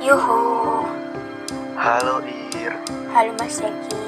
Yuhu. 0.00 0.80
Halo 1.76 2.24
Ir. 2.56 2.72
Halo 3.12 3.36
Mas 3.36 3.60
Jeki. 3.60 4.00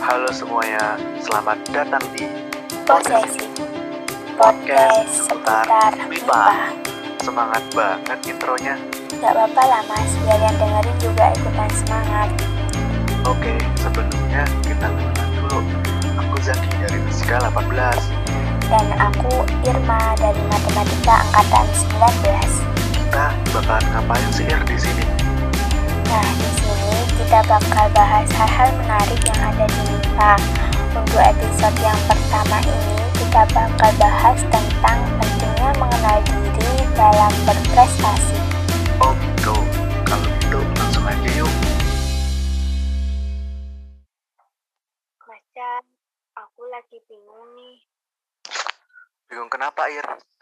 Halo 0.00 0.24
semuanya. 0.32 0.96
Selamat 1.20 1.60
datang 1.68 2.00
di 2.16 2.24
Posesif. 2.88 3.44
Podcast 4.40 5.20
seputar 5.20 5.92
MIPA. 6.08 6.72
Semangat 7.20 7.60
banget 7.76 8.18
intronya. 8.24 8.80
Gak 9.20 9.36
apa-apa 9.36 9.62
lah 9.68 9.84
Mas, 9.84 10.10
biar 10.24 10.40
yang 10.40 10.56
dengerin 10.56 10.96
juga 10.96 11.24
ikutan 11.36 11.70
semangat. 11.84 12.28
Oke, 13.28 13.60
sebelumnya 13.76 14.48
kita 14.64 14.88
kenalan 14.88 15.28
dulu. 15.44 15.60
Aku 16.24 16.40
Zaki 16.40 16.72
dari 16.80 16.98
Fisika 17.12 17.36
18. 17.52 18.00
Dan 18.72 18.86
aku 18.96 19.44
Irma 19.68 20.16
dari 20.16 20.40
Matematika 20.48 21.20
Angkatan 21.36 21.68
19. 22.64 22.73
Kita 23.14 23.30
bakalan 23.54 23.86
ngapain 23.94 24.30
sih 24.34 24.42
Ir 24.42 24.58
di 24.66 24.74
sini? 24.74 25.06
Nah, 26.10 26.28
di 26.34 26.48
sini 26.58 26.98
kita 27.14 27.46
bakal 27.46 27.86
bahas 27.94 28.26
hal-hal 28.26 28.74
menarik 28.74 29.22
yang 29.22 29.40
ada 29.54 29.70
di 29.70 29.80
MIPA. 29.86 30.32
Untuk 30.98 31.22
episode 31.22 31.78
yang 31.78 32.00
pertama 32.10 32.58
ini, 32.66 32.98
kita 33.14 33.46
bakal 33.54 33.90
bahas 34.02 34.42
tentang 34.50 34.98
pentingnya 35.22 35.70
mengenal 35.78 36.18
diri 36.26 36.74
dalam 36.98 37.30
berprestasi. 37.46 38.34
Oh 38.98 39.14
gitu. 39.22 39.54
Kalau 40.02 40.26
gitu 40.42 40.58
langsung 40.74 41.06
aja 41.06 41.30
yuk. 41.38 41.52
Mas 45.22 45.42
Chan, 45.54 45.86
aku 46.34 46.66
lagi 46.66 46.98
bingung 47.06 47.46
nih. 47.54 47.78
Bingung 49.30 49.46
kenapa 49.46 49.86
Ir? 49.86 50.33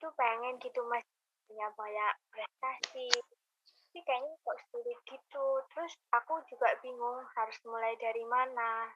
Tuh 0.00 0.12
pengen 0.16 0.56
gitu 0.64 0.80
mas 0.88 1.04
punya 1.44 1.68
banyak 1.76 2.14
prestasi. 2.32 3.12
Tapi 3.90 4.00
kayaknya 4.06 4.32
kok 4.40 4.58
sulit 4.72 4.98
gitu. 5.04 5.46
Terus 5.74 5.92
aku 6.16 6.40
juga 6.48 6.72
bingung 6.80 7.20
harus 7.36 7.58
mulai 7.68 7.92
dari 8.00 8.24
mana. 8.24 8.88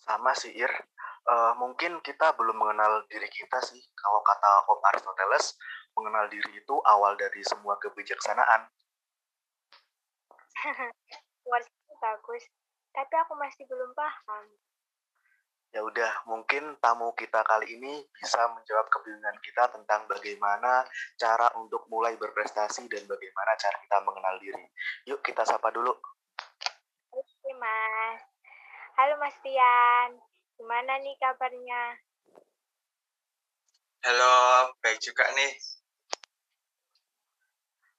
Sama 0.00 0.34
sih 0.34 0.50
Ir. 0.50 0.72
Eh, 1.30 1.52
mungkin 1.60 2.00
kita 2.00 2.32
belum 2.34 2.56
mengenal 2.56 3.04
diri 3.06 3.28
kita 3.28 3.60
sih. 3.62 3.78
Kalau 3.94 4.24
kata 4.24 4.64
Om 4.66 4.80
Aristoteles, 4.90 5.54
mengenal 5.94 6.26
diri 6.32 6.58
itu 6.58 6.74
awal 6.88 7.14
dari 7.14 7.44
semua 7.44 7.76
kebijaksanaan. 7.78 8.66
Bagus. 12.00 12.44
Tapi 12.90 13.14
aku 13.20 13.36
masih 13.36 13.68
belum 13.68 13.92
paham. 13.92 14.44
Ya 15.70 15.86
udah, 15.86 16.26
mungkin 16.26 16.74
tamu 16.82 17.14
kita 17.14 17.46
kali 17.46 17.78
ini 17.78 18.02
bisa 18.10 18.42
menjawab 18.50 18.90
kebingungan 18.90 19.38
kita 19.38 19.70
tentang 19.70 20.02
bagaimana 20.10 20.82
cara 21.14 21.46
untuk 21.54 21.86
mulai 21.86 22.18
berprestasi 22.18 22.90
dan 22.90 23.06
bagaimana 23.06 23.54
cara 23.54 23.78
kita 23.78 23.98
mengenal 24.02 24.34
diri. 24.42 24.66
Yuk 25.06 25.22
kita 25.22 25.46
sapa 25.46 25.70
dulu. 25.70 25.94
Oke 27.14 27.50
mas. 27.54 28.18
Halo 28.98 29.14
Mas 29.22 29.38
Tian. 29.46 30.18
Gimana 30.58 30.98
nih 30.98 31.14
kabarnya? 31.22 31.82
Halo, 34.02 34.74
baik 34.82 34.98
juga 34.98 35.24
nih. 35.38 35.54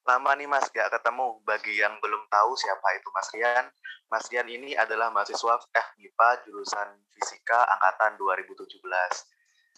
Lama 0.01 0.33
nih 0.33 0.49
Mas 0.49 0.65
gak 0.73 0.89
ketemu. 0.89 1.37
Bagi 1.45 1.77
yang 1.77 1.97
belum 2.01 2.25
tahu 2.27 2.51
siapa 2.57 2.87
itu 2.97 3.09
Mas 3.13 3.29
Rian, 3.33 3.65
Mas 4.09 4.25
Rian 4.33 4.49
ini 4.49 4.73
adalah 4.73 5.13
mahasiswa 5.13 5.61
FMIPA 5.71 6.29
jurusan 6.45 6.89
Fisika 7.13 7.69
angkatan 7.69 8.17
2017. 8.17 8.81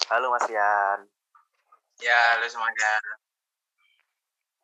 Halo 0.07 0.31
Mas 0.31 0.47
Rian. 0.47 0.99
Ya, 2.02 2.35
halo 2.35 2.47
semuanya. 2.49 2.93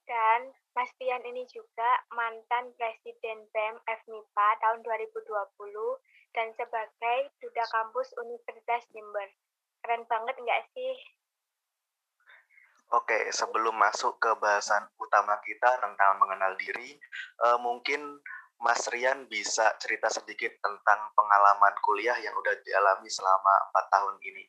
Dan 0.09 0.49
Mas 0.73 0.89
Tian 0.97 1.21
ini 1.21 1.45
juga 1.53 2.01
mantan 2.17 2.73
Presiden 2.73 3.45
BEM 3.53 3.75
FMIPA 3.85 4.47
tahun 4.63 4.81
2020 4.81 5.13
dan 6.33 6.49
sebagai 6.57 7.19
Duta 7.37 7.65
Kampus 7.69 8.09
Universitas 8.17 8.89
Jember. 8.89 9.29
Keren 9.85 10.09
banget 10.09 10.33
nggak 10.41 10.65
sih? 10.73 10.97
Oke, 12.89 13.29
sebelum 13.29 13.77
masuk 13.77 14.17
ke 14.17 14.33
bahasan 14.41 14.81
utama 14.97 15.37
kita 15.45 15.77
tentang 15.77 16.17
mengenal 16.17 16.57
diri, 16.57 16.97
eh, 17.45 17.57
mungkin 17.61 18.17
Mas 18.59 18.89
Rian 18.89 19.29
bisa 19.29 19.77
cerita 19.77 20.09
sedikit 20.09 20.49
tentang 20.57 21.13
pengalaman 21.13 21.77
kuliah 21.85 22.17
yang 22.17 22.33
udah 22.33 22.57
dialami 22.65 23.05
selama 23.05 23.53
empat 23.69 23.85
tahun 23.93 24.15
ini. 24.25 24.43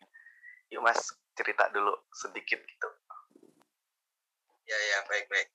Yuk 0.72 0.82
Mas, 0.82 0.98
cerita 1.36 1.68
dulu 1.68 1.92
sedikit 2.16 2.64
gitu. 2.64 2.88
Ya, 4.64 4.78
ya, 4.88 4.98
baik-baik. 5.04 5.48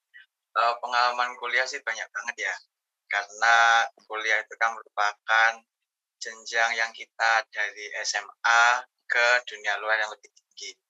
Eh, 0.56 0.76
pengalaman 0.78 1.34
kuliah 1.42 1.66
sih 1.66 1.82
banyak 1.82 2.06
banget 2.06 2.36
ya. 2.48 2.56
Karena 3.10 3.82
kuliah 4.06 4.46
itu 4.46 4.54
kan 4.62 4.78
merupakan 4.78 5.52
jenjang 6.22 6.72
yang 6.78 6.92
kita 6.94 7.50
dari 7.50 7.86
SMA 8.06 8.86
ke 9.10 9.26
dunia 9.50 9.74
luar 9.82 9.98
yang 10.00 10.14
lebih 10.14 10.30
tinggi. 10.32 10.85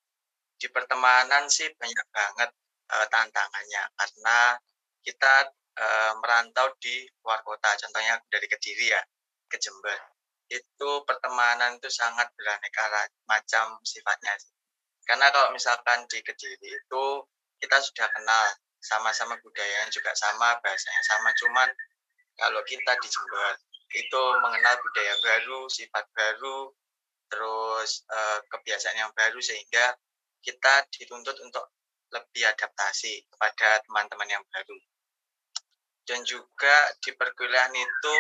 Di 0.55 0.67
pertemanan 0.71 1.47
sih 1.51 1.67
banyak 1.75 2.07
banget 2.11 2.49
eh, 2.95 3.07
tantangannya 3.11 3.83
karena 3.99 4.39
kita 5.05 5.33
eh, 5.77 6.13
merantau 6.21 6.67
di 6.81 7.05
luar 7.21 7.39
kota, 7.45 7.75
contohnya 7.77 8.17
dari 8.31 8.47
Kediri 8.49 8.87
ya, 8.95 9.01
ke 9.51 9.57
Jember. 9.59 9.99
Itu 10.49 11.03
pertemanan 11.09 11.77
itu 11.77 11.89
sangat 11.89 12.29
beraneka 12.37 12.83
ra- 12.89 13.13
macam 13.29 13.77
sifatnya. 13.83 14.33
Karena 15.05 15.29
kalau 15.29 15.53
misalkan 15.53 16.07
di 16.09 16.19
Kediri 16.25 16.69
itu 16.81 17.05
kita 17.61 17.77
sudah 17.81 18.07
kenal 18.11 18.45
sama-sama 18.81 19.37
budayanya 19.41 19.89
juga 19.89 20.13
sama, 20.13 20.57
bahasanya 20.61 21.01
sama, 21.05 21.29
cuman 21.37 21.69
kalau 22.37 22.61
kita 22.67 22.93
di 23.01 23.07
Jember 23.09 23.53
itu 23.95 24.21
mengenal 24.43 24.75
budaya 24.81 25.13
baru, 25.23 25.59
sifat 25.71 26.05
baru, 26.13 26.73
terus 27.29 28.05
eh, 28.09 28.39
kebiasaan 28.49 28.97
yang 28.97 29.11
baru 29.13 29.39
sehingga 29.41 29.95
kita 30.45 30.85
dituntut 30.93 31.33
untuk 31.41 31.73
lebih 32.13 32.45
adaptasi 32.45 33.25
kepada 33.33 33.81
teman-teman 33.81 34.29
yang 34.29 34.43
baru. 34.53 34.77
Dan 36.05 36.21
juga 36.21 36.93
di 37.01 37.11
perkuliahan 37.17 37.73
itu 37.73 38.15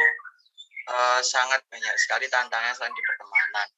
eh, 0.89 1.21
sangat 1.21 1.61
banyak 1.69 1.93
sekali 2.01 2.25
tantangannya 2.25 2.73
selain 2.73 2.97
di 2.97 3.03
pertemanan. 3.05 3.69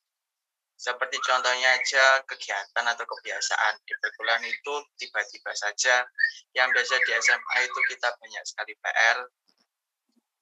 Seperti 0.78 1.18
contohnya 1.26 1.74
aja 1.74 2.22
kegiatan 2.30 2.86
atau 2.86 3.02
kebiasaan 3.02 3.82
di 3.82 3.94
perkuliahan 3.98 4.46
itu 4.46 4.74
tiba-tiba 5.02 5.50
saja 5.58 6.06
yang 6.54 6.70
biasa 6.70 7.02
di 7.02 7.12
SMA 7.18 7.58
itu 7.66 7.80
kita 7.90 8.14
banyak 8.14 8.44
sekali 8.46 8.78
PR, 8.78 9.18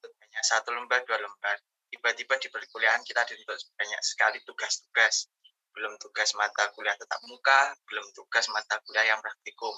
banyak 0.04 0.44
satu 0.44 0.76
lembar, 0.76 1.00
dua 1.08 1.24
lembar. 1.24 1.56
Tiba-tiba 1.88 2.36
di 2.36 2.52
perkuliahan 2.52 3.00
kita 3.08 3.24
dituntut 3.24 3.64
banyak 3.80 4.00
sekali 4.04 4.38
tugas-tugas. 4.44 5.32
Belum 5.76 5.92
tugas 6.00 6.32
mata 6.32 6.72
kuliah 6.72 6.96
tetap 6.96 7.20
muka, 7.28 7.76
belum 7.84 8.08
tugas 8.16 8.48
mata 8.48 8.80
kuliah 8.88 9.12
yang 9.12 9.20
praktikum. 9.20 9.76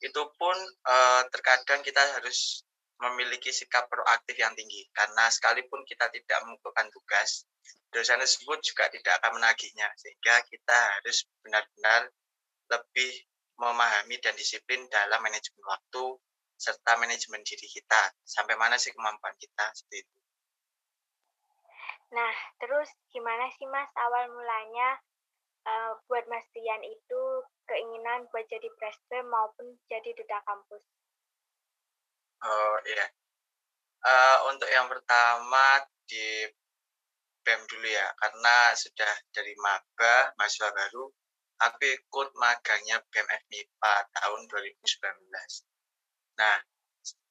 Itu 0.00 0.32
pun 0.40 0.56
eh, 0.88 1.22
terkadang 1.28 1.84
kita 1.84 2.00
harus 2.16 2.64
memiliki 3.00 3.52
sikap 3.52 3.88
proaktif 3.88 4.36
yang 4.36 4.56
tinggi. 4.56 4.88
Karena 4.96 5.28
sekalipun 5.28 5.84
kita 5.84 6.08
tidak 6.08 6.40
mengumpulkan 6.44 6.88
tugas, 6.88 7.44
dosen 7.92 8.20
tersebut 8.20 8.60
juga 8.64 8.88
tidak 8.88 9.20
akan 9.20 9.40
menagihnya. 9.40 9.88
Sehingga 10.00 10.40
kita 10.48 10.78
harus 10.96 11.28
benar-benar 11.44 12.08
lebih 12.72 13.12
memahami 13.60 14.16
dan 14.24 14.32
disiplin 14.36 14.88
dalam 14.88 15.20
manajemen 15.20 15.64
waktu 15.68 16.04
serta 16.60 16.96
manajemen 17.00 17.40
diri 17.44 17.68
kita. 17.68 18.12
Sampai 18.24 18.56
mana 18.56 18.76
sih 18.76 18.92
kemampuan 18.92 19.36
kita? 19.36 19.68
Seperti 19.72 20.04
itu. 20.04 20.16
Nah, 22.10 22.34
terus 22.58 22.90
gimana 23.14 23.48
sih 23.54 23.64
Mas 23.70 23.88
awal 23.94 24.28
mulanya 24.34 24.98
eh, 25.66 25.92
buat 26.08 26.24
Mas 26.30 26.46
Tian 26.52 26.82
itu 26.84 27.22
keinginan 27.68 28.26
buat 28.32 28.46
jadi 28.48 28.68
presiden 28.78 29.28
maupun 29.28 29.76
jadi 29.86 30.10
duta 30.16 30.38
kampus? 30.44 30.82
Oh 32.40 32.76
iya. 32.88 33.06
Eh, 34.00 34.38
untuk 34.48 34.68
yang 34.72 34.88
pertama 34.88 35.84
di 36.08 36.48
BEM 37.44 37.60
dulu 37.68 37.88
ya, 37.88 38.08
karena 38.16 38.72
sudah 38.76 39.12
dari 39.32 39.52
maba, 39.60 40.32
mahasiswa 40.36 40.72
baru, 40.72 41.04
aku 41.60 41.84
ikut 41.84 42.28
magangnya 42.36 43.00
BEM 43.12 43.28
FMIPA 43.28 43.94
tahun 44.16 44.40
2019. 44.48 45.68
Nah, 46.40 46.58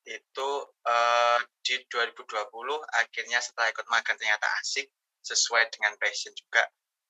itu 0.05 0.49
eh, 0.85 1.39
di 1.65 1.75
2020 1.89 2.81
akhirnya 2.93 3.39
setelah 3.41 3.69
ikut 3.73 3.85
magang 3.89 4.17
ternyata 4.17 4.45
asik, 4.61 4.89
sesuai 5.25 5.69
dengan 5.73 5.93
passion 5.97 6.33
juga, 6.33 6.63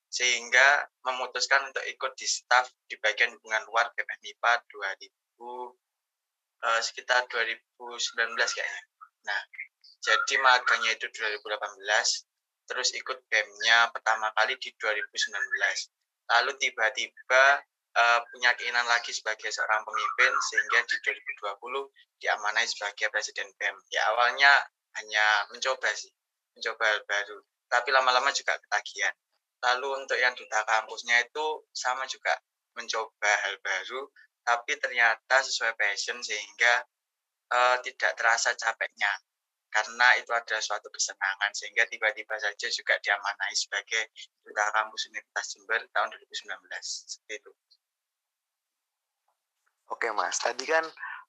sehingga 0.10 0.90
memutuskan 1.06 1.70
untuk 1.70 1.86
ikut 1.86 2.12
di 2.18 2.26
staff 2.26 2.66
di 2.90 2.98
bagian 2.98 3.30
hubungan 3.38 3.62
luar 3.70 3.94
BEM 3.94 4.10
FMIPA 4.10 4.52
2000 4.74 5.06
eh, 6.66 6.82
sekitar 6.82 7.30
2019 7.30 8.36
kayaknya. 8.36 8.82
Nah, 9.30 9.42
jadi 10.00 10.36
magangnya 10.42 10.98
itu 10.98 11.08
2018, 11.12 12.26
terus 12.66 12.90
ikut 12.98 13.18
BEM-nya 13.30 13.94
pertama 13.94 14.32
kali 14.34 14.58
di 14.58 14.74
2019. 14.78 15.38
Lalu 16.30 16.52
tiba-tiba 16.62 17.44
uh, 17.98 18.20
punya 18.30 18.54
keinginan 18.56 18.86
lagi 18.86 19.10
sebagai 19.10 19.50
seorang 19.50 19.82
pemimpin 19.82 20.32
sehingga 20.54 20.80
di 20.86 20.96
2020 21.02 22.22
diamanai 22.22 22.66
sebagai 22.70 23.10
presiden 23.10 23.50
BEM. 23.58 23.76
Ya 23.90 24.08
awalnya 24.14 24.52
hanya 25.02 25.26
mencoba 25.52 25.90
sih, 25.98 26.14
mencoba 26.56 26.84
hal 26.86 27.02
baru. 27.10 27.38
Tapi 27.70 27.90
lama-lama 27.92 28.30
juga 28.32 28.58
ketagihan. 28.62 29.14
Lalu 29.60 30.04
untuk 30.06 30.16
yang 30.16 30.32
duta 30.36 30.64
kampusnya 30.64 31.20
itu 31.28 31.68
sama 31.76 32.08
juga 32.08 32.32
mencoba 32.76 33.32
hal 33.44 33.60
baru, 33.60 34.08
tapi 34.46 34.80
ternyata 34.80 35.44
sesuai 35.44 35.76
passion 35.76 36.18
sehingga 36.24 36.86
uh, 37.52 37.78
tidak 37.84 38.16
terasa 38.16 38.56
capeknya 38.56 39.12
karena 39.70 40.18
itu 40.18 40.34
ada 40.34 40.58
suatu 40.58 40.90
kesenangan 40.90 41.54
sehingga 41.54 41.86
tiba-tiba 41.86 42.34
saja 42.42 42.68
juga 42.74 42.98
diamanai 43.06 43.54
sebagai 43.54 44.10
duta 44.42 44.66
kampus 44.74 45.14
Universitas 45.14 45.46
Jember 45.54 45.82
tahun 45.94 46.10
2019 46.10 46.58
seperti 46.82 47.34
itu. 47.38 47.52
Oke 49.90 50.10
mas, 50.14 50.38
tadi 50.42 50.66
kan 50.66 50.86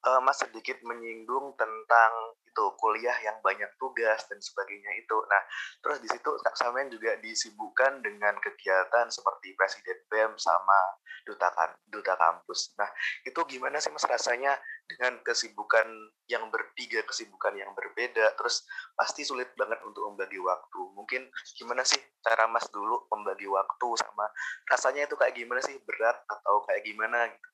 uh, 0.06 0.20
Mas 0.24 0.40
sedikit 0.40 0.80
menyinggung 0.84 1.56
tentang 1.56 2.12
itu 2.50 2.64
kuliah 2.82 3.14
yang 3.22 3.38
banyak 3.40 3.70
tugas 3.78 4.26
dan 4.26 4.42
sebagainya 4.42 4.90
itu. 4.98 5.16
Nah, 5.30 5.42
terus 5.80 6.02
di 6.02 6.08
situ 6.10 6.30
Kak 6.42 6.58
Samen 6.58 6.90
juga 6.90 7.14
disibukkan 7.22 8.02
dengan 8.02 8.34
kegiatan 8.42 9.06
seperti 9.06 9.54
Presiden 9.54 9.98
BEM 10.10 10.34
sama 10.34 10.98
duta 11.22 11.48
kan 11.54 11.70
duta 11.86 12.18
kampus. 12.18 12.74
Nah, 12.74 12.90
itu 13.22 13.38
gimana 13.46 13.78
sih 13.78 13.94
Mas 13.94 14.02
rasanya 14.02 14.58
dengan 14.90 15.22
kesibukan 15.22 15.86
yang 16.26 16.50
bertiga 16.50 17.06
kesibukan 17.06 17.54
yang 17.54 17.70
berbeda 17.78 18.34
terus 18.34 18.66
pasti 18.98 19.22
sulit 19.22 19.54
banget 19.54 19.78
untuk 19.86 20.10
membagi 20.10 20.42
waktu. 20.42 20.80
Mungkin 20.98 21.30
gimana 21.54 21.86
sih 21.86 22.02
cara 22.26 22.50
Mas 22.50 22.66
dulu 22.74 23.06
membagi 23.14 23.46
waktu 23.46 23.88
sama 23.94 24.26
rasanya 24.66 25.06
itu 25.06 25.14
kayak 25.14 25.38
gimana 25.38 25.62
sih 25.62 25.78
berat 25.86 26.18
atau 26.26 26.66
kayak 26.66 26.82
gimana 26.82 27.30
gitu? 27.30 27.48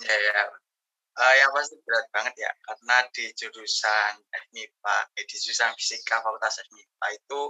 Ya 0.00 0.16
ya, 0.16 0.44
Uh, 1.20 1.34
yang 1.36 1.50
pasti 1.52 1.74
berat 1.84 2.06
banget 2.14 2.32
ya, 2.38 2.48
karena 2.64 3.02
di 3.12 3.28
jurusan 3.34 4.12
FMIPA, 4.30 4.96
eh, 5.18 5.24
di 5.26 5.36
jurusan 5.36 5.74
Fisika 5.76 6.22
Fakultas 6.22 6.62
FMIPA 6.64 7.06
itu 7.12 7.40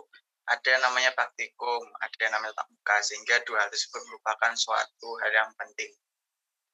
ada 0.50 0.72
namanya 0.82 1.14
praktikum, 1.14 1.78
ada 2.02 2.18
yang 2.18 2.34
namanya 2.34 2.56
tatap 2.58 2.98
sehingga 3.06 3.38
dua 3.46 3.62
hal 3.62 3.70
tersebut 3.70 4.02
merupakan 4.10 4.52
suatu 4.58 5.08
hal 5.22 5.30
yang 5.30 5.50
penting 5.54 5.92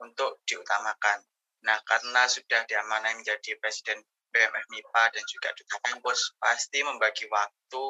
untuk 0.01 0.41
diutamakan. 0.49 1.21
Nah, 1.69 1.77
karena 1.85 2.25
sudah 2.31 2.65
diamanai 2.65 3.19
menjadi 3.19 3.59
Presiden 3.61 4.01
BMF 4.33 4.65
MIPA 4.73 5.03
dan 5.13 5.25
juga 5.29 5.49
Duta 5.53 5.77
Kampus, 5.91 6.33
pasti 6.41 6.81
membagi 6.81 7.29
waktu 7.29 7.85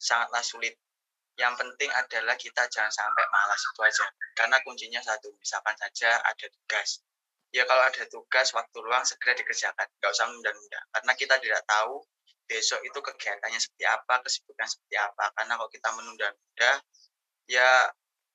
sangatlah 0.00 0.40
sulit. 0.40 0.78
Yang 1.40 1.64
penting 1.64 1.90
adalah 1.96 2.36
kita 2.36 2.68
jangan 2.68 2.92
sampai 2.92 3.24
malas 3.32 3.60
itu 3.60 3.80
aja. 3.80 4.04
Karena 4.36 4.56
kuncinya 4.60 5.00
satu, 5.00 5.32
misalkan 5.40 5.72
saja 5.80 6.20
ada 6.20 6.46
tugas. 6.48 7.00
Ya 7.52 7.68
kalau 7.68 7.84
ada 7.84 8.04
tugas 8.08 8.52
waktu 8.56 8.78
luang 8.80 9.04
segera 9.04 9.36
dikerjakan. 9.36 9.86
Nggak 10.00 10.10
usah 10.12 10.26
menunda-nunda. 10.28 10.80
Karena 10.92 11.12
kita 11.16 11.34
tidak 11.40 11.62
tahu 11.68 12.00
besok 12.48 12.80
itu 12.84 12.98
kegiatannya 13.00 13.60
seperti 13.60 13.84
apa 13.88 14.14
kesibukan 14.24 14.68
seperti 14.68 14.96
apa. 15.00 15.24
Karena 15.36 15.52
kalau 15.56 15.70
kita 15.72 15.88
menunda-nunda 15.92 16.72
ya 17.48 17.70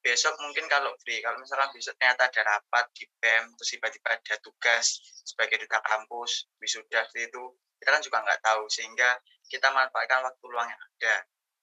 besok 0.02 0.38
mungkin 0.42 0.66
kalau 0.70 0.94
free. 1.02 1.22
Kalau 1.22 1.38
misalkan 1.42 1.74
besok 1.74 1.98
ternyata 1.98 2.30
ada 2.30 2.42
rapat 2.46 2.86
di 2.94 3.06
BEM 3.22 3.58
terus 3.58 3.70
tiba-tiba 3.78 4.10
ada 4.14 4.36
tugas 4.42 5.02
sebagai 5.26 5.66
duta 5.66 5.82
kampus 5.86 6.50
wisuda 6.62 7.06
itu 7.14 7.44
kita 7.78 7.90
kan 7.94 8.02
juga 8.02 8.18
nggak 8.26 8.42
tahu. 8.42 8.66
Sehingga 8.70 9.18
kita 9.50 9.70
manfaatkan 9.70 10.26
waktu 10.26 10.46
luang 10.50 10.70
yang 10.70 10.82
ada 10.82 11.16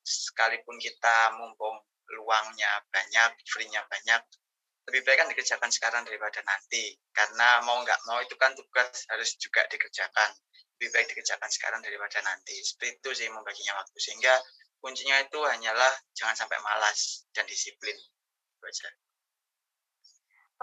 sekalipun 0.04 0.76
kita 0.78 1.34
mumpung 1.40 1.80
luangnya 2.12 2.84
banyak 2.92 3.32
free-nya 3.48 3.82
banyak 3.88 4.22
lebih 4.84 5.00
baik 5.08 5.18
kan 5.24 5.28
dikerjakan 5.32 5.70
sekarang 5.72 6.02
daripada 6.04 6.44
nanti. 6.44 6.92
Karena 7.08 7.64
mau 7.64 7.80
nggak 7.80 8.04
mau 8.04 8.20
itu 8.20 8.36
kan 8.36 8.52
tugas 8.52 9.08
harus 9.08 9.32
juga 9.40 9.64
dikerjakan. 9.72 10.30
Lebih 10.76 10.88
baik 10.92 11.06
dikerjakan 11.08 11.48
sekarang 11.48 11.80
daripada 11.80 12.20
nanti. 12.20 12.52
Seperti 12.60 13.00
itu 13.00 13.10
sih 13.16 13.28
membaginya 13.32 13.80
waktu. 13.80 13.96
Sehingga 13.96 14.34
kuncinya 14.84 15.16
itu 15.24 15.40
hanyalah 15.40 15.92
jangan 16.12 16.36
sampai 16.36 16.60
malas 16.60 17.24
dan 17.32 17.48
disiplin. 17.48 17.96
Aja. 18.64 18.88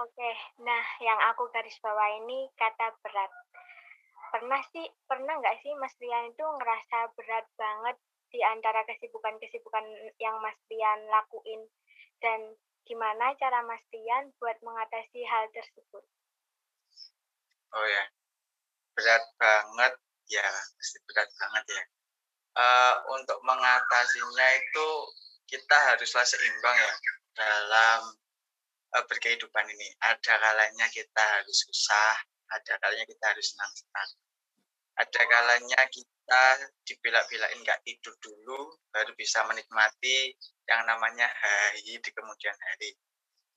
Oke 0.01 0.31
nah 0.65 0.85
yang 1.05 1.19
aku 1.29 1.45
garis 1.53 1.77
bawah 1.85 2.09
ini 2.21 2.49
kata 2.57 2.97
berat. 3.05 3.29
Pernah 4.33 4.61
sih 4.73 4.89
pernah 5.05 5.37
nggak 5.37 5.61
sih 5.61 5.69
Mas 5.77 5.93
Rian 6.01 6.33
itu 6.33 6.41
ngerasa 6.41 7.13
berat 7.13 7.45
banget 7.53 7.97
di 8.31 8.39
antara 8.41 8.87
kesibukan-kesibukan 8.87 9.85
yang 10.17 10.39
Mas 10.39 10.57
Rian 10.71 10.99
lakuin 11.11 11.61
dan 12.23 12.55
Gimana 12.91 13.31
cara 13.37 13.61
Mas 13.63 13.83
Rian 13.93 14.33
buat 14.41 14.57
mengatasi 14.59 15.21
hal 15.23 15.45
tersebut? 15.53 16.03
Oh 17.71 17.85
ya, 17.87 18.03
berat 18.97 19.23
banget 19.37 19.93
ya, 20.27 20.47
berat 21.07 21.29
banget 21.39 21.65
ya. 21.71 21.83
Uh, 22.51 22.95
untuk 23.15 23.39
mengatasinya 23.47 24.47
itu 24.59 24.87
kita 25.47 25.77
haruslah 25.87 26.27
seimbang 26.27 26.75
ya 26.75 26.93
dalam 27.39 28.11
uh, 28.91 29.03
berkehidupan 29.07 29.63
ini. 29.71 29.87
Ada 30.03 30.35
kalanya 30.35 30.91
kita 30.91 31.23
harus 31.39 31.63
susah, 31.63 32.19
ada 32.51 32.73
kalanya 32.81 33.07
kita 33.07 33.23
harus 33.23 33.55
senang-senang. 33.55 34.09
Ada 34.99 35.21
kalanya 35.31 35.81
kita 35.87 36.20
dibela-belain 36.87 37.59
nggak 37.59 37.83
tidur 37.83 38.15
dulu, 38.23 38.75
baru 38.91 39.11
bisa 39.15 39.43
menikmati 39.47 40.31
yang 40.67 40.87
namanya 40.87 41.27
hari 41.27 41.99
di 41.99 42.09
kemudian 42.11 42.55
hari. 42.55 42.95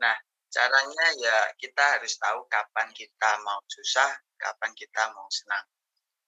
Nah, 0.02 0.16
caranya 0.50 1.06
ya 1.18 1.38
kita 1.58 1.98
harus 1.98 2.14
tahu 2.18 2.46
kapan 2.50 2.90
kita 2.94 3.30
mau 3.42 3.62
susah, 3.66 4.10
kapan 4.38 4.70
kita 4.74 5.02
mau 5.14 5.26
senang. 5.30 5.66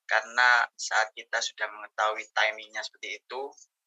Karena 0.07 0.63
saat 0.79 1.11
kita 1.11 1.43
sudah 1.43 1.67
mengetahui 1.67 2.23
timingnya 2.31 2.79
seperti 2.79 3.19
itu, 3.19 3.41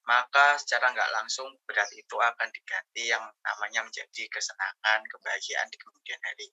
maka 0.05 0.57
secara 0.61 0.93
nggak 0.93 1.13
langsung 1.17 1.49
berat 1.65 1.89
itu 1.97 2.17
akan 2.17 2.49
diganti 2.53 3.09
yang 3.09 3.25
namanya 3.45 3.85
menjadi 3.89 4.23
kesenangan, 4.29 5.01
kebahagiaan 5.09 5.69
di 5.73 5.77
kemudian 5.81 6.21
hari. 6.25 6.49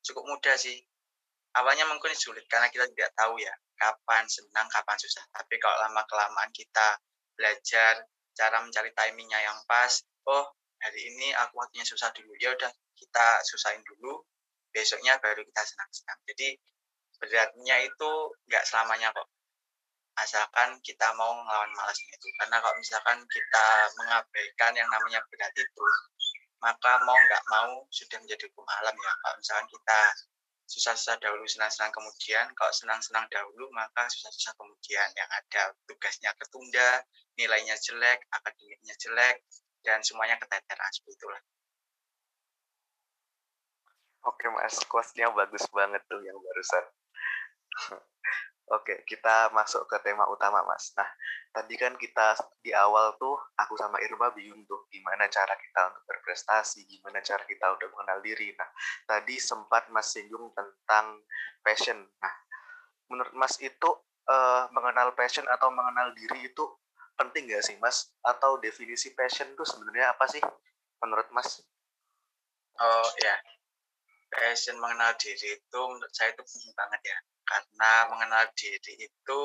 Cukup 0.00 0.24
mudah 0.24 0.56
sih. 0.56 0.80
Awalnya 1.50 1.82
mungkin 1.90 2.14
sulit 2.14 2.46
karena 2.46 2.70
kita 2.70 2.86
tidak 2.94 3.10
tahu 3.18 3.34
ya 3.42 3.50
kapan 3.74 4.22
senang, 4.30 4.70
kapan 4.70 4.98
susah. 5.00 5.24
Tapi 5.34 5.58
kalau 5.58 5.74
lama-kelamaan 5.88 6.50
kita 6.54 6.94
belajar 7.34 8.06
cara 8.36 8.62
mencari 8.62 8.94
timingnya 8.94 9.40
yang 9.42 9.58
pas 9.66 10.04
oh 10.30 10.46
hari 10.80 11.00
ini 11.10 11.34
aku 11.34 11.58
waktunya 11.58 11.84
susah 11.84 12.08
dulu 12.14 12.32
ya 12.38 12.54
udah 12.54 12.70
kita 12.94 13.26
susahin 13.44 13.82
dulu 13.82 14.22
besoknya 14.70 15.18
baru 15.18 15.42
kita 15.42 15.62
senang-senang. 15.66 16.18
Jadi 16.30 16.54
beratnya 17.18 17.76
itu 17.82 18.10
nggak 18.46 18.64
selamanya 18.64 19.10
kok. 19.10 19.26
Asalkan 20.20 20.78
kita 20.84 21.10
mau 21.16 21.32
ngelawan 21.34 21.72
malasnya 21.74 22.14
itu. 22.14 22.28
Karena 22.38 22.62
kalau 22.62 22.76
misalkan 22.78 23.18
kita 23.26 23.66
mengabaikan 23.98 24.72
yang 24.78 24.88
namanya 24.92 25.20
berat 25.32 25.54
itu 25.56 25.86
maka 26.60 27.00
mau 27.08 27.16
nggak 27.16 27.44
mau 27.48 27.72
sudah 27.88 28.20
menjadi 28.20 28.44
hukum 28.52 28.66
alam 28.80 28.94
ya. 28.94 29.12
Kalau 29.24 29.36
misalkan 29.40 29.66
kita 29.72 30.00
susah-susah 30.70 31.18
dahulu 31.18 31.42
senang-senang 31.50 31.90
kemudian. 31.90 32.46
Kalau 32.54 32.70
senang-senang 32.70 33.26
dahulu 33.26 33.66
maka 33.74 34.06
susah-susah 34.06 34.54
kemudian. 34.54 35.08
Yang 35.18 35.30
ada 35.34 35.62
tugasnya 35.90 36.30
ketunda 36.38 37.02
nilainya 37.34 37.74
jelek 37.82 38.22
akademiknya 38.30 38.94
jelek 39.02 39.42
dan 39.82 39.98
semuanya 40.06 40.38
keteteran 40.38 40.90
seperti 40.94 41.18
itulah. 41.18 41.42
Oke 44.30 44.46
mas. 44.54 44.78
Quotes-nya 44.86 45.32
bagus 45.34 45.66
banget 45.74 46.02
tuh 46.06 46.20
yang 46.22 46.38
barusan 46.38 46.84
Oke, 48.70 49.02
kita 49.02 49.50
masuk 49.50 49.82
ke 49.90 49.98
tema 50.06 50.30
utama, 50.30 50.62
Mas. 50.62 50.94
Nah, 50.94 51.10
tadi 51.50 51.74
kan 51.74 51.98
kita 51.98 52.38
di 52.62 52.70
awal 52.70 53.18
tuh, 53.18 53.34
aku 53.58 53.74
sama 53.74 53.98
Irma 53.98 54.30
bingung 54.30 54.62
tuh, 54.70 54.86
gimana 54.94 55.26
cara 55.26 55.58
kita 55.58 55.90
untuk 55.90 56.06
berprestasi, 56.06 56.86
gimana 56.86 57.18
cara 57.18 57.42
kita 57.50 57.66
untuk 57.74 57.90
mengenal 57.90 58.22
diri. 58.22 58.54
Nah, 58.54 58.70
tadi 59.10 59.42
sempat 59.42 59.90
Mas 59.90 60.14
singgung 60.14 60.54
tentang 60.54 61.18
passion. 61.66 61.98
Nah, 61.98 62.34
menurut 63.10 63.34
Mas 63.34 63.58
itu 63.58 63.90
uh, 64.30 64.70
mengenal 64.70 65.18
passion 65.18 65.50
atau 65.50 65.74
mengenal 65.74 66.14
diri 66.14 66.46
itu 66.54 66.62
penting 67.18 67.50
nggak 67.50 67.66
sih, 67.66 67.74
Mas? 67.82 68.14
Atau 68.22 68.62
definisi 68.62 69.10
passion 69.18 69.50
itu 69.50 69.66
sebenarnya 69.66 70.14
apa 70.14 70.30
sih, 70.30 70.42
menurut 71.02 71.26
Mas? 71.34 71.58
Oh, 72.78 73.10
ya. 73.18 73.34
Passion 74.30 74.78
mengenal 74.78 75.12
diri 75.18 75.58
itu 75.58 75.80
menurut 75.90 76.12
saya 76.14 76.30
itu 76.30 76.42
penting 76.46 76.72
banget 76.78 77.02
ya 77.02 77.18
karena 77.50 77.92
mengenal 78.06 78.44
diri 78.54 78.94
itu 79.10 79.40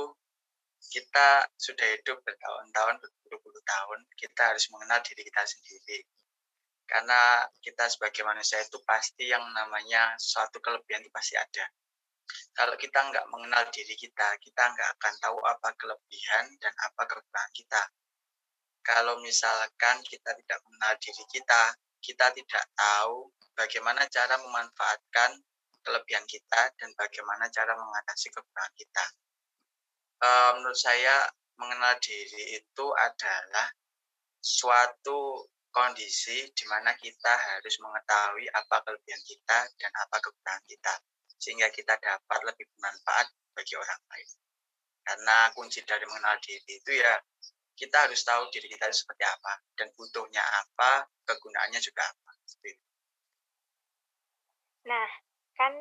kita 0.94 1.50
sudah 1.58 1.88
hidup 1.98 2.22
bertahun-tahun, 2.22 3.01
berpuluh-puluh 3.01 3.63
tahun, 3.65 4.00
kita 4.13 4.54
harus 4.54 4.70
mengenal 4.70 5.01
diri 5.01 5.25
kita 5.25 5.42
sendiri. 5.42 6.00
Karena 6.86 7.42
kita 7.65 7.89
sebagai 7.89 8.22
manusia 8.22 8.62
itu 8.62 8.77
pasti 8.86 9.25
yang 9.25 9.42
namanya 9.58 10.13
suatu 10.22 10.62
kelebihan 10.62 11.01
itu 11.01 11.10
pasti 11.10 11.34
ada. 11.34 11.65
Kalau 12.54 12.77
kita 12.77 13.10
nggak 13.10 13.25
mengenal 13.34 13.65
diri 13.74 13.98
kita, 13.98 14.38
kita 14.38 14.63
nggak 14.70 14.89
akan 15.01 15.13
tahu 15.18 15.38
apa 15.42 15.70
kelebihan 15.82 16.46
dan 16.62 16.74
apa 16.86 17.01
kekurangan 17.10 17.54
kita. 17.58 17.82
Kalau 18.86 19.18
misalkan 19.25 20.06
kita 20.06 20.30
tidak 20.38 20.60
mengenal 20.62 20.94
diri 21.01 21.24
kita, 21.34 21.62
kita 22.06 22.25
tidak 22.38 22.65
tahu 22.77 23.34
bagaimana 23.55 24.05
cara 24.12 24.35
memanfaatkan 24.39 25.39
kelebihan 25.85 26.25
kita 26.27 26.62
dan 26.75 26.89
bagaimana 26.97 27.47
cara 27.53 27.74
mengatasi 27.77 28.27
kekurangan 28.33 28.74
kita. 28.75 29.05
Uh, 30.19 30.51
menurut 30.59 30.79
saya 30.79 31.29
mengenal 31.55 31.95
diri 32.01 32.59
itu 32.59 32.85
adalah 32.97 33.67
suatu 34.41 35.47
kondisi 35.69 36.50
di 36.55 36.65
mana 36.71 36.95
kita 36.95 37.33
harus 37.35 37.75
mengetahui 37.83 38.47
apa 38.51 38.75
kelebihan 38.88 39.21
kita 39.27 39.59
dan 39.75 39.91
apa 39.91 40.17
kekurangan 40.24 40.63
kita 40.65 40.93
sehingga 41.35 41.67
kita 41.69 42.00
dapat 42.00 42.39
lebih 42.47 42.65
bermanfaat 42.75 43.27
bagi 43.53 43.75
orang 43.75 44.01
lain. 44.09 44.29
Karena 45.05 45.38
kunci 45.53 45.85
dari 45.85 46.03
mengenal 46.09 46.39
diri 46.41 46.81
itu 46.81 46.91
ya 46.97 47.13
kita 47.75 48.07
harus 48.07 48.24
tahu 48.24 48.47
diri 48.50 48.71
kita 48.71 48.88
itu 48.88 49.03
seperti 49.03 49.27
apa 49.27 49.53
dan 49.75 49.91
butuhnya 50.00 50.41
apa, 50.41 51.05
kegunaannya 51.27 51.79
juga 51.83 52.07
apa. 52.07 52.31
Nah, 54.86 55.10
kan 55.58 55.74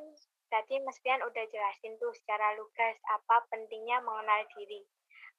tadi 0.48 0.80
Mas 0.80 0.96
Pian 1.04 1.20
udah 1.20 1.44
jelasin 1.52 2.00
tuh 2.00 2.12
secara 2.16 2.56
lugas 2.56 2.96
apa 3.12 3.44
pentingnya 3.52 4.00
mengenal 4.00 4.48
diri. 4.56 4.80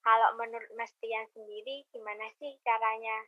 Kalau 0.06 0.38
menurut 0.38 0.70
Mas 0.78 0.94
Pian 1.02 1.26
sendiri, 1.34 1.86
gimana 1.90 2.30
sih 2.38 2.54
caranya 2.62 3.26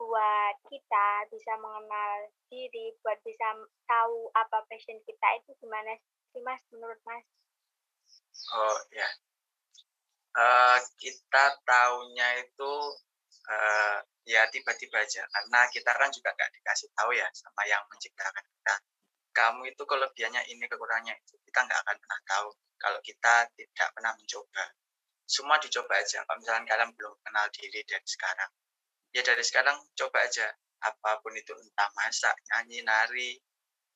buat 0.00 0.56
kita 0.66 1.28
bisa 1.30 1.52
mengenal 1.60 2.32
diri, 2.48 2.96
buat 3.04 3.20
bisa 3.22 3.44
tahu 3.86 4.32
apa 4.34 4.64
passion 4.66 4.98
kita 5.04 5.28
itu 5.38 5.52
gimana 5.60 5.94
sih 6.32 6.40
Mas 6.40 6.64
menurut 6.72 6.98
Mas? 7.04 7.24
Oh 8.56 8.78
ya, 8.90 9.08
uh, 10.34 10.78
kita 10.98 11.44
tahunya 11.62 12.28
itu 12.42 12.72
uh, 13.52 13.98
ya 14.24 14.48
tiba-tiba 14.48 15.04
aja 15.04 15.22
karena 15.28 15.60
kita 15.70 15.90
kan 15.92 16.10
juga 16.10 16.32
nggak 16.32 16.52
dikasih 16.56 16.88
tahu 16.96 17.12
ya 17.12 17.28
sama 17.36 17.62
yang 17.68 17.84
menciptakan 17.92 18.42
kita 18.42 18.74
kamu 19.34 19.74
itu 19.74 19.82
kelebihannya 19.82 20.42
ini 20.48 20.64
kekurangannya 20.70 21.14
itu 21.18 21.34
kita 21.50 21.58
nggak 21.66 21.78
akan 21.84 21.96
pernah 21.98 22.20
tahu 22.30 22.48
kalau 22.78 22.98
kita 23.02 23.34
tidak 23.58 23.88
pernah 23.92 24.12
mencoba 24.14 24.64
semua 25.24 25.56
dicoba 25.58 25.94
aja 25.98 26.22
kalau 26.24 26.38
misalnya 26.38 26.64
kalian 26.70 26.90
belum 26.94 27.14
kenal 27.20 27.46
diri 27.50 27.80
dari 27.84 28.06
sekarang 28.06 28.50
ya 29.10 29.22
dari 29.26 29.42
sekarang 29.42 29.76
coba 29.98 30.18
aja 30.22 30.46
apa 30.84 31.10
pun 31.24 31.32
itu 31.34 31.52
entah 31.56 31.90
masak 31.98 32.34
nyanyi 32.52 32.84
nari 32.84 33.32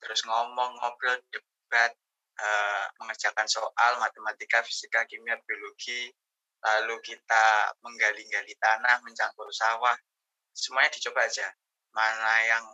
terus 0.03 0.25
ngomong 0.25 0.79
ngobrol 0.79 1.15
debat 1.31 1.91
uh, 2.39 2.85
mengerjakan 2.99 3.45
soal 3.45 3.91
matematika 4.01 4.63
fisika 4.65 5.05
kimia 5.05 5.37
biologi 5.45 6.11
lalu 6.59 6.95
kita 7.03 7.71
menggali-gali 7.79 8.53
tanah, 8.59 8.99
mencangkur 9.03 9.47
sawah, 9.51 9.95
semuanya 10.51 10.91
dicoba 10.91 11.23
aja. 11.23 11.47
Mana 11.95 12.33
yang 12.45 12.65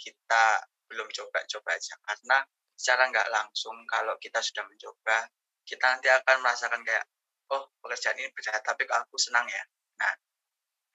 kita 0.00 0.64
belum 0.90 1.08
coba, 1.10 1.42
coba 1.46 1.70
aja. 1.74 1.94
Karena 2.02 2.38
secara 2.76 3.08
nggak 3.10 3.28
langsung, 3.32 3.76
kalau 3.88 4.14
kita 4.18 4.38
sudah 4.42 4.64
mencoba, 4.66 5.26
kita 5.66 5.84
nanti 5.86 6.08
akan 6.10 6.36
merasakan 6.42 6.82
kayak, 6.86 7.04
oh 7.50 7.70
pekerjaan 7.82 8.18
ini 8.18 8.30
berat, 8.34 8.62
tapi 8.62 8.82
aku 8.86 9.16
senang 9.18 9.46
ya. 9.46 9.62
Nah, 10.02 10.14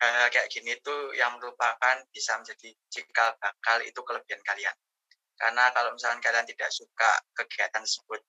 hal 0.02 0.28
kayak 0.34 0.50
gini 0.50 0.74
tuh 0.82 1.14
yang 1.14 1.38
merupakan 1.38 1.96
bisa 2.10 2.36
menjadi 2.42 2.74
cikal 2.90 3.38
bakal 3.38 3.78
itu 3.86 4.00
kelebihan 4.02 4.42
kalian. 4.44 4.76
Karena 5.38 5.74
kalau 5.74 5.94
misalnya 5.94 6.22
kalian 6.22 6.46
tidak 6.46 6.70
suka 6.70 7.12
kegiatan 7.34 7.82
tersebut, 7.82 8.22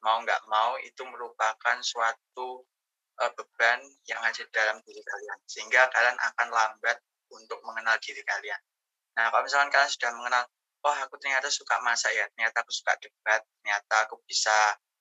mau 0.00 0.20
nggak 0.24 0.40
mau 0.48 0.76
itu 0.80 1.02
merupakan 1.08 1.76
suatu 1.84 2.64
uh, 3.20 3.32
beban 3.36 3.80
yang 4.08 4.20
ada 4.24 4.44
dalam 4.52 4.80
diri 4.84 5.00
kalian 5.04 5.38
sehingga 5.44 5.88
kalian 5.92 6.16
akan 6.16 6.48
lambat 6.48 6.96
untuk 7.32 7.60
mengenal 7.64 7.96
diri 8.00 8.24
kalian. 8.24 8.60
Nah, 9.16 9.28
kalau 9.28 9.44
misalkan 9.44 9.70
kalian 9.72 9.92
sudah 9.92 10.10
mengenal, 10.16 10.42
oh 10.84 10.96
aku 11.04 11.16
ternyata 11.20 11.52
suka 11.52 11.80
masak 11.84 12.12
ya, 12.16 12.24
ternyata 12.32 12.64
aku 12.64 12.72
suka 12.72 12.96
debat, 13.00 13.40
ternyata 13.60 13.94
aku 14.08 14.20
bisa 14.24 14.54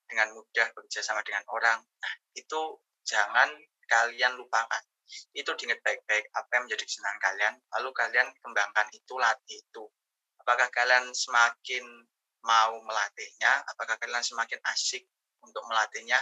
dengan 0.10 0.34
mudah 0.34 0.68
bekerja 0.74 1.06
sama 1.06 1.22
dengan 1.22 1.46
orang. 1.54 1.80
Nah, 1.80 2.14
itu 2.36 2.82
jangan 3.06 3.50
kalian 3.88 4.36
lupakan. 4.36 4.84
Itu 5.34 5.58
diingat 5.58 5.82
baik-baik 5.82 6.30
apa 6.38 6.50
yang 6.54 6.64
menjadi 6.70 6.84
kesenangan 6.86 7.20
kalian, 7.22 7.54
lalu 7.78 7.90
kalian 7.98 8.28
kembangkan 8.42 8.88
itu, 8.94 9.14
latih 9.18 9.58
itu. 9.58 9.84
Apakah 10.42 10.70
kalian 10.70 11.10
semakin 11.14 11.86
mau 12.46 12.74
melatihnya, 12.84 13.66
apakah 13.68 13.98
kalian 14.00 14.24
semakin 14.24 14.60
asik 14.76 15.04
untuk 15.44 15.64
melatihnya. 15.68 16.20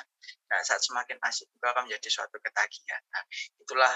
Nah, 0.54 0.60
saat 0.64 0.82
semakin 0.82 1.18
asik 1.26 1.50
itu 1.50 1.66
akan 1.66 1.90
menjadi 1.90 2.10
suatu 2.10 2.38
ketagihan. 2.40 3.02
Nah, 3.12 3.24
itulah 3.60 3.94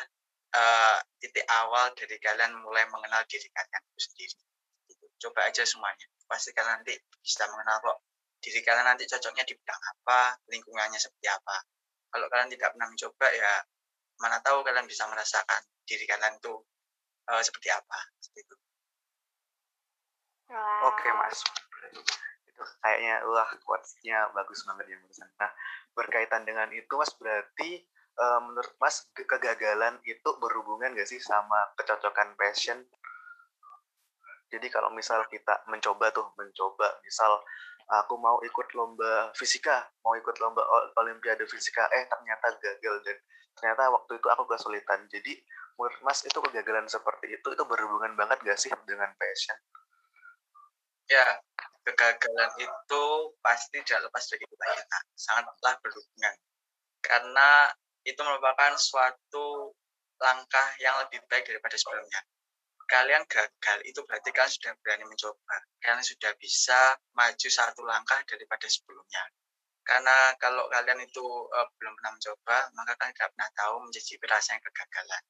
uh, 0.55 0.97
titik 1.21 1.45
awal 1.47 1.93
dari 1.95 2.17
kalian 2.19 2.57
mulai 2.59 2.85
mengenal 2.89 3.23
diri 3.29 3.47
kalian 3.53 3.81
itu 3.93 3.99
sendiri. 4.11 4.39
Coba 5.21 5.45
aja 5.45 5.61
semuanya. 5.61 6.05
Pasti 6.25 6.49
kalian 6.51 6.81
nanti 6.81 6.97
bisa 7.21 7.45
mengenal 7.53 7.77
kok 7.79 7.97
diri 8.41 8.59
kalian 8.65 8.89
nanti 8.89 9.05
cocoknya 9.05 9.45
di 9.45 9.53
bidang 9.53 9.81
apa, 9.93 10.33
lingkungannya 10.49 10.97
seperti 10.97 11.29
apa. 11.29 11.61
Kalau 12.09 12.25
kalian 12.27 12.49
tidak 12.49 12.73
pernah 12.73 12.89
mencoba 12.89 13.27
ya 13.29 13.53
mana 14.17 14.37
tahu 14.41 14.65
kalian 14.65 14.89
bisa 14.89 15.05
merasakan 15.05 15.61
diri 15.85 16.09
kalian 16.09 16.41
itu 16.41 16.53
uh, 17.29 17.41
seperti 17.45 17.69
apa. 17.69 17.97
Seperti 18.17 18.39
itu. 18.49 18.55
Wow. 20.51 20.89
Oke 20.91 21.07
mas 21.15 21.39
kayaknya 22.81 23.25
wah 23.25 23.49
quotesnya 23.65 24.29
bagus 24.33 24.61
banget 24.65 24.93
ya 24.93 24.97
barusan. 25.01 25.29
Nah 25.41 25.51
berkaitan 25.97 26.43
dengan 26.45 26.69
itu 26.73 26.93
mas 26.93 27.13
berarti 27.17 27.81
uh, 28.21 28.39
menurut 28.45 28.73
mas 28.77 29.09
kegagalan 29.15 29.97
itu 30.05 30.29
berhubungan 30.37 30.93
gak 30.93 31.09
sih 31.09 31.21
sama 31.21 31.73
kecocokan 31.77 32.37
passion? 32.37 32.85
Jadi 34.51 34.67
kalau 34.67 34.91
misal 34.91 35.23
kita 35.31 35.63
mencoba 35.71 36.11
tuh 36.11 36.27
mencoba 36.35 36.99
misal 37.07 37.39
aku 37.87 38.19
mau 38.19 38.39
ikut 38.43 38.67
lomba 38.75 39.31
fisika, 39.35 39.87
mau 40.03 40.11
ikut 40.19 40.35
lomba 40.43 40.59
olimpiade 40.99 41.47
fisika, 41.47 41.87
eh 41.95 42.03
ternyata 42.07 42.59
gagal 42.59 42.95
dan 43.07 43.17
ternyata 43.55 43.87
waktu 43.95 44.19
itu 44.19 44.27
aku 44.27 44.43
kesulitan. 44.51 45.07
Jadi 45.07 45.39
menurut 45.79 45.97
Mas 46.03 46.23
itu 46.27 46.35
kegagalan 46.35 46.87
seperti 46.91 47.31
itu 47.31 47.47
itu 47.47 47.63
berhubungan 47.63 48.11
banget 48.19 48.43
gak 48.43 48.59
sih 48.59 48.71
dengan 48.83 49.11
passion? 49.15 49.55
Ya, 51.07 51.39
kegagalan 51.87 52.51
itu 52.59 53.03
pasti 53.39 53.79
tidak 53.83 54.11
lepas 54.11 54.23
dari 54.27 54.43
kita 54.43 54.65
sangatlah 55.15 55.73
berhubungan 55.79 56.35
karena 57.01 57.49
itu 58.03 58.21
merupakan 58.21 58.75
suatu 58.77 59.73
langkah 60.21 60.67
yang 60.77 60.95
lebih 61.01 61.19
baik 61.27 61.49
daripada 61.49 61.75
sebelumnya 61.75 62.21
kalian 62.91 63.23
gagal 63.31 63.79
itu 63.87 64.03
berarti 64.03 64.35
kalian 64.35 64.51
sudah 64.51 64.71
berani 64.83 65.07
mencoba 65.07 65.55
kalian 65.79 66.03
sudah 66.03 66.35
bisa 66.35 66.99
maju 67.15 67.47
satu 67.47 67.81
langkah 67.87 68.19
daripada 68.27 68.67
sebelumnya 68.67 69.23
karena 69.87 70.35
kalau 70.37 70.67
kalian 70.67 70.99
itu 70.99 71.23
uh, 71.55 71.67
belum 71.79 71.95
pernah 71.95 72.11
mencoba 72.19 72.57
maka 72.75 72.91
kalian 72.99 73.15
tidak 73.15 73.31
pernah 73.31 73.49
tahu 73.55 73.75
mencicipi 73.87 74.25
rasa 74.27 74.59
yang 74.59 74.63
kegagalan 74.67 75.23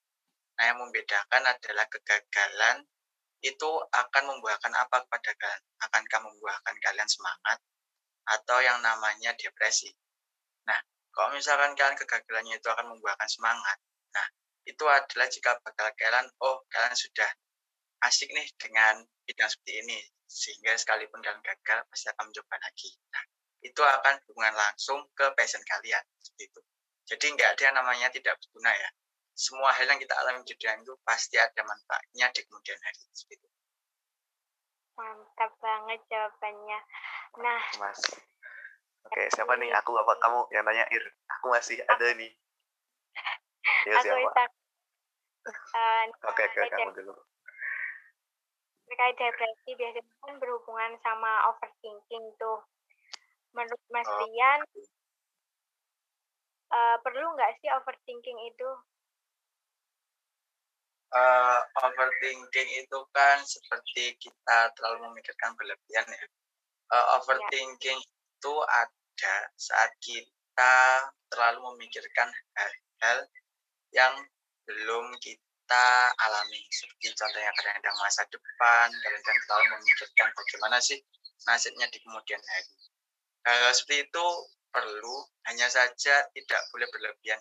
nah 0.58 0.64
yang 0.66 0.78
membedakan 0.82 1.42
adalah 1.46 1.86
kegagalan 1.86 2.78
itu 3.42 3.70
akan 3.90 4.24
membuahkan 4.30 4.70
apa 4.78 5.02
kepada 5.06 5.32
kalian? 5.34 5.62
Akankah 5.82 6.22
membuahkan 6.22 6.76
kalian 6.78 7.10
semangat 7.10 7.58
atau 8.30 8.58
yang 8.62 8.78
namanya 8.86 9.34
depresi? 9.34 9.90
Nah, 10.70 10.78
kalau 11.10 11.34
misalkan 11.34 11.74
kalian 11.74 11.98
kegagalannya 11.98 12.62
itu 12.62 12.70
akan 12.70 12.94
membuahkan 12.94 13.30
semangat, 13.30 13.78
nah 14.14 14.28
itu 14.70 14.86
adalah 14.86 15.28
jika 15.28 15.58
bakal 15.66 15.90
kalian, 15.98 16.30
oh 16.46 16.62
kalian 16.70 16.94
sudah 16.94 17.30
asik 18.06 18.30
nih 18.34 18.48
dengan 18.58 19.06
bidang 19.26 19.50
seperti 19.50 19.74
ini, 19.86 20.00
sehingga 20.26 20.74
sekalipun 20.78 21.22
kalian 21.22 21.42
gagal 21.42 21.86
pasti 21.90 22.08
akan 22.12 22.30
mencoba 22.30 22.56
lagi. 22.62 22.90
Nah, 23.14 23.24
itu 23.62 23.82
akan 23.82 24.16
hubungan 24.30 24.54
langsung 24.58 25.00
ke 25.14 25.26
passion 25.38 25.62
kalian, 25.66 26.04
seperti 26.18 26.50
itu. 26.50 26.62
Jadi 27.10 27.26
nggak 27.38 27.50
ada 27.58 27.64
yang 27.70 27.76
namanya 27.78 28.08
tidak 28.10 28.38
berguna 28.42 28.72
ya 28.74 28.90
semua 29.42 29.74
hal 29.74 29.90
yang 29.90 29.98
kita 29.98 30.14
alami 30.22 30.46
di 30.46 30.54
dunia 30.54 30.78
itu 30.78 30.94
pasti 31.02 31.40
ada 31.40 31.62
manfaatnya 31.66 32.30
di 32.30 32.42
kemudian 32.46 32.78
hari 32.78 33.00
itu. 33.10 33.48
Mantap 34.94 35.52
banget 35.58 36.00
jawabannya. 36.12 36.80
Nah, 37.42 37.62
Mas. 37.82 38.00
Oke, 39.02 39.22
siapa 39.34 39.58
nih? 39.58 39.74
Aku 39.82 39.98
apa 39.98 40.14
kamu 40.22 40.40
yang 40.54 40.62
tanya 40.62 40.86
Ir? 40.94 41.02
Aku 41.40 41.50
masih 41.50 41.82
ada 41.82 42.08
nih. 42.14 42.32
Ya, 43.90 43.98
aku 43.98 44.06
siapa? 44.06 44.46
Uh, 45.42 46.06
oke, 46.30 46.44
oke, 46.46 46.60
kamu 46.70 46.92
dulu. 47.02 47.14
Terkait 48.92 49.16
depresi 49.16 49.72
biasanya 49.80 50.04
kan 50.20 50.36
berhubungan 50.36 51.00
sama 51.00 51.48
overthinking 51.56 52.28
tuh. 52.36 52.60
Menurut 53.56 53.80
Mas 53.88 54.08
oh. 54.08 54.20
Rian, 54.20 54.60
uh, 56.76 56.98
perlu 57.00 57.28
nggak 57.40 57.56
sih 57.64 57.72
overthinking 57.72 58.40
itu 58.52 58.70
uh, 61.12 61.60
overthinking 61.84 62.70
itu 62.80 63.00
kan 63.12 63.38
seperti 63.44 64.16
kita 64.18 64.72
terlalu 64.80 65.12
memikirkan 65.12 65.52
berlebihan 65.60 66.08
ya. 66.08 66.26
Uh, 66.92 67.06
overthinking 67.20 68.00
ya. 68.00 68.12
itu 68.40 68.54
ada 68.68 69.36
saat 69.56 69.92
kita 70.04 70.74
terlalu 71.32 71.76
memikirkan 71.76 72.28
hal-hal 72.58 73.20
yang 73.96 74.14
belum 74.68 75.16
kita 75.20 75.51
kita 75.72 76.12
alami. 76.28 76.60
Seperti 76.68 77.16
contohnya 77.16 77.48
kadang-kadang 77.56 77.96
masa 78.04 78.28
depan, 78.28 78.92
kadang-kadang 78.92 79.40
selalu 79.48 79.66
memikirkan 79.80 80.28
bagaimana 80.36 80.78
sih 80.84 81.00
nasibnya 81.48 81.88
di 81.88 81.96
kemudian 82.04 82.44
hari. 82.44 82.76
Hal 83.48 83.72
seperti 83.72 84.12
itu 84.12 84.26
perlu, 84.68 85.16
hanya 85.48 85.72
saja 85.72 86.28
tidak 86.36 86.62
boleh 86.76 86.92
berlebihan. 86.92 87.40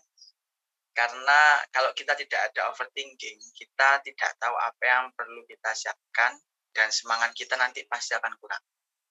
Karena 0.94 1.58
kalau 1.74 1.90
kita 1.90 2.14
tidak 2.14 2.54
ada 2.54 2.70
overthinking, 2.70 3.42
kita 3.50 3.98
tidak 4.06 4.30
tahu 4.38 4.54
apa 4.62 4.82
yang 4.86 5.10
perlu 5.18 5.42
kita 5.50 5.74
siapkan, 5.74 6.38
dan 6.70 6.86
semangat 6.94 7.34
kita 7.34 7.58
nanti 7.58 7.82
pasti 7.90 8.14
akan 8.14 8.30
kurang. 8.38 8.62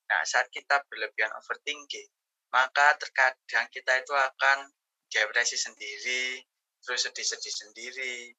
Nah, 0.07 0.23
saat 0.23 0.47
kita 0.47 0.79
berlebihan 0.87 1.35
overthinking, 1.43 2.07
maka 2.55 2.95
terkadang 2.95 3.67
kita 3.67 3.99
itu 3.99 4.15
akan 4.15 4.71
depresi 5.11 5.59
sendiri, 5.59 6.39
terus 6.87 7.03
sedih-sedih 7.03 7.51
sendiri, 7.67 8.31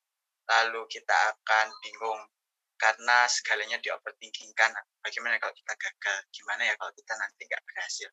lalu 0.48 0.82
kita 0.88 1.16
akan 1.36 1.66
bingung 1.84 2.20
karena 2.80 3.28
segalanya 3.28 3.76
di 3.76 3.92
overthinking 3.92 4.56
bagaimana 5.04 5.36
kalau 5.36 5.52
kita 5.52 5.76
gagal? 5.76 6.18
Gimana 6.32 6.64
ya 6.64 6.74
kalau 6.80 6.92
kita 6.96 7.12
nanti 7.20 7.44
nggak 7.44 7.62
berhasil? 7.68 8.08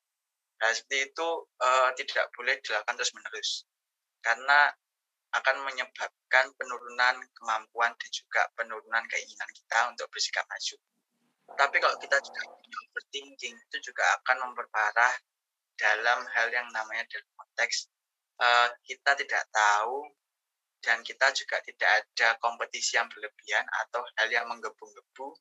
Nah 0.59 0.69
seperti 0.75 1.13
itu 1.13 1.27
uh, 1.63 1.89
tidak 1.95 2.27
boleh 2.35 2.59
dilakukan 2.59 2.95
terus 2.99 3.13
menerus 3.15 3.49
karena 4.25 4.73
akan 5.35 5.55
menyebabkan 5.63 6.45
penurunan 6.55 7.15
kemampuan 7.35 7.91
dan 7.95 8.09
juga 8.11 8.47
penurunan 8.55 9.03
keinginan 9.11 9.49
kita 9.55 9.79
untuk 9.91 10.07
bersikap 10.11 10.43
maju. 10.47 10.75
Tapi 11.55 11.75
kalau 11.79 11.95
kita 11.99 12.17
juga 12.19 12.41
overthinking 12.51 13.55
itu 13.55 13.77
juga 13.79 14.03
akan 14.19 14.51
memperparah 14.51 15.15
dalam 15.77 16.25
hal 16.33 16.47
yang 16.51 16.67
namanya 16.73 17.05
dalam 17.07 17.29
konteks 17.37 17.87
uh, 18.41 18.67
kita 18.83 19.13
tidak 19.15 19.43
tahu 19.53 20.09
dan 20.87 21.03
kita 21.03 21.35
juga 21.35 21.59
tidak 21.67 21.89
ada 21.99 22.39
kompetisi 22.39 22.95
yang 22.95 23.11
berlebihan 23.11 23.67
atau 23.83 24.07
hal 24.15 24.31
yang 24.31 24.47
menggebu-gebu 24.47 25.35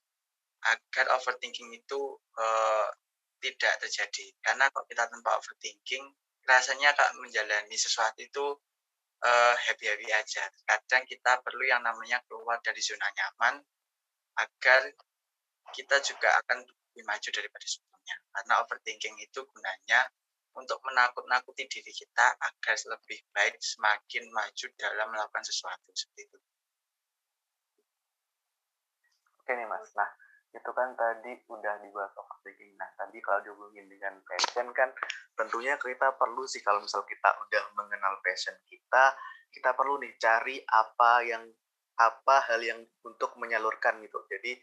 agar 0.67 1.07
overthinking 1.15 1.71
itu 1.71 2.19
uh, 2.35 2.91
tidak 3.39 3.79
terjadi. 3.79 4.35
Karena 4.43 4.67
kalau 4.75 4.83
kita 4.91 5.07
tanpa 5.07 5.39
overthinking, 5.39 6.03
rasanya 6.51 6.91
kalau 6.99 7.23
menjalani 7.23 7.79
sesuatu 7.79 8.19
itu 8.19 8.59
uh, 9.23 9.55
happy-happy 9.71 10.11
aja. 10.11 10.51
Kadang 10.67 11.07
kita 11.07 11.39
perlu 11.47 11.63
yang 11.63 11.87
namanya 11.87 12.19
keluar 12.27 12.59
dari 12.59 12.83
zona 12.83 13.07
nyaman 13.07 13.63
agar 14.43 14.91
kita 15.71 16.03
juga 16.03 16.35
akan 16.43 16.67
lebih 16.67 17.07
maju 17.07 17.29
daripada 17.31 17.67
sebelumnya. 17.71 18.17
Karena 18.35 18.55
overthinking 18.67 19.15
itu 19.23 19.41
gunanya 19.47 20.11
untuk 20.57 20.81
menakut-nakuti 20.89 21.69
diri 21.69 21.93
kita 21.93 22.27
agar 22.41 22.77
lebih 22.97 23.21
baik 23.37 23.61
semakin 23.61 24.25
maju 24.33 24.67
dalam 24.81 25.09
melakukan 25.13 25.45
sesuatu 25.45 25.93
seperti 25.93 26.33
itu. 26.33 26.39
Oke 29.45 29.53
nih 29.55 29.69
mas, 29.69 29.93
nah 29.95 30.11
itu 30.57 30.71
kan 30.73 30.97
tadi 30.97 31.37
udah 31.53 31.75
dibahas 31.85 32.11
overthinking. 32.17 32.75
Nah 32.81 32.89
tadi 32.97 33.21
kalau 33.21 33.45
dihubungin 33.45 33.87
dengan 33.87 34.17
passion 34.25 34.73
kan 34.73 34.91
tentunya 35.37 35.77
kita 35.77 36.17
perlu 36.17 36.49
sih 36.49 36.65
kalau 36.65 36.81
misal 36.81 37.05
kita 37.05 37.31
udah 37.47 37.63
mengenal 37.77 38.19
passion 38.25 38.57
kita, 38.65 39.13
kita 39.53 39.71
perlu 39.77 40.01
nih 40.01 40.17
cari 40.17 40.57
apa 40.65 41.13
yang 41.29 41.45
apa 41.97 42.37
hal 42.49 42.61
yang 42.65 42.81
untuk 43.05 43.37
menyalurkan 43.37 44.01
gitu. 44.01 44.25
Jadi 44.27 44.57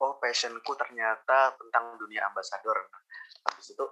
oh 0.00 0.16
passionku 0.16 0.72
ternyata 0.74 1.54
tentang 1.60 2.00
dunia 2.00 2.24
ambasador. 2.32 2.88
Habis 3.44 3.74
itu 3.74 3.84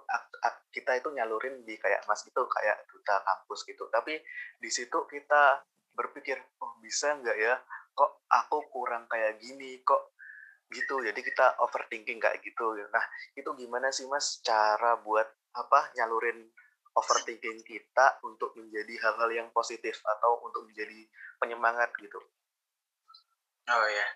kita 0.71 0.91
itu 0.99 1.09
nyalurin 1.09 1.65
di 1.65 1.73
kayak 1.79 2.05
mas 2.05 2.21
itu 2.27 2.37
kayak 2.37 2.85
duta 2.91 3.21
kampus 3.23 3.65
gitu. 3.65 3.89
Tapi 3.89 4.19
di 4.61 4.69
situ 4.69 5.07
kita 5.09 5.63
berpikir 5.97 6.37
oh 6.61 6.77
bisa 6.83 7.17
nggak 7.17 7.37
ya? 7.37 7.55
Kok 7.97 8.29
aku 8.29 8.57
kurang 8.69 9.09
kayak 9.09 9.41
gini? 9.41 9.81
Kok 9.81 10.13
gitu? 10.69 11.01
Jadi 11.01 11.19
kita 11.23 11.57
overthinking 11.63 12.21
kayak 12.21 12.43
gitu. 12.45 12.77
Nah 12.93 13.05
itu 13.33 13.49
gimana 13.57 13.89
sih 13.89 14.05
mas 14.05 14.43
cara 14.45 14.99
buat 15.01 15.25
apa 15.57 15.95
nyalurin 15.97 16.45
overthinking 16.93 17.61
kita 17.65 18.21
untuk 18.25 18.53
menjadi 18.57 18.93
hal-hal 19.05 19.29
yang 19.33 19.49
positif 19.53 20.01
atau 20.05 20.45
untuk 20.45 20.65
menjadi 20.69 21.09
penyemangat 21.41 21.89
gitu? 21.97 22.21
Oh 23.67 23.87
ya 23.89 24.07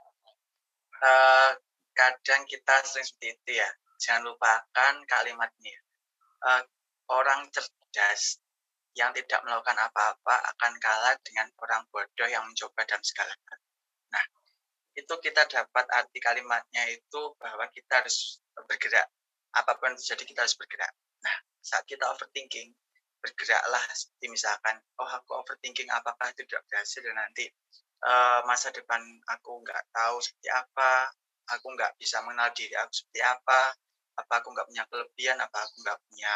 uh, 1.02 1.52
kadang 1.98 2.42
kita 2.48 2.76
sering 2.86 3.06
seperti 3.06 3.28
itu 3.36 3.52
ya 3.60 3.70
jangan 4.02 4.34
lupakan 4.34 4.94
kalimatnya. 5.06 5.78
Uh, 6.42 6.66
orang 7.14 7.46
cerdas 7.54 8.42
yang 8.98 9.14
tidak 9.14 9.40
melakukan 9.46 9.78
apa-apa 9.78 10.36
akan 10.58 10.74
kalah 10.82 11.16
dengan 11.24 11.48
orang 11.62 11.86
bodoh 11.94 12.28
yang 12.28 12.44
mencoba 12.44 12.82
dalam 12.84 13.04
segala 13.06 13.32
hal. 13.32 13.60
Nah, 14.12 14.26
itu 14.98 15.14
kita 15.22 15.48
dapat 15.48 15.86
arti 15.96 16.20
kalimatnya 16.20 16.84
itu 16.92 17.22
bahwa 17.40 17.70
kita 17.72 18.04
harus 18.04 18.42
bergerak. 18.68 19.08
Apa 19.56 19.80
pun 19.80 19.96
terjadi 19.96 20.24
kita 20.28 20.40
harus 20.44 20.58
bergerak. 20.60 20.92
Nah, 21.24 21.36
saat 21.64 21.86
kita 21.88 22.04
overthinking, 22.12 22.76
bergeraklah 23.22 23.86
seperti 23.94 24.34
misalkan, 24.34 24.76
oh 24.98 25.08
aku 25.08 25.38
overthinking 25.40 25.88
apakah 25.94 26.34
itu 26.34 26.44
tidak 26.50 26.66
berhasil 26.68 27.00
dan 27.06 27.16
nanti 27.16 27.46
uh, 28.04 28.42
masa 28.50 28.74
depan 28.74 29.00
aku 29.30 29.62
nggak 29.62 29.84
tahu 29.94 30.18
seperti 30.20 30.50
apa, 30.50 31.14
aku 31.54 31.68
nggak 31.78 31.94
bisa 32.02 32.20
mengenal 32.26 32.50
diri 32.58 32.74
aku 32.76 32.92
seperti 32.92 33.22
apa, 33.22 33.62
apa 34.22 34.34
aku 34.40 34.54
nggak 34.54 34.68
punya 34.70 34.84
kelebihan 34.88 35.38
apa 35.42 35.58
aku 35.66 35.76
nggak 35.82 35.98
punya 36.06 36.34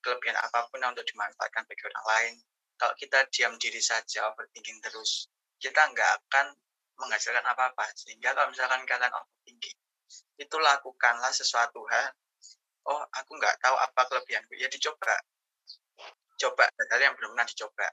kelebihan 0.00 0.36
apa 0.40 0.66
pun 0.72 0.80
untuk 0.82 1.06
dimanfaatkan 1.06 1.62
bagi 1.68 1.84
orang 1.86 2.06
lain. 2.08 2.34
Kalau 2.80 2.94
kita 2.96 3.18
diam 3.28 3.54
diri 3.60 3.78
saja 3.78 4.32
overthinking 4.32 4.80
terus 4.80 5.28
kita 5.60 5.84
nggak 5.92 6.10
akan 6.24 6.56
menghasilkan 6.96 7.44
apa-apa. 7.44 7.84
Sehingga 7.92 8.32
kalau 8.32 8.48
misalkan 8.48 8.82
kalian 8.88 9.12
overthinking 9.12 9.76
itu 10.40 10.56
lakukanlah 10.56 11.30
sesuatu 11.30 11.84
hal 11.92 12.08
oh 12.88 13.04
aku 13.12 13.36
nggak 13.36 13.60
tahu 13.60 13.76
apa 13.76 14.00
kelebihanku 14.08 14.56
ya 14.56 14.66
dicoba. 14.72 15.14
Coba 16.40 16.64
hal 16.72 17.00
yang 17.00 17.14
belum 17.20 17.36
pernah 17.36 17.48
dicoba. 17.48 17.86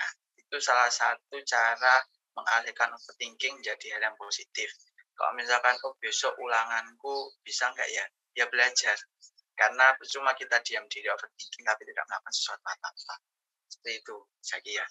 Nah 0.00 0.10
itu 0.40 0.56
salah 0.64 0.88
satu 0.88 1.36
cara 1.44 2.00
mengalihkan 2.32 2.88
overthinking 2.96 3.60
jadi 3.60 3.86
hal 4.00 4.02
yang 4.12 4.16
positif. 4.16 4.72
Kalau 5.12 5.36
misalkan 5.36 5.76
oh 5.84 5.92
besok 6.00 6.32
ulanganku 6.40 7.36
bisa 7.44 7.68
nggak 7.76 7.88
ya 7.92 8.08
ya 8.34 8.46
belajar. 8.50 8.96
Karena 9.54 9.92
percuma 9.96 10.32
kita 10.32 10.56
diam 10.64 10.88
diri 10.88 11.12
overthinking 11.12 11.64
tapi 11.68 11.82
tidak 11.84 12.04
melakukan 12.08 12.32
sesuatu 12.32 12.64
apa-apa. 12.64 13.14
Seperti 13.68 13.92
itu 14.00 14.16
saya 14.40 14.60
kira 14.64 14.86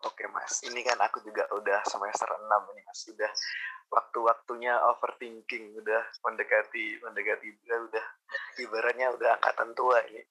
Oke 0.00 0.24
mas, 0.32 0.64
ini 0.64 0.80
kan 0.80 0.96
aku 0.96 1.20
juga 1.20 1.44
udah 1.52 1.84
semester 1.84 2.24
6 2.24 2.72
ini 2.72 2.80
mas, 2.88 3.04
sudah 3.04 3.28
waktu-waktunya 3.92 4.72
overthinking, 4.88 5.76
udah 5.76 6.00
mendekati, 6.24 6.96
mendekati, 7.04 7.52
udah 7.68 8.06
ibaratnya 8.64 9.12
udah 9.12 9.36
angkatan 9.36 9.76
tua 9.76 10.00
ini 10.08 10.24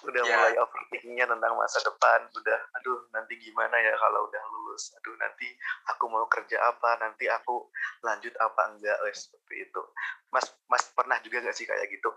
udah 0.00 0.22
ya. 0.24 0.32
mulai 0.32 0.54
overthinkingnya 0.56 1.26
tentang 1.28 1.52
masa 1.60 1.78
depan 1.84 2.24
udah 2.32 2.60
aduh 2.80 3.00
nanti 3.12 3.36
gimana 3.36 3.76
ya 3.76 3.92
kalau 4.00 4.26
udah 4.28 4.42
lulus? 4.52 4.92
Aduh 5.00 5.14
nanti 5.20 5.48
aku 5.92 6.08
mau 6.08 6.24
kerja 6.26 6.56
apa? 6.64 6.96
Nanti 7.04 7.28
aku 7.28 7.68
lanjut 8.00 8.32
apa 8.40 8.72
enggak? 8.72 8.96
Eh, 9.04 9.14
seperti 9.14 9.68
itu. 9.68 9.82
Mas 10.32 10.46
mas 10.70 10.84
pernah 10.94 11.20
juga 11.20 11.44
gak 11.44 11.56
sih 11.56 11.68
kayak 11.68 11.86
gitu? 11.92 12.10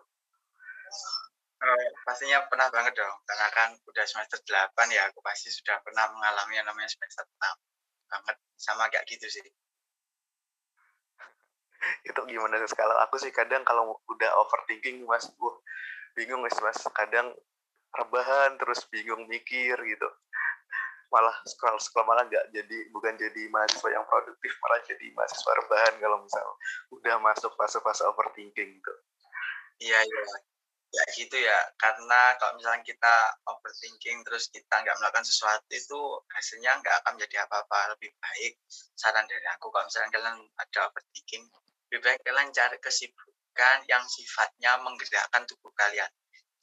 Uh, 1.63 1.87
pastinya 2.03 2.43
pernah 2.51 2.67
banget 2.67 2.91
dong 2.99 3.15
karena 3.23 3.47
kan 3.55 3.71
udah 3.87 4.03
semester 4.03 4.35
8 4.43 4.75
ya 4.91 5.07
aku 5.07 5.23
pasti 5.23 5.47
sudah 5.47 5.79
pernah 5.79 6.11
mengalami 6.11 6.59
yang 6.59 6.67
namanya 6.67 6.91
semester 6.91 7.23
6 7.23 7.39
banget 8.11 8.35
sama 8.59 8.91
kayak 8.91 9.07
gitu 9.07 9.27
sih. 9.31 9.47
Itu 12.07 12.19
gimana 12.27 12.59
sih? 12.67 12.75
Kalau 12.75 12.99
aku 12.99 13.15
sih 13.15 13.31
kadang 13.31 13.63
kalau 13.63 13.95
udah 14.11 14.31
overthinking 14.43 15.07
mas 15.07 15.27
uh 15.39 15.55
bingung 16.13 16.43
mas 16.43 16.55
mas. 16.61 16.77
Kadang 16.93 17.33
rebahan 17.93 18.57
terus 18.57 18.81
bingung 18.89 19.29
mikir 19.29 19.77
gitu. 19.77 20.09
Malah 21.13 21.33
scroll 21.45 21.77
scroll 21.77 22.09
malah 22.09 22.25
nggak 22.25 22.49
jadi 22.49 22.89
bukan 22.89 23.13
jadi 23.21 23.41
mahasiswa 23.53 23.89
yang 23.93 24.05
produktif 24.09 24.53
malah 24.65 24.81
jadi 24.81 25.13
mahasiswa 25.13 25.51
rebahan 25.61 25.93
kalau 26.01 26.17
misal 26.25 26.47
udah 26.89 27.15
masuk 27.21 27.53
fase-fase 27.53 28.01
overthinking 28.09 28.81
gitu. 28.81 28.93
Iya 29.81 30.01
iya. 30.01 30.23
Ya 30.93 31.03
gitu 31.17 31.37
ya. 31.37 31.59
Karena 31.77 32.37
kalau 32.37 32.57
misalnya 32.57 32.81
kita 32.85 33.15
overthinking 33.45 34.25
terus 34.25 34.49
kita 34.49 34.73
nggak 34.81 34.93
melakukan 34.97 35.25
sesuatu 35.25 35.65
itu 35.69 35.99
hasilnya 36.33 36.81
nggak 36.81 36.95
akan 37.05 37.17
menjadi 37.17 37.45
apa-apa. 37.45 37.93
Lebih 37.97 38.09
baik 38.17 38.53
saran 38.97 39.25
dari 39.29 39.45
aku 39.53 39.69
kalau 39.69 39.85
misalnya 39.85 40.09
kalian 40.13 40.37
ada 40.57 40.79
overthinking 40.89 41.45
lebih 41.93 42.09
baik 42.09 42.19
kalian 42.25 42.49
cari 42.49 42.77
kesibukan 42.81 43.77
yang 43.85 44.01
sifatnya 44.09 44.81
menggerakkan 44.81 45.45
tubuh 45.45 45.69
kalian 45.77 46.09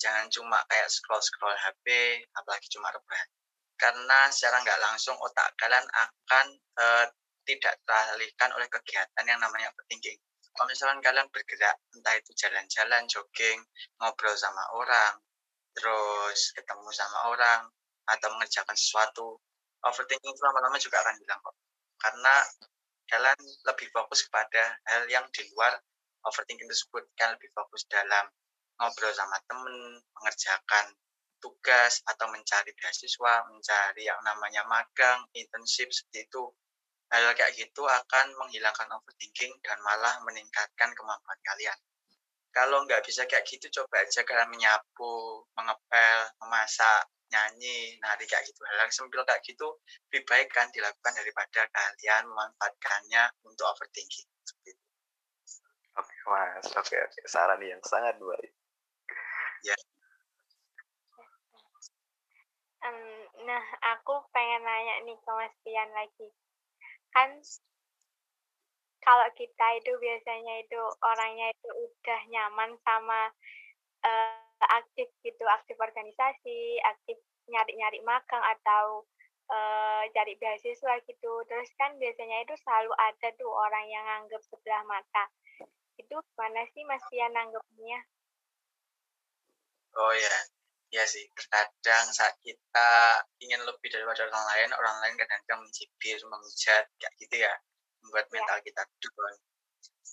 jangan 0.01 0.27
cuma 0.33 0.59
kayak 0.67 0.89
scroll-scroll 0.89 1.55
HP, 1.55 1.87
apalagi 2.35 2.67
cuma 2.73 2.89
rebahan. 2.89 3.29
Karena 3.77 4.29
secara 4.33 4.65
nggak 4.65 4.81
langsung 4.81 5.17
otak 5.21 5.53
kalian 5.61 5.85
akan 5.85 6.47
uh, 6.81 7.07
tidak 7.45 7.77
teralihkan 7.85 8.51
oleh 8.57 8.69
kegiatan 8.69 9.25
yang 9.25 9.41
namanya 9.41 9.69
overthinking. 9.73 10.17
Kalau 10.57 10.67
misalkan 10.67 11.01
kalian 11.05 11.29
bergerak, 11.31 11.77
entah 11.95 12.15
itu 12.19 12.31
jalan-jalan, 12.37 13.07
jogging, 13.07 13.61
ngobrol 14.03 14.35
sama 14.35 14.65
orang, 14.77 15.15
terus 15.73 16.51
ketemu 16.53 16.91
sama 16.91 17.19
orang, 17.31 17.61
atau 18.11 18.29
mengerjakan 18.35 18.75
sesuatu, 18.75 19.39
overthinking 19.87 20.33
itu 20.33 20.43
lama-lama 20.45 20.77
juga 20.77 21.01
akan 21.01 21.15
hilang 21.17 21.41
kok 21.41 21.57
karena 22.01 22.35
kalian 23.13 23.41
lebih 23.69 23.89
fokus 23.93 24.25
kepada 24.29 24.77
hal 24.89 25.05
yang 25.13 25.25
di 25.35 25.45
luar 25.53 25.77
overthinking 26.25 26.69
tersebut 26.69 27.05
kalian 27.17 27.37
lebih 27.37 27.51
fokus 27.53 27.85
dalam 27.89 28.29
ngobrol 28.81 29.13
sama 29.13 29.37
temen 29.45 30.01
mengerjakan 30.17 30.97
tugas 31.41 32.01
atau 32.09 32.27
mencari 32.33 32.73
beasiswa 32.73 33.45
mencari 33.49 34.09
yang 34.09 34.21
namanya 34.25 34.65
magang 34.69 35.25
internship 35.37 35.89
seperti 35.93 36.29
itu 36.29 36.45
hal 37.13 37.33
kayak 37.37 37.53
gitu 37.57 37.85
akan 37.85 38.27
menghilangkan 38.41 38.89
overthinking 38.97 39.53
dan 39.61 39.77
malah 39.85 40.17
meningkatkan 40.25 40.91
kemampuan 40.97 41.41
kalian 41.45 41.79
kalau 42.51 42.83
nggak 42.89 43.05
bisa 43.07 43.29
kayak 43.31 43.47
gitu 43.47 43.71
coba 43.71 44.03
aja 44.03 44.27
kalian 44.27 44.51
menyapu 44.51 45.45
mengepel 45.55 46.19
memasak 46.43 47.07
nyanyi, 47.31 47.95
nari 48.03 48.27
kayak 48.27 48.43
gitu. 48.43 48.59
Hal 48.67 48.87
yang 48.87 48.91
sempil 48.91 49.23
kayak 49.23 49.43
gitu 49.47 49.79
lebih 50.11 50.27
baik 50.27 50.51
kan 50.51 50.67
dilakukan 50.75 51.15
daripada 51.15 51.71
kalian 51.71 52.27
memanfaatkannya 52.27 53.23
untuk 53.47 53.71
overthinking. 53.71 54.27
Oke 55.95 56.17
mas, 56.27 56.67
oke 56.75 56.97
oke. 56.99 57.21
Saran 57.27 57.63
yang 57.63 57.83
sangat 57.87 58.19
baik. 58.19 58.51
Ya. 59.61 59.77
Um, 62.81 63.29
nah, 63.45 63.65
aku 63.93 64.25
pengen 64.33 64.65
nanya 64.65 65.05
nih 65.05 65.17
ke 65.21 65.31
Mas 65.37 65.53
Pian 65.61 65.91
lagi. 65.93 66.29
Kan 67.13 67.45
kalau 69.05 69.29
kita 69.37 69.67
itu 69.81 69.93
biasanya 70.01 70.65
itu 70.65 70.81
orangnya 71.05 71.53
itu 71.53 71.69
udah 71.73 72.21
nyaman 72.33 72.73
sama 72.85 73.29
uh, 74.05 74.65
aktif 74.81 75.13
gitu, 75.21 75.45
aktif 75.45 75.77
organisasi, 75.77 76.81
aktif 76.85 77.21
nyari-nyari 77.53 78.01
magang 78.01 78.45
atau 78.57 79.05
uh, 79.53 80.03
cari 80.17 80.37
beasiswa 80.41 81.05
gitu. 81.05 81.33
Terus 81.49 81.69
kan 81.77 82.01
biasanya 82.01 82.49
itu 82.49 82.55
selalu 82.65 82.93
ada 82.97 83.29
tuh 83.37 83.51
orang 83.51 83.85
yang 83.93 84.05
nganggep 84.09 84.41
sebelah 84.41 84.85
mata. 84.89 85.29
Itu 86.01 86.17
gimana 86.33 86.65
sih 86.73 86.85
Mas 86.89 87.05
Tian 87.13 87.37
nanggepnya? 87.37 88.01
Oh 89.99 90.13
ya, 90.15 90.37
ya 90.95 91.05
sih. 91.07 91.27
Kadang 91.35 92.07
saat 92.15 92.39
kita 92.43 92.91
ingin 93.43 93.63
lebih 93.67 93.89
daripada 93.91 94.27
orang 94.31 94.45
lain, 94.55 94.69
orang 94.77 94.97
lain 95.03 95.15
kadang-kadang 95.19 95.67
mencibir, 95.67 96.19
menghujat, 96.27 96.85
kayak 96.99 97.15
gitu 97.19 97.37
ya, 97.43 97.55
membuat 98.05 98.27
ya. 98.29 98.33
mental 98.39 98.59
kita 98.63 98.83
down. 98.87 99.35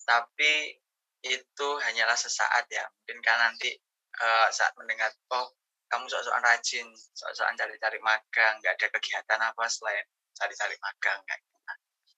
Tapi 0.07 0.53
itu 1.25 1.67
hanyalah 1.83 2.17
sesaat 2.17 2.65
ya. 2.71 2.85
Mungkin 2.89 3.19
kan 3.21 3.37
nanti 3.51 3.73
uh, 4.21 4.47
saat 4.49 4.73
mendengar 4.79 5.13
oh 5.33 5.53
kamu 5.87 6.03
sok-sokan 6.11 6.43
rajin 6.43 6.87
sok-sokan 7.15 7.55
cari-cari 7.55 7.99
magang 8.03 8.59
nggak 8.59 8.75
ada 8.75 8.87
kegiatan 8.91 9.39
apa 9.39 9.63
selain 9.71 10.03
cari-cari 10.35 10.75
magang 10.83 11.19
kayak 11.23 11.39
gitu. 11.41 11.57
Nah, 11.63 11.77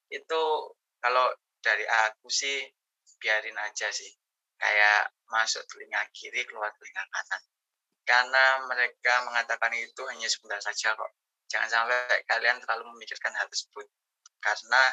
itu 0.09 0.41
kalau 0.99 1.25
dari 1.61 1.85
aku 1.85 2.27
sih 2.31 2.65
biarin 3.19 3.55
aja 3.61 3.91
sih 3.91 4.09
kayak 4.59 5.09
masuk 5.31 5.63
telinga 5.71 6.03
kiri 6.11 6.43
keluar 6.45 6.69
telinga 6.75 7.03
kanan 7.09 7.41
karena 8.03 8.45
mereka 8.67 9.13
mengatakan 9.25 9.71
itu 9.79 10.01
hanya 10.11 10.27
sebentar 10.27 10.59
saja 10.59 10.93
kok 10.93 11.11
jangan 11.49 11.69
sampai 11.69 12.21
kalian 12.27 12.59
terlalu 12.61 12.93
memikirkan 12.97 13.33
hal 13.33 13.47
tersebut 13.47 13.87
karena 14.43 14.83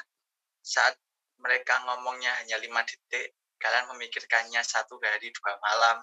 saat 0.62 0.94
mereka 1.42 1.82
ngomongnya 1.84 2.32
hanya 2.42 2.56
lima 2.62 2.80
detik 2.86 3.34
kalian 3.60 3.90
memikirkannya 3.92 4.60
satu 4.64 4.96
hari 5.02 5.28
dua 5.32 5.58
malam 5.60 6.00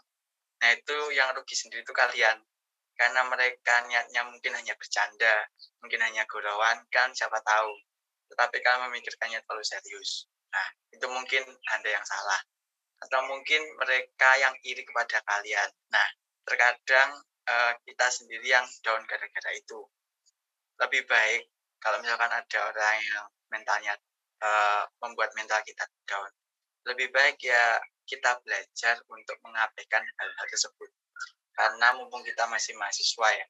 Nah 0.63 0.71
itu 0.71 0.95
yang 1.11 1.35
rugi 1.35 1.59
sendiri 1.59 1.83
itu 1.83 1.91
kalian. 1.91 2.39
Karena 2.95 3.27
mereka 3.27 3.83
niatnya 3.83 4.23
mungkin 4.31 4.55
hanya 4.55 4.79
bercanda, 4.79 5.43
mungkin 5.83 5.99
hanya 5.99 6.23
gurauan, 6.23 6.87
kan 6.87 7.11
siapa 7.11 7.35
tahu. 7.43 7.75
Tetapi 8.31 8.63
kalian 8.63 8.87
memikirkannya 8.87 9.43
terlalu 9.43 9.65
serius. 9.67 10.31
Nah 10.55 10.67
itu 10.95 11.03
mungkin 11.11 11.43
Anda 11.75 11.99
yang 11.99 12.05
salah. 12.07 12.39
Atau 13.03 13.19
mungkin 13.27 13.61
mereka 13.83 14.29
yang 14.39 14.55
iri 14.63 14.87
kepada 14.87 15.19
kalian. 15.27 15.69
Nah 15.91 16.07
terkadang 16.47 17.19
uh, 17.47 17.73
kita 17.83 18.07
sendiri 18.07 18.47
yang 18.47 18.63
down 18.83 19.03
gara-gara 19.03 19.51
itu. 19.55 19.79
Lebih 20.79 21.03
baik 21.07 21.51
kalau 21.83 21.99
misalkan 21.99 22.31
ada 22.31 22.59
orang 22.71 22.97
yang 23.03 23.25
mentalnya 23.51 23.93
uh, 24.39 24.83
membuat 25.03 25.35
mental 25.35 25.59
kita 25.67 25.83
down. 26.07 26.31
Lebih 26.87 27.11
baik 27.11 27.39
ya 27.43 27.79
kita 28.03 28.39
belajar 28.43 28.99
untuk 29.07 29.39
mengabaikan 29.43 30.03
hal-hal 30.03 30.47
tersebut. 30.51 30.91
Karena 31.53 31.95
mumpung 31.95 32.25
kita 32.25 32.49
masih 32.49 32.73
mahasiswa 32.75 33.29
ya, 33.29 33.45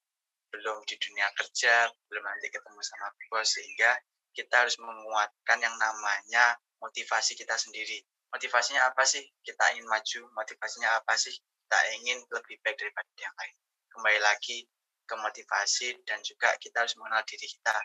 belum 0.53 0.83
di 0.85 0.95
dunia 0.99 1.27
kerja, 1.33 1.87
belum 2.11 2.23
nanti 2.23 2.51
ketemu 2.51 2.81
sama 2.83 3.09
bos, 3.31 3.47
sehingga 3.47 3.95
kita 4.35 4.65
harus 4.65 4.75
menguatkan 4.77 5.57
yang 5.63 5.73
namanya 5.79 6.57
motivasi 6.83 7.33
kita 7.39 7.55
sendiri. 7.55 8.03
Motivasinya 8.33 8.89
apa 8.89 9.05
sih? 9.05 9.21
Kita 9.45 9.77
ingin 9.77 9.85
maju. 9.85 10.21
Motivasinya 10.33 10.89
apa 10.97 11.13
sih? 11.13 11.33
Kita 11.37 11.79
ingin 12.01 12.17
lebih 12.33 12.57
baik 12.65 12.77
daripada 12.81 13.09
yang 13.21 13.35
lain. 13.37 13.55
Kembali 13.93 14.19
lagi 14.25 14.65
ke 15.05 15.15
motivasi 15.15 16.01
dan 16.09 16.17
juga 16.25 16.57
kita 16.57 16.81
harus 16.81 16.97
mengenal 16.97 17.21
diri 17.29 17.45
kita. 17.45 17.77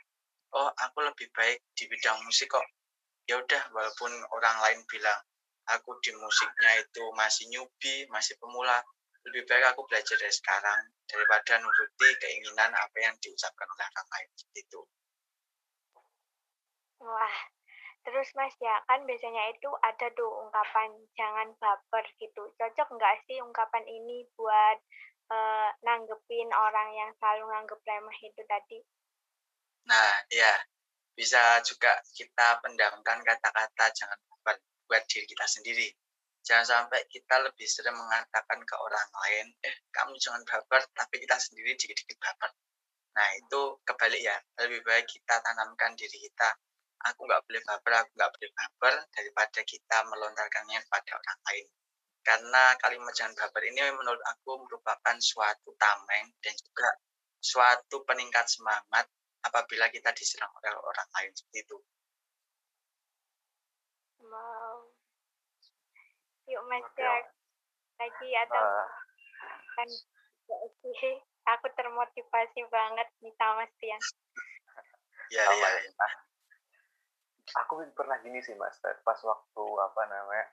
Oh, 0.56 0.72
aku 0.72 1.04
lebih 1.04 1.28
baik 1.37 1.61
di 1.76 1.84
bidang 1.84 2.24
musik 2.24 2.48
kok. 2.48 2.64
Ya 3.28 3.37
udah, 3.37 3.62
walaupun 3.76 4.08
orang 4.32 4.56
lain 4.64 4.80
bilang 4.88 5.20
aku 5.68 6.00
di 6.00 6.16
musiknya 6.16 6.80
itu 6.80 7.04
masih 7.12 7.44
newbie, 7.52 8.08
masih 8.08 8.40
pemula, 8.40 8.80
lebih 9.28 9.44
baik 9.44 9.76
aku 9.76 9.84
belajar 9.84 10.16
dari 10.16 10.32
sekarang 10.32 10.80
daripada 11.04 11.61
nuruti 11.61 12.08
keinginan 12.24 12.72
apa 12.72 12.96
yang 12.96 13.12
diucapkan 13.20 13.68
oleh 13.68 13.84
orang 13.84 14.08
lain 14.16 14.28
itu. 14.56 14.80
Wah, 17.04 17.38
terus 18.08 18.32
Mas 18.32 18.56
ya 18.56 18.72
kan 18.88 19.04
biasanya 19.04 19.52
itu 19.52 19.68
ada 19.84 20.08
tuh 20.16 20.48
ungkapan 20.48 20.96
jangan 21.12 21.52
baper 21.60 22.04
gitu. 22.16 22.48
Cocok 22.56 22.88
nggak 22.96 23.14
sih 23.28 23.36
ungkapan 23.44 23.84
ini 23.84 24.24
buat 24.32 24.80
uh, 25.28 25.68
nanggepin 25.84 26.48
orang 26.48 26.88
yang 26.96 27.10
selalu 27.20 27.52
nganggep 27.52 27.80
remeh 27.84 28.18
itu 28.24 28.42
tadi? 28.48 28.80
Nah, 29.88 30.24
ya 30.32 30.52
bisa 31.12 31.60
juga 31.64 32.00
kita 32.16 32.64
pendamkan 32.64 33.20
kata-kata 33.20 33.84
jangan 33.92 34.18
buat 34.88 35.04
diri 35.12 35.28
kita 35.28 35.44
sendiri. 35.44 35.88
Jangan 36.48 36.64
sampai 36.64 37.04
kita 37.12 37.44
lebih 37.44 37.68
sering 37.68 37.92
mengatakan 37.92 38.64
ke 38.64 38.74
orang 38.80 39.08
lain, 39.20 39.46
eh 39.68 39.76
kamu 39.92 40.16
jangan 40.16 40.40
baper, 40.48 40.80
tapi 40.96 41.20
kita 41.20 41.36
sendiri 41.36 41.76
dikit-dikit 41.76 42.16
baper. 42.16 42.56
Nah 43.12 43.28
itu 43.36 43.76
kebalik 43.84 44.22
ya, 44.24 44.32
lebih 44.64 44.80
baik 44.80 45.04
kita 45.04 45.44
tanamkan 45.44 45.92
diri 45.92 46.16
kita, 46.24 46.48
aku 47.06 47.20
nggak 47.26 47.42
boleh 47.46 47.62
baper, 47.62 47.92
aku 48.02 48.11
nggak 48.18 48.32
boleh 48.34 48.50
baper, 48.54 48.94
daripada 49.14 49.61
kita 49.62 49.96
melontarkannya 50.11 50.78
pada 50.90 51.12
orang 51.14 51.40
lain. 51.50 51.66
Karena 52.26 52.62
kalimat 52.82 53.14
jangan 53.14 53.34
baper 53.38 53.62
ini 53.70 53.80
menurut 53.94 54.20
aku 54.26 54.58
merupakan 54.66 55.16
suatu 55.22 55.72
tameng 55.78 56.28
dan 56.42 56.54
juga 56.58 56.90
suatu 57.38 58.02
peningkat 58.02 58.50
semangat 58.50 59.06
apabila 59.46 59.87
kita 59.88 60.11
diserang 60.12 60.50
oleh 60.58 60.74
orang 60.74 61.08
lain 61.14 61.30
seperti 61.32 61.62
itu. 61.62 61.78
Wow. 64.26 64.92
Yuk 66.48 66.62
Mas 66.66 66.84
okay. 66.84 67.22
lagi 68.00 68.30
atau 68.48 68.64
uh. 68.66 68.88
kan 69.78 69.88
aku 71.48 71.66
termotivasi 71.76 72.61
banget 72.68 73.08
nih 73.24 73.32
sama 73.40 73.64
Mas 73.64 73.72
Tian. 73.80 74.00
Ya, 75.28 75.44
ya, 75.44 75.68
ya. 75.84 76.08
Aku 77.64 77.80
pernah 77.96 78.20
gini 78.20 78.42
sih 78.44 78.52
Mas, 78.58 78.76
pas 78.80 79.20
waktu 79.24 79.64
apa 79.80 80.02
namanya 80.04 80.46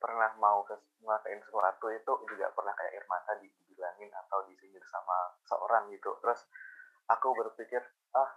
pernah 0.00 0.32
mau 0.40 0.64
ngelakuin 1.04 1.40
sesuatu 1.44 1.86
itu 1.92 2.12
juga 2.24 2.48
pernah 2.56 2.72
kayak 2.72 3.04
Irmata 3.04 3.36
dibilangin 3.36 4.08
atau 4.24 4.48
disindir 4.48 4.80
sama 4.88 5.36
seorang 5.44 5.92
gitu. 5.92 6.16
Terus 6.24 6.40
aku 7.12 7.36
berpikir, 7.36 7.84
ah 8.16 8.30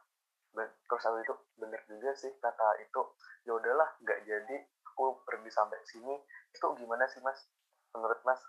terus 0.53 1.03
aku 1.07 1.17
itu 1.23 1.33
bener 1.55 1.79
juga 1.87 2.11
sih 2.19 2.35
kata 2.43 2.83
itu. 2.83 3.01
Ya 3.47 3.55
udahlah 3.55 3.95
nggak 4.03 4.19
jadi. 4.27 4.57
Aku 4.93 5.23
pergi 5.25 5.49
sampai 5.49 5.79
sini. 5.87 6.15
Itu 6.53 6.75
gimana 6.77 7.07
sih 7.09 7.23
mas? 7.23 7.47
Menurut 7.95 8.19
mas 8.27 8.43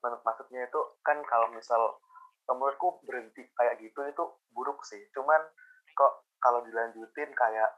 menurut 0.00 0.22
maksudnya 0.22 0.64
itu 0.68 0.80
kan 1.02 1.18
kalau 1.26 1.50
misal 1.50 1.98
menurutku 2.46 3.02
berhenti 3.02 3.42
kayak 3.58 3.82
gitu 3.82 4.06
itu 4.06 4.24
buruk 4.54 4.86
sih. 4.86 5.02
Cuman 5.10 5.42
kok 5.98 6.30
kalau 6.38 6.62
dilanjutin 6.62 7.34
kayak 7.34 7.74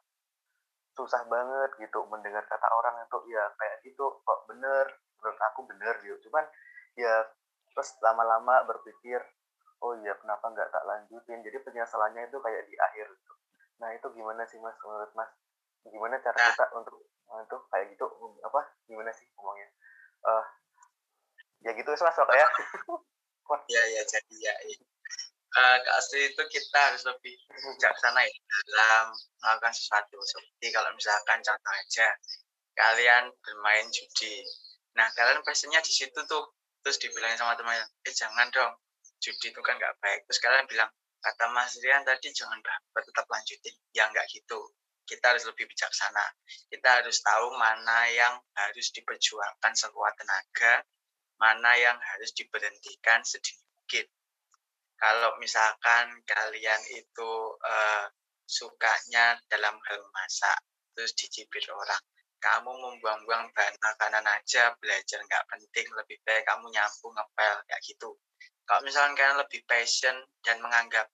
susah 0.98 1.22
banget 1.30 1.70
gitu 1.78 2.02
mendengar 2.10 2.42
kata 2.50 2.66
orang 2.74 3.06
itu 3.06 3.18
ya 3.30 3.46
kayak 3.54 3.78
gitu 3.86 4.18
kok 4.26 4.40
bener? 4.50 4.86
Menurut 5.22 5.38
aku 5.38 5.60
bener 5.70 5.94
gitu. 6.02 6.18
Cuman 6.26 6.42
ya 6.98 7.22
terus 7.70 7.94
lama-lama 8.02 8.66
berpikir 8.66 9.22
oh 9.78 9.94
iya 10.02 10.18
kenapa 10.18 10.50
nggak 10.50 10.74
tak 10.74 10.82
lanjutin? 10.82 11.38
Jadi 11.46 11.58
penyesalannya 11.62 12.26
itu 12.26 12.42
kayak 12.42 12.66
di 12.66 12.74
akhir 12.74 13.06
gitu. 13.14 13.32
Nah 13.78 13.94
itu 13.94 14.06
gimana 14.10 14.42
sih 14.50 14.58
mas 14.58 14.74
menurut 14.82 15.14
mas? 15.14 15.30
Gimana 15.86 16.18
cara 16.18 16.34
nah. 16.34 16.50
kita 16.50 16.66
untuk 16.74 16.98
untuk 17.30 17.60
kayak 17.70 17.94
gitu 17.94 18.04
apa 18.42 18.60
gimana 18.90 19.14
sih 19.14 19.30
ngomongnya? 19.38 19.70
Uh, 20.26 20.42
ya 21.62 21.70
gitu 21.78 21.90
mas 21.94 22.18
ya 22.18 22.46
ya 23.68 23.82
ya 23.86 24.02
jadi 24.02 24.36
ya, 24.42 24.54
ya. 24.66 24.76
Kak 25.48 25.88
Astri 25.96 26.28
itu 26.28 26.42
kita 26.44 26.78
harus 26.92 27.02
lebih 27.08 27.32
bijaksana 27.48 28.20
ya 28.20 28.32
dalam 28.68 29.16
melakukan 29.40 29.72
sesuatu. 29.72 30.20
Seperti 30.20 30.66
kalau 30.76 30.92
misalkan 30.92 31.40
contoh 31.40 31.72
aja, 31.72 32.08
kalian 32.76 33.32
bermain 33.40 33.88
judi. 33.88 34.44
Nah, 34.94 35.08
kalian 35.16 35.40
passionnya 35.42 35.80
di 35.80 35.92
situ 35.92 36.20
tuh. 36.28 36.44
Terus 36.84 37.00
dibilang 37.02 37.34
sama 37.34 37.58
teman 37.58 37.74
eh 38.06 38.14
jangan 38.14 38.48
dong, 38.54 38.72
judi 39.18 39.50
itu 39.50 39.60
kan 39.64 39.74
nggak 39.76 39.98
baik. 39.98 40.22
Terus 40.30 40.38
kalian 40.40 40.64
bilang, 40.70 40.90
kata 41.18 41.44
Mas 41.50 41.74
Rian 41.82 42.06
tadi 42.06 42.30
jangan 42.30 42.60
baper, 42.62 43.02
tetap 43.02 43.26
lanjutin. 43.26 43.74
Ya 43.96 44.06
nggak 44.08 44.28
gitu. 44.30 44.60
Kita 45.08 45.32
harus 45.34 45.48
lebih 45.48 45.66
bijaksana. 45.66 46.22
Kita 46.68 47.02
harus 47.02 47.18
tahu 47.24 47.56
mana 47.56 48.06
yang 48.12 48.36
harus 48.52 48.92
diperjuangkan 48.94 49.72
sekuat 49.74 50.14
tenaga, 50.20 50.84
mana 51.40 51.72
yang 51.80 51.96
harus 51.96 52.30
diberhentikan 52.36 53.24
mungkin 53.74 54.04
kalau 54.98 55.30
misalkan 55.38 56.10
kalian 56.26 56.82
itu 56.90 57.32
uh, 57.62 58.04
sukanya 58.44 59.38
dalam 59.46 59.78
hal 59.78 60.00
masak 60.10 60.58
terus 60.92 61.14
dicibir 61.14 61.62
orang 61.70 62.02
kamu 62.38 62.70
membuang-buang 62.70 63.50
bahan 63.50 63.76
makanan 63.82 64.26
aja 64.26 64.74
belajar 64.78 65.18
nggak 65.22 65.44
penting 65.50 65.86
lebih 65.98 66.18
baik 66.22 66.46
kamu 66.46 66.70
nyapu 66.70 67.10
ngepel 67.10 67.54
kayak 67.66 67.82
gitu. 67.82 68.14
Kalau 68.62 68.80
misalkan 68.86 69.18
kalian 69.18 69.38
lebih 69.42 69.60
passion 69.66 70.14
dan 70.46 70.62
menganggap 70.62 71.10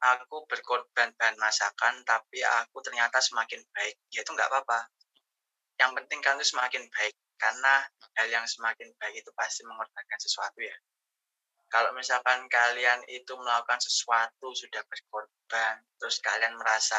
aku 0.00 0.48
berkorban 0.48 1.12
bahan 1.20 1.36
masakan 1.36 2.00
tapi 2.08 2.40
aku 2.40 2.80
ternyata 2.80 3.20
semakin 3.20 3.60
baik 3.76 4.00
ya 4.08 4.24
itu 4.24 4.32
nggak 4.32 4.48
apa-apa. 4.48 4.88
Yang 5.76 5.90
penting 6.00 6.18
kalian 6.24 6.44
semakin 6.44 6.82
baik 6.88 7.14
karena 7.36 7.74
hal 8.16 8.28
yang 8.32 8.46
semakin 8.48 8.88
baik 8.96 9.20
itu 9.20 9.30
pasti 9.36 9.64
mengorbankan 9.64 10.20
sesuatu 10.20 10.60
ya 10.60 10.76
kalau 11.70 11.94
misalkan 11.94 12.44
kalian 12.50 13.00
itu 13.06 13.32
melakukan 13.38 13.78
sesuatu 13.78 14.50
sudah 14.52 14.82
berkorban 14.90 15.80
terus 15.96 16.18
kalian 16.20 16.58
merasa 16.58 16.98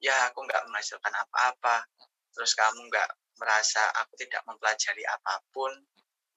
ya 0.00 0.30
aku 0.30 0.46
nggak 0.46 0.64
menghasilkan 0.70 1.12
apa-apa 1.12 1.84
terus 2.32 2.54
kamu 2.56 2.86
nggak 2.88 3.10
merasa 3.36 3.82
aku 4.00 4.14
tidak 4.16 4.40
mempelajari 4.46 5.04
apa 5.04 5.42
pun 5.50 5.72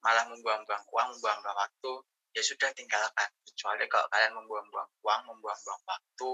malah 0.04 0.28
membuang-buang 0.28 0.84
uang 0.92 1.08
membuang-buang 1.16 1.56
waktu 1.56 1.94
ya 2.34 2.42
sudah 2.42 2.70
tinggalkan. 2.74 3.30
Kecuali 3.46 3.86
kalau 3.86 4.10
kalian 4.10 4.34
membuang-buang 4.36 4.90
uang 5.06 5.22
membuang-buang 5.30 5.82
waktu 5.86 6.32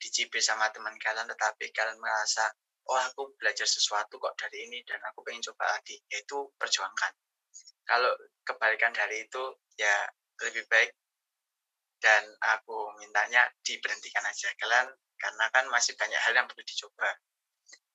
dicibir 0.00 0.40
sama 0.40 0.72
teman 0.72 0.96
kalian 0.98 1.28
tetapi 1.28 1.70
kalian 1.70 2.00
merasa 2.00 2.48
oh 2.90 2.98
aku 2.98 3.30
belajar 3.38 3.68
sesuatu 3.68 4.18
kok 4.18 4.34
dari 4.34 4.66
ini 4.66 4.82
dan 4.82 4.98
aku 5.06 5.22
pengen 5.22 5.44
coba 5.52 5.78
lagi 5.78 6.00
yaitu 6.10 6.50
perjuangkan. 6.58 7.12
Kalau 7.86 8.10
kebalikan 8.42 8.90
dari 8.90 9.28
itu 9.28 9.42
ya 9.78 10.08
lebih 10.48 10.64
baik. 10.68 10.90
Dan 12.02 12.22
aku 12.42 12.90
mintanya 12.98 13.46
diberhentikan 13.62 14.26
aja. 14.26 14.50
Kalian 14.58 14.90
karena 15.18 15.46
kan 15.54 15.64
masih 15.70 15.94
banyak 15.94 16.18
hal 16.18 16.34
yang 16.34 16.46
perlu 16.50 16.66
dicoba. 16.66 17.10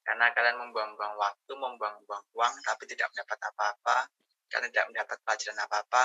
Karena 0.08 0.32
kalian 0.32 0.56
membuang-buang 0.64 1.20
waktu 1.20 1.52
membuang-buang 1.52 2.24
uang 2.32 2.54
tapi 2.64 2.88
tidak 2.88 3.12
mendapat 3.12 3.40
apa-apa 3.52 4.08
karena 4.48 4.72
tidak 4.72 4.88
mendapat 4.88 5.18
pelajaran 5.28 5.60
apa-apa 5.68 6.04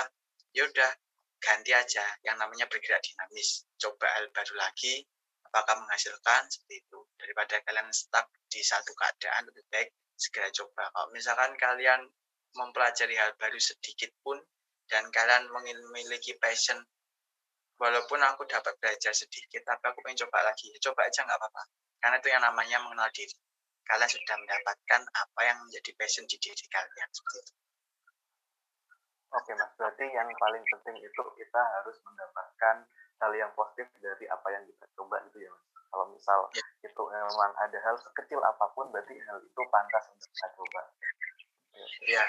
ya 0.51 0.67
udah 0.67 0.91
ganti 1.39 1.71
aja 1.71 2.03
yang 2.27 2.35
namanya 2.35 2.67
bergerak 2.67 2.99
dinamis. 2.99 3.63
Coba 3.79 4.11
hal 4.19 4.27
baru 4.35 4.59
lagi 4.59 5.07
apakah 5.47 5.79
menghasilkan? 5.79 6.51
Seperti 6.51 6.83
itu. 6.83 6.99
Daripada 7.15 7.63
kalian 7.63 7.87
stuck 7.95 8.27
di 8.51 8.59
satu 8.59 8.91
keadaan 8.91 9.47
lebih 9.47 9.63
baik 9.71 9.89
segera 10.19 10.51
coba. 10.51 10.91
Kalau 10.91 11.07
misalkan 11.15 11.51
kalian 11.55 12.01
mempelajari 12.59 13.15
hal 13.17 13.31
baru 13.39 13.57
sedikit 13.57 14.11
pun 14.19 14.35
dan 14.87 15.07
kalian 15.11 15.47
memiliki 15.49 16.35
passion. 16.39 16.79
Walaupun 17.79 18.21
aku 18.21 18.45
dapat 18.47 18.77
belajar 18.79 19.11
sedikit 19.11 19.65
tapi 19.65 19.83
aku 19.91 19.99
pengen 20.05 20.23
coba 20.27 20.45
lagi. 20.45 20.71
Ya 20.71 20.79
coba 20.89 21.09
aja 21.09 21.25
nggak 21.25 21.39
apa-apa. 21.39 21.63
Karena 21.99 22.15
itu 22.19 22.27
yang 22.31 22.43
namanya 22.43 22.77
mengenal 22.83 23.09
diri. 23.11 23.35
Kalian 23.83 24.07
sudah 24.07 24.35
mendapatkan 24.39 25.01
apa 25.03 25.41
yang 25.43 25.57
menjadi 25.67 25.91
passion 25.99 26.23
di 26.29 26.37
diri 26.39 26.65
kalian 26.71 27.09
seperti 27.11 27.39
itu. 27.43 27.53
Oke 29.33 29.51
mas, 29.57 29.71
berarti 29.75 30.05
yang 30.13 30.29
paling 30.37 30.63
penting 30.77 31.01
itu 31.01 31.21
kita 31.35 31.61
harus 31.81 31.97
mendapatkan 32.05 32.75
hal 33.17 33.31
yang 33.33 33.49
positif 33.57 33.89
dari 33.97 34.29
apa 34.29 34.47
yang 34.53 34.63
kita 34.69 34.85
coba 34.93 35.19
itu 35.25 35.41
ya 35.43 35.49
mas. 35.51 35.63
Kalau 35.93 36.05
misal 36.09 36.39
ya. 36.53 36.63
itu 36.85 37.03
memang 37.05 37.51
ada 37.57 37.77
hal 37.81 37.95
sekecil 37.97 38.39
apa 38.41 38.65
pun, 38.77 38.89
berarti 38.93 39.13
hal 39.29 39.37
itu 39.41 39.61
pantas 39.73 40.05
untuk 40.13 40.29
kita 40.29 40.47
coba. 40.57 40.81
Ya 42.07 42.23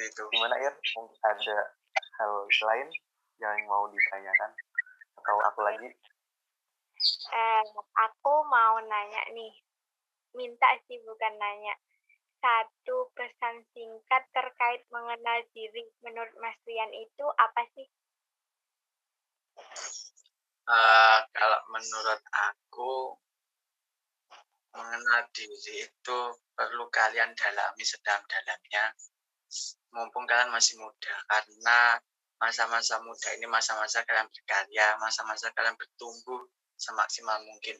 itu. 0.00 0.22
Gimana 0.32 0.56
Ir? 0.56 0.74
Mungkin 0.96 1.18
ada 1.20 1.56
hal 1.92 2.32
lain 2.48 2.88
yang 3.42 3.56
mau 3.66 3.84
ditanyakan 3.90 4.50
atau 5.18 5.36
aku 5.50 5.60
lagi? 5.66 5.88
Eh, 7.32 7.64
aku 7.98 8.32
mau 8.46 8.78
nanya 8.78 9.22
nih, 9.34 9.52
minta 10.38 10.68
sih 10.86 11.02
bukan 11.02 11.34
nanya. 11.36 11.74
Satu 12.42 13.10
pesan 13.14 13.62
singkat 13.70 14.26
terkait 14.34 14.82
mengenal 14.90 15.46
diri 15.54 15.86
menurut 16.02 16.34
Mas 16.42 16.58
Rian 16.66 16.90
itu 16.90 17.26
apa 17.38 17.62
sih? 17.78 17.86
Uh, 20.62 21.18
kalau 21.34 21.60
menurut 21.70 22.22
aku 22.30 23.14
mengenal 24.74 25.22
diri 25.34 25.86
itu 25.86 26.18
perlu 26.54 26.86
kalian 26.90 27.34
dalami 27.34 27.84
sedang-dalamnya 27.84 28.94
mumpung 29.92 30.24
kalian 30.24 30.48
masih 30.48 30.80
muda 30.80 31.14
karena 31.28 32.00
masa-masa 32.42 32.98
muda 33.06 33.28
ini 33.38 33.46
masa-masa 33.46 34.02
kalian 34.02 34.26
berkarya, 34.26 34.98
masa-masa 34.98 35.54
kalian 35.54 35.78
bertumbuh 35.78 36.42
semaksimal 36.74 37.38
mungkin. 37.46 37.78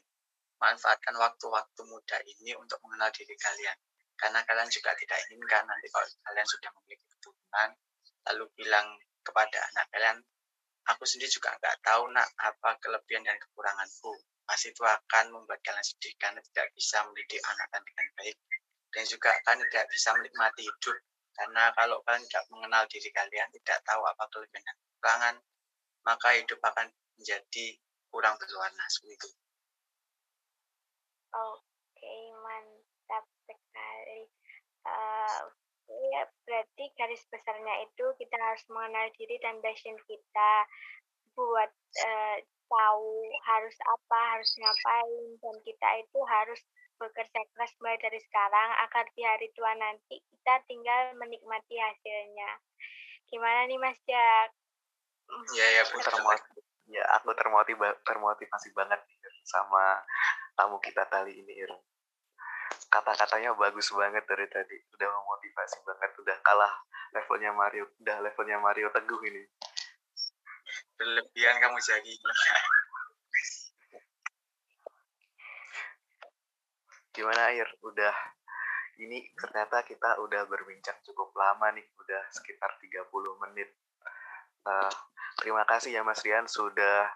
Manfaatkan 0.62 1.18
waktu-waktu 1.18 1.82
muda 1.90 2.22
ini 2.22 2.54
untuk 2.54 2.78
mengenal 2.86 3.10
diri 3.10 3.34
kalian. 3.34 3.74
Karena 4.14 4.38
kalian 4.46 4.70
juga 4.70 4.94
tidak 4.94 5.18
inginkan 5.26 5.66
nanti 5.66 5.90
kalau 5.90 6.06
kalian 6.22 6.46
sudah 6.46 6.70
memiliki 6.78 7.02
keturunan, 7.10 7.68
lalu 8.30 8.44
bilang 8.54 8.86
kepada 9.26 9.58
anak 9.74 9.90
kalian, 9.90 10.16
aku 10.86 11.02
sendiri 11.02 11.26
juga 11.26 11.50
nggak 11.58 11.82
tahu 11.82 12.06
nak 12.14 12.30
apa 12.38 12.78
kelebihan 12.78 13.26
dan 13.26 13.34
kekuranganku. 13.42 14.14
Pasti 14.46 14.70
itu 14.70 14.86
akan 14.86 15.34
membuat 15.34 15.58
kalian 15.66 15.82
sedih 15.82 16.14
karena 16.22 16.38
tidak 16.38 16.70
bisa 16.78 17.02
mendidik 17.02 17.42
anak 17.42 17.66
dengan 17.74 18.06
baik. 18.14 18.38
Dan 18.94 19.04
juga 19.10 19.34
akan 19.42 19.56
tidak 19.66 19.90
bisa 19.90 20.14
menikmati 20.14 20.62
hidup 20.70 20.98
karena 21.32 21.72
kalau 21.72 21.98
kalian 22.04 22.24
tidak 22.28 22.44
mengenal 22.52 22.84
diri 22.88 23.10
kalian, 23.12 23.48
tidak 23.62 23.78
tahu 23.88 24.02
apa 24.04 24.24
kelebihan 24.28 24.64
dan 24.64 24.76
kekurangan, 24.76 25.34
maka 26.04 26.28
hidup 26.36 26.60
akan 26.60 26.86
menjadi 27.16 27.66
kurang 28.12 28.36
berwarna 28.36 28.84
seperti 28.92 29.16
itu. 29.16 29.28
Oke, 31.32 32.14
mantap 32.44 33.24
sekali. 33.48 34.28
Uh, 34.84 35.40
ya, 36.12 36.22
berarti 36.44 36.84
garis 36.98 37.24
besarnya 37.32 37.88
itu 37.88 38.04
kita 38.20 38.36
harus 38.36 38.64
mengenal 38.68 39.08
diri 39.16 39.40
dan 39.40 39.56
passion 39.64 39.96
kita 40.04 40.52
buat 41.32 41.72
uh, 42.04 42.36
tahu 42.68 43.12
harus 43.48 43.76
apa, 43.84 44.20
harus 44.36 44.50
ngapain, 44.60 45.24
dan 45.40 45.56
kita 45.64 45.88
itu 46.04 46.20
harus 46.28 46.60
bekerja 47.00 47.40
keras 47.54 47.72
mulai 47.80 47.98
dari 47.98 48.20
sekarang 48.20 48.68
agar 48.88 49.04
di 49.12 49.22
hari 49.24 49.48
tua 49.56 49.72
nanti 49.76 50.20
kita 50.20 50.54
tinggal 50.66 51.14
menikmati 51.18 51.76
hasilnya. 51.78 52.50
Gimana 53.28 53.64
nih 53.66 53.78
Mas 53.80 53.98
Jack? 54.04 54.52
Iya 55.56 55.66
ya, 55.78 55.80
aku 55.88 55.98
termotivasi. 56.02 56.60
Ya, 56.92 57.04
aku 57.16 57.32
termotivasi, 57.32 57.96
termotivasi 58.04 58.68
banget 58.76 59.00
nih 59.08 59.18
sama 59.48 60.04
tamu 60.58 60.76
kita 60.82 61.08
kali 61.08 61.40
ini, 61.40 61.64
Ir. 61.64 61.72
Kata-katanya 62.92 63.56
bagus 63.56 63.88
banget 63.96 64.28
dari 64.28 64.44
tadi. 64.52 64.76
Udah 64.92 65.08
memotivasi 65.08 65.80
banget, 65.88 66.10
udah 66.20 66.36
kalah 66.44 66.72
levelnya 67.16 67.50
Mario, 67.56 67.88
udah 68.04 68.16
levelnya 68.20 68.58
Mario 68.60 68.92
Teguh 68.92 69.20
ini. 69.24 69.42
Berlebihan 71.00 71.56
kamu 71.60 71.78
jadi. 71.80 72.12
Gimana 77.12 77.52
Air? 77.52 77.68
Udah 77.84 78.16
ini 79.00 79.28
ternyata 79.36 79.84
kita 79.84 80.20
udah 80.20 80.48
berbincang 80.48 80.96
cukup 81.04 81.32
lama 81.36 81.68
nih, 81.76 81.84
udah 82.00 82.22
sekitar 82.32 82.76
30 82.80 83.08
menit. 83.48 83.68
Uh, 84.64 84.92
terima 85.40 85.64
kasih 85.68 85.92
ya 85.92 86.00
Mas 86.00 86.24
Rian 86.24 86.48
sudah 86.48 87.12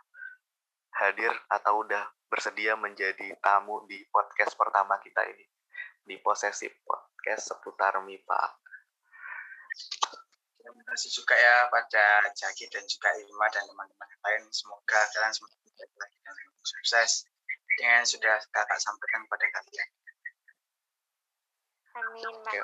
hadir 0.97 1.33
atau 1.49 1.85
udah 1.85 2.09
bersedia 2.29 2.77
menjadi 2.77 3.37
tamu 3.41 3.85
di 3.89 4.05
podcast 4.09 4.57
pertama 4.57 4.97
kita 5.01 5.25
ini 5.29 5.45
di 6.07 6.17
Posesif 6.23 6.73
Podcast 6.87 7.53
seputar 7.53 7.99
MIPA. 8.05 8.43
Terima 10.57 10.83
kasih 10.93 11.11
juga 11.13 11.35
ya 11.35 11.71
pada 11.71 12.27
Jaki 12.35 12.67
dan 12.71 12.85
juga 12.85 13.11
Ilma 13.17 13.47
dan 13.49 13.65
teman-teman 13.67 14.09
lain. 14.23 14.43
Semoga 14.51 15.01
kalian 15.15 15.35
semakin 15.35 15.59
lagi 15.99 16.19
dan 16.21 16.37
sukses 16.63 17.27
yang 17.81 18.05
sudah 18.07 18.37
kakak 18.53 18.81
sampaikan 18.81 19.25
kepada 19.29 19.47
kalian. 19.61 19.89
Amin. 21.97 22.25
Oke, 22.45 22.61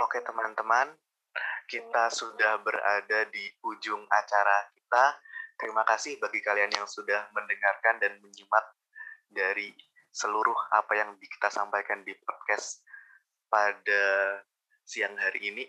Oke 0.00 0.18
teman-teman, 0.24 0.92
kita 1.68 2.12
sudah 2.12 2.60
berada 2.60 3.24
di 3.32 3.44
ujung 3.64 4.04
acara 4.08 4.68
kita. 4.76 5.04
Terima 5.56 5.84
kasih 5.88 6.20
bagi 6.20 6.44
kalian 6.44 6.72
yang 6.72 6.88
sudah 6.88 7.28
mendengarkan 7.32 7.96
dan 8.00 8.20
menyimak 8.20 8.66
dari 9.32 9.72
seluruh 10.12 10.56
apa 10.76 10.92
yang 10.92 11.16
kita 11.16 11.48
sampaikan 11.48 12.04
di 12.04 12.12
podcast 12.20 12.84
pada 13.48 14.36
siang 14.84 15.16
hari 15.16 15.48
ini. 15.48 15.64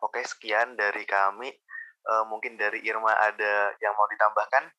Oke, 0.00 0.24
sekian 0.24 0.76
dari 0.80 1.04
kami. 1.04 1.52
Uh, 2.00 2.24
mungkin 2.32 2.56
dari 2.56 2.80
Irma 2.88 3.12
ada 3.12 3.76
yang 3.76 3.92
mau 3.92 4.08
ditambahkan? 4.08 4.72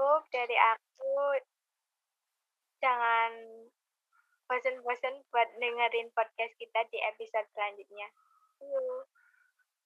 Cukup 0.00 0.24
dari 0.32 0.56
aku. 0.56 1.12
Jangan 2.80 3.36
bosan-bosan 4.48 5.12
buat 5.28 5.44
dengerin 5.60 6.08
podcast 6.16 6.56
kita 6.56 6.88
di 6.88 6.96
episode 7.04 7.44
selanjutnya. 7.52 8.08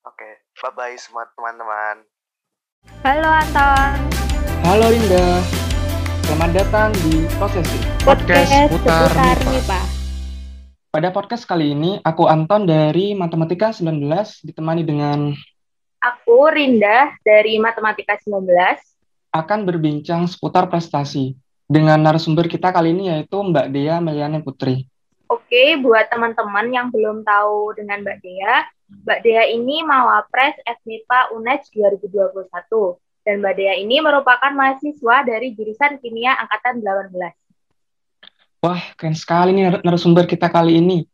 Oke, 0.06 0.38
bye-bye 0.62 0.94
semua 1.02 1.26
teman-teman. 1.34 2.06
Halo 3.02 3.26
Anton. 3.26 3.90
Halo 4.62 4.86
Linda. 4.94 5.42
Selamat 6.30 6.62
datang 6.62 6.94
di 7.10 7.26
Posesi. 7.34 7.82
Podcast, 8.06 8.70
podcast 8.70 8.70
putar 8.70 9.10
MIPA. 9.50 9.80
Pada 10.94 11.08
podcast 11.10 11.42
kali 11.42 11.74
ini, 11.74 11.98
aku 12.06 12.30
Anton 12.30 12.70
dari 12.70 13.18
Matematika 13.18 13.74
19 13.74 13.98
ditemani 14.46 14.86
dengan 14.86 15.34
Aku 15.98 16.46
Rinda 16.54 17.18
dari 17.26 17.58
Matematika 17.58 18.14
19 18.14 18.93
akan 19.34 19.66
berbincang 19.66 20.30
seputar 20.30 20.70
prestasi 20.70 21.34
dengan 21.66 21.98
narasumber 21.98 22.46
kita 22.46 22.70
kali 22.70 22.94
ini 22.94 23.10
yaitu 23.10 23.34
Mbak 23.34 23.66
Dea 23.74 23.98
Meliane 23.98 24.38
Putri. 24.38 24.86
Oke, 25.26 25.74
buat 25.82 26.06
teman-teman 26.06 26.70
yang 26.70 26.94
belum 26.94 27.26
tahu 27.26 27.74
dengan 27.74 28.06
Mbak 28.06 28.22
Dea, 28.22 28.62
Mbak 29.02 29.18
Dea 29.26 29.44
ini 29.50 29.82
Mawapres 29.82 30.54
FMIPA 30.62 31.34
UNED 31.34 31.66
2021 31.74 32.46
dan 33.26 33.34
Mbak 33.42 33.54
Dea 33.58 33.74
ini 33.74 33.98
merupakan 33.98 34.52
mahasiswa 34.54 35.26
dari 35.26 35.50
jurusan 35.50 35.98
Kimia 35.98 36.38
Angkatan 36.38 36.78
18. 36.78 37.10
Wah, 38.62 38.80
keren 38.94 39.18
sekali 39.18 39.50
nih 39.50 39.82
narasumber 39.82 40.30
kita 40.30 40.46
kali 40.46 40.78
ini. 40.78 41.10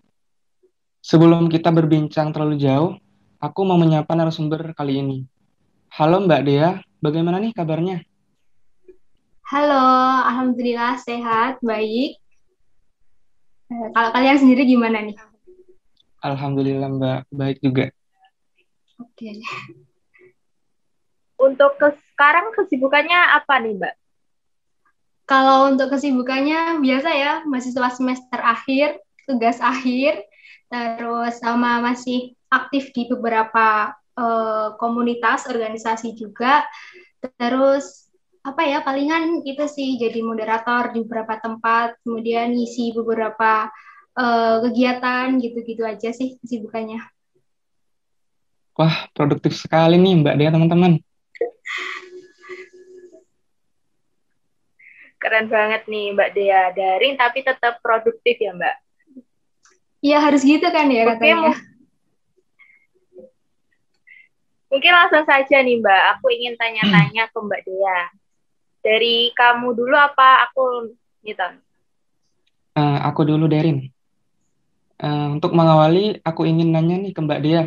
Sebelum 1.00 1.48
kita 1.48 1.72
berbincang 1.72 2.37
terlalu 2.37 2.61
jauh, 2.61 3.00
aku 3.40 3.61
mau 3.64 3.80
menyapa 3.80 4.12
narasumber 4.12 4.76
kali 4.76 5.00
ini. 5.00 5.18
Halo 5.96 6.20
Mbak 6.28 6.42
Dea, 6.44 6.76
bagaimana 7.00 7.40
nih 7.40 7.56
kabarnya? 7.56 8.10
Halo, 9.50 9.82
Alhamdulillah 10.30 10.94
sehat, 11.02 11.58
baik. 11.58 12.22
Kalau 13.66 14.10
kalian 14.14 14.38
sendiri 14.38 14.62
gimana 14.62 15.02
nih? 15.02 15.18
Alhamdulillah 16.22 16.86
Mbak, 16.86 17.20
baik 17.34 17.58
juga. 17.58 17.90
Oke. 19.02 19.42
Untuk 21.34 21.74
ke 21.82 21.98
sekarang 22.14 22.54
kesibukannya 22.54 23.42
apa 23.42 23.58
nih 23.58 23.74
Mbak? 23.74 23.94
Kalau 25.26 25.66
untuk 25.66 25.98
kesibukannya 25.98 26.78
biasa 26.78 27.10
ya, 27.10 27.42
mahasiswa 27.42 27.90
semester 27.90 28.38
akhir, 28.38 29.02
tugas 29.26 29.58
akhir, 29.58 30.30
terus 30.70 31.42
sama 31.42 31.82
masih 31.82 32.38
aktif 32.54 32.94
di 32.94 33.10
beberapa 33.10 33.98
uh, 34.14 34.78
komunitas, 34.78 35.50
organisasi 35.50 36.14
juga. 36.14 36.62
Terus 37.18 38.10
apa 38.40 38.62
ya, 38.64 38.81
palingan 38.81 39.44
itu 39.44 39.64
sih 39.68 40.00
jadi 40.00 40.24
moderator 40.24 40.96
di 40.96 41.05
beberapa 41.05 41.37
tempat, 41.37 42.00
kemudian 42.00 42.57
ngisi 42.57 42.96
beberapa 42.96 43.68
uh, 44.16 44.57
kegiatan 44.64 45.37
gitu-gitu 45.38 45.85
aja 45.85 46.09
sih 46.09 46.40
kesibukannya. 46.40 47.05
Wah, 48.81 49.12
produktif 49.12 49.61
sekali 49.61 50.00
nih 50.00 50.24
Mbak 50.24 50.35
Dea 50.40 50.50
teman-teman. 50.57 50.92
Keren 55.20 55.53
banget 55.53 55.85
nih 55.85 56.16
Mbak 56.16 56.31
Dea. 56.33 56.72
Daring 56.72 57.20
tapi 57.20 57.44
tetap 57.44 57.76
produktif 57.85 58.40
ya 58.40 58.57
Mbak? 58.57 58.76
Iya 60.00 60.18
harus 60.24 60.40
gitu 60.40 60.64
kan 60.72 60.88
ya 60.88 61.12
katanya. 61.12 61.53
Mungkin 64.72 64.92
langsung 64.96 65.29
saja 65.29 65.61
nih 65.61 65.76
Mbak. 65.76 66.03
Aku 66.16 66.33
ingin 66.33 66.57
tanya-tanya 66.57 67.29
ke 67.29 67.37
Mbak 67.37 67.62
Dea. 67.68 68.00
Dari 68.80 69.28
kamu 69.36 69.76
dulu 69.76 69.92
apa 69.92 70.48
aku 70.48 70.96
Niton? 71.20 71.60
Uh, 72.72 72.98
aku 73.04 73.28
dulu 73.28 73.44
Derin. 73.44 73.92
Uh, 75.00 75.36
untuk 75.36 75.52
mengawali, 75.52 76.20
aku 76.24 76.44
ingin 76.48 76.72
nanya 76.72 76.96
nih 77.00 77.12
ke 77.12 77.20
Mbak 77.20 77.40
Dea. 77.44 77.62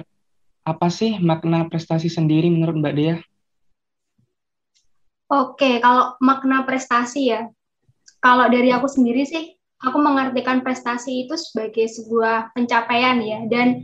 Apa 0.66 0.90
sih 0.90 1.18
makna 1.22 1.70
prestasi 1.70 2.10
sendiri 2.10 2.50
menurut 2.50 2.78
Mbak 2.78 2.96
Dea? 2.98 3.18
Oke, 5.34 5.82
kalau 5.82 6.14
makna 6.22 6.62
prestasi 6.62 7.34
ya, 7.34 7.50
kalau 8.22 8.46
dari 8.54 8.70
aku 8.70 8.86
sendiri 8.86 9.26
sih, 9.26 9.58
aku 9.82 9.98
mengartikan 9.98 10.62
prestasi 10.62 11.26
itu 11.26 11.34
sebagai 11.36 11.90
sebuah 11.90 12.54
pencapaian 12.54 13.18
ya, 13.18 13.40
dan 13.50 13.82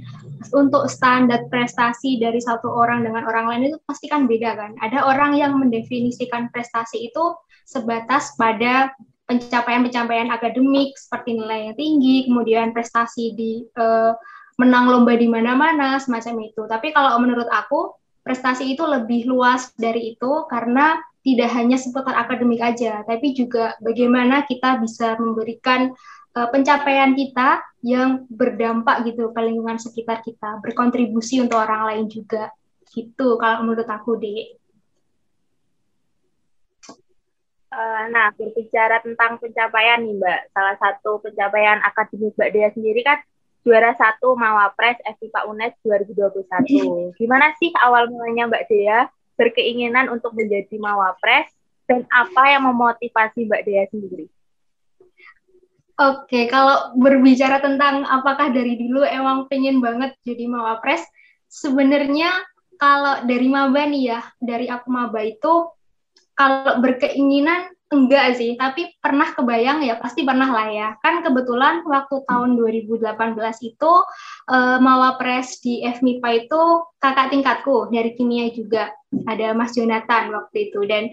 untuk 0.55 0.87
standar 0.87 1.45
prestasi 1.51 2.17
dari 2.17 2.39
satu 2.39 2.71
orang 2.71 3.03
dengan 3.03 3.27
orang 3.27 3.51
lain 3.51 3.75
itu 3.75 3.77
pasti 3.83 4.07
kan 4.07 4.25
beda 4.25 4.55
kan. 4.55 4.71
Ada 4.79 5.03
orang 5.03 5.35
yang 5.35 5.59
mendefinisikan 5.59 6.47
prestasi 6.49 7.11
itu 7.11 7.35
sebatas 7.67 8.33
pada 8.39 8.95
pencapaian-pencapaian 9.29 10.33
akademik 10.33 10.97
seperti 10.97 11.37
nilai 11.37 11.69
yang 11.69 11.75
tinggi, 11.77 12.15
kemudian 12.25 12.73
prestasi 12.73 13.37
di 13.37 13.61
uh, 13.77 14.17
menang 14.57 14.89
lomba 14.89 15.13
di 15.13 15.29
mana-mana 15.29 16.01
semacam 16.01 16.49
itu. 16.49 16.65
Tapi 16.65 16.89
kalau 16.91 17.13
menurut 17.21 17.45
aku 17.47 17.93
prestasi 18.25 18.73
itu 18.73 18.81
lebih 18.83 19.29
luas 19.29 19.69
dari 19.77 20.17
itu 20.17 20.49
karena 20.49 20.97
tidak 21.21 21.51
hanya 21.53 21.75
seputar 21.75 22.15
akademik 22.15 22.63
aja, 22.63 23.03
tapi 23.03 23.35
juga 23.35 23.75
bagaimana 23.83 24.47
kita 24.47 24.79
bisa 24.79 25.19
memberikan 25.19 25.91
uh, 26.39 26.47
pencapaian 26.47 27.11
kita 27.11 27.59
yang 27.83 28.23
berdampak 28.31 29.03
gitu 29.03 29.35
ke 29.35 29.39
lingkungan 29.43 29.75
sekitar 29.75 30.23
kita, 30.23 30.63
berkontribusi 30.63 31.43
untuk 31.43 31.59
orang 31.59 31.91
lain 31.91 32.05
juga. 32.07 32.55
Gitu 32.87 33.35
kalau 33.35 33.67
menurut 33.67 33.87
aku, 33.87 34.15
deh. 34.15 34.55
Uh, 37.69 38.09
nah, 38.09 38.33
berbicara 38.33 39.03
tentang 39.03 39.37
pencapaian 39.37 40.01
nih, 40.01 40.15
Mbak. 40.17 40.41
Salah 40.55 40.75
satu 40.79 41.21
pencapaian 41.21 41.83
akademik 41.85 42.33
Mbak 42.33 42.49
Dea 42.55 42.69
sendiri 42.73 43.01
kan 43.05 43.19
juara 43.61 43.93
satu 43.93 44.33
Mawapres 44.33 44.97
FIPA 45.05 45.45
UNES 45.45 45.75
2021. 45.85 47.13
Gimana 47.19 47.53
sih 47.61 47.69
awal 47.77 48.09
mulanya 48.09 48.49
Mbak 48.49 48.65
Dea 48.71 49.05
berkeinginan 49.37 50.11
untuk 50.11 50.35
menjadi 50.35 50.75
mawapres 50.75 51.47
dan 51.87 52.03
apa 52.11 52.51
yang 52.51 52.67
memotivasi 52.67 53.47
Mbak 53.47 53.63
Dea 53.63 53.85
sendiri? 53.87 54.27
Oke, 55.99 56.47
kalau 56.47 56.95
berbicara 56.95 57.59
tentang 57.59 58.07
apakah 58.07 58.55
dari 58.55 58.79
dulu 58.79 59.03
emang 59.03 59.51
pengen 59.51 59.83
banget 59.83 60.15
jadi 60.23 60.47
mawapres, 60.47 61.03
sebenarnya 61.51 62.31
kalau 62.79 63.27
dari 63.27 63.51
maba 63.51 63.83
nih 63.83 64.15
ya, 64.15 64.23
dari 64.39 64.71
aku 64.71 64.87
maba 64.87 65.19
itu 65.27 65.67
kalau 66.39 66.79
berkeinginan 66.79 67.67
Enggak 67.89 68.37
sih, 68.37 68.53
tapi 68.53 68.93
pernah 69.01 69.33
kebayang 69.33 69.81
ya, 69.81 69.97
pasti 69.97 70.21
pernah 70.21 70.45
lah 70.45 70.69
ya. 70.69 70.87
Kan 71.01 71.25
kebetulan 71.25 71.81
waktu 71.89 72.21
tahun 72.29 72.53
2018 72.53 73.01
itu 73.65 73.91
uh, 74.45 74.77
Mawapres 74.77 75.57
di 75.65 75.81
FMIPA 75.81 76.45
itu 76.45 76.61
kakak 77.01 77.33
tingkatku 77.33 77.89
dari 77.89 78.13
kimia 78.13 78.53
juga. 78.53 78.93
Ada 79.25 79.57
Mas 79.57 79.73
Jonathan 79.73 80.29
waktu 80.37 80.69
itu 80.69 80.85
dan 80.85 81.09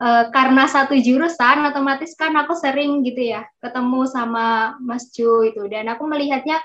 uh, 0.00 0.28
karena 0.32 0.68
satu 0.68 0.96
jurusan 0.96 1.66
otomatis 1.68 2.12
kan 2.16 2.34
aku 2.36 2.56
sering 2.56 3.04
gitu 3.04 3.32
ya 3.36 3.44
ketemu 3.60 4.08
sama 4.08 4.76
Mas 4.80 5.12
Jo 5.12 5.44
itu 5.44 5.64
dan 5.68 5.88
aku 5.92 6.04
melihatnya 6.08 6.60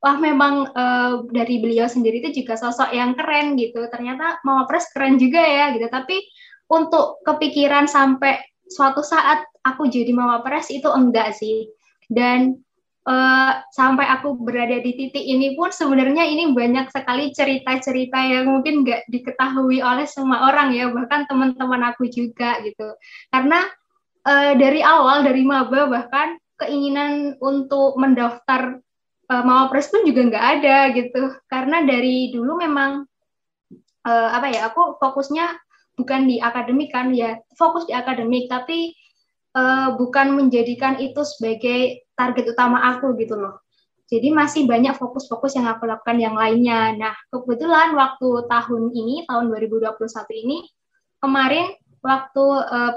wah 0.00 0.16
memang 0.20 0.70
uh, 0.70 1.24
dari 1.32 1.58
beliau 1.58 1.88
sendiri 1.88 2.22
itu 2.22 2.44
juga 2.44 2.54
sosok 2.54 2.92
yang 2.92 3.18
keren 3.18 3.56
gitu. 3.58 3.88
Ternyata 3.90 4.38
Mawapres 4.46 4.92
keren 4.92 5.18
juga 5.18 5.40
ya 5.40 5.72
gitu. 5.74 5.88
Tapi 5.88 6.20
untuk 6.70 7.22
kepikiran 7.26 7.90
sampai 7.90 8.38
suatu 8.66 9.02
saat 9.02 9.46
aku 9.62 9.86
jadi 9.86 10.10
mawapres 10.10 10.70
itu 10.74 10.90
enggak 10.90 11.34
sih 11.34 11.70
dan 12.10 12.58
uh, 13.06 13.52
sampai 13.70 14.04
aku 14.10 14.36
berada 14.36 14.82
di 14.82 14.92
titik 14.92 15.22
ini 15.22 15.54
pun 15.54 15.70
sebenarnya 15.70 16.26
ini 16.26 16.50
banyak 16.52 16.90
sekali 16.90 17.30
cerita-cerita 17.30 18.18
yang 18.18 18.50
mungkin 18.50 18.82
nggak 18.82 19.06
diketahui 19.08 19.80
oleh 19.80 20.04
semua 20.04 20.50
orang 20.50 20.74
ya 20.74 20.90
bahkan 20.90 21.24
teman-teman 21.30 21.94
aku 21.94 22.10
juga 22.10 22.58
gitu. 22.66 22.98
Karena 23.30 23.64
uh, 24.26 24.52
dari 24.58 24.82
awal 24.82 25.22
dari 25.22 25.46
maba 25.46 25.86
bahkan 25.86 26.36
keinginan 26.58 27.38
untuk 27.38 27.94
mendaftar 27.96 28.82
uh, 29.30 29.42
mawapres 29.46 29.88
pun 29.88 30.02
juga 30.04 30.26
nggak 30.26 30.46
ada 30.60 30.78
gitu. 30.92 31.22
Karena 31.46 31.86
dari 31.86 32.34
dulu 32.34 32.58
memang 32.58 33.06
uh, 34.04 34.28
apa 34.34 34.50
ya 34.50 34.68
aku 34.68 34.98
fokusnya 34.98 35.54
bukan 35.96 36.28
di 36.28 36.36
akademik 36.42 36.92
kan 36.92 37.14
ya 37.14 37.38
fokus 37.54 37.86
di 37.86 37.94
akademik. 37.94 38.50
Tapi 38.50 38.92
uh, 39.56 39.88
bukan 39.96 40.36
menjadikan 40.36 41.00
itu 41.00 41.24
sebagai 41.24 42.04
target 42.12 42.52
utama 42.52 42.84
aku 42.94 43.16
gitu 43.16 43.40
loh 43.40 43.64
Jadi 44.06 44.30
masih 44.30 44.70
banyak 44.70 44.94
fokus-fokus 44.94 45.58
yang 45.58 45.66
aku 45.66 45.82
lakukan 45.82 46.14
yang 46.22 46.38
lainnya. 46.38 46.94
Nah, 46.94 47.10
kebetulan 47.26 47.90
waktu 47.90 48.46
tahun 48.46 48.94
ini, 48.94 49.26
tahun 49.26 49.50
2021 49.50 49.98
ini, 50.46 50.62
kemarin 51.18 51.74
waktu 52.06 52.44
uh, 52.70 52.94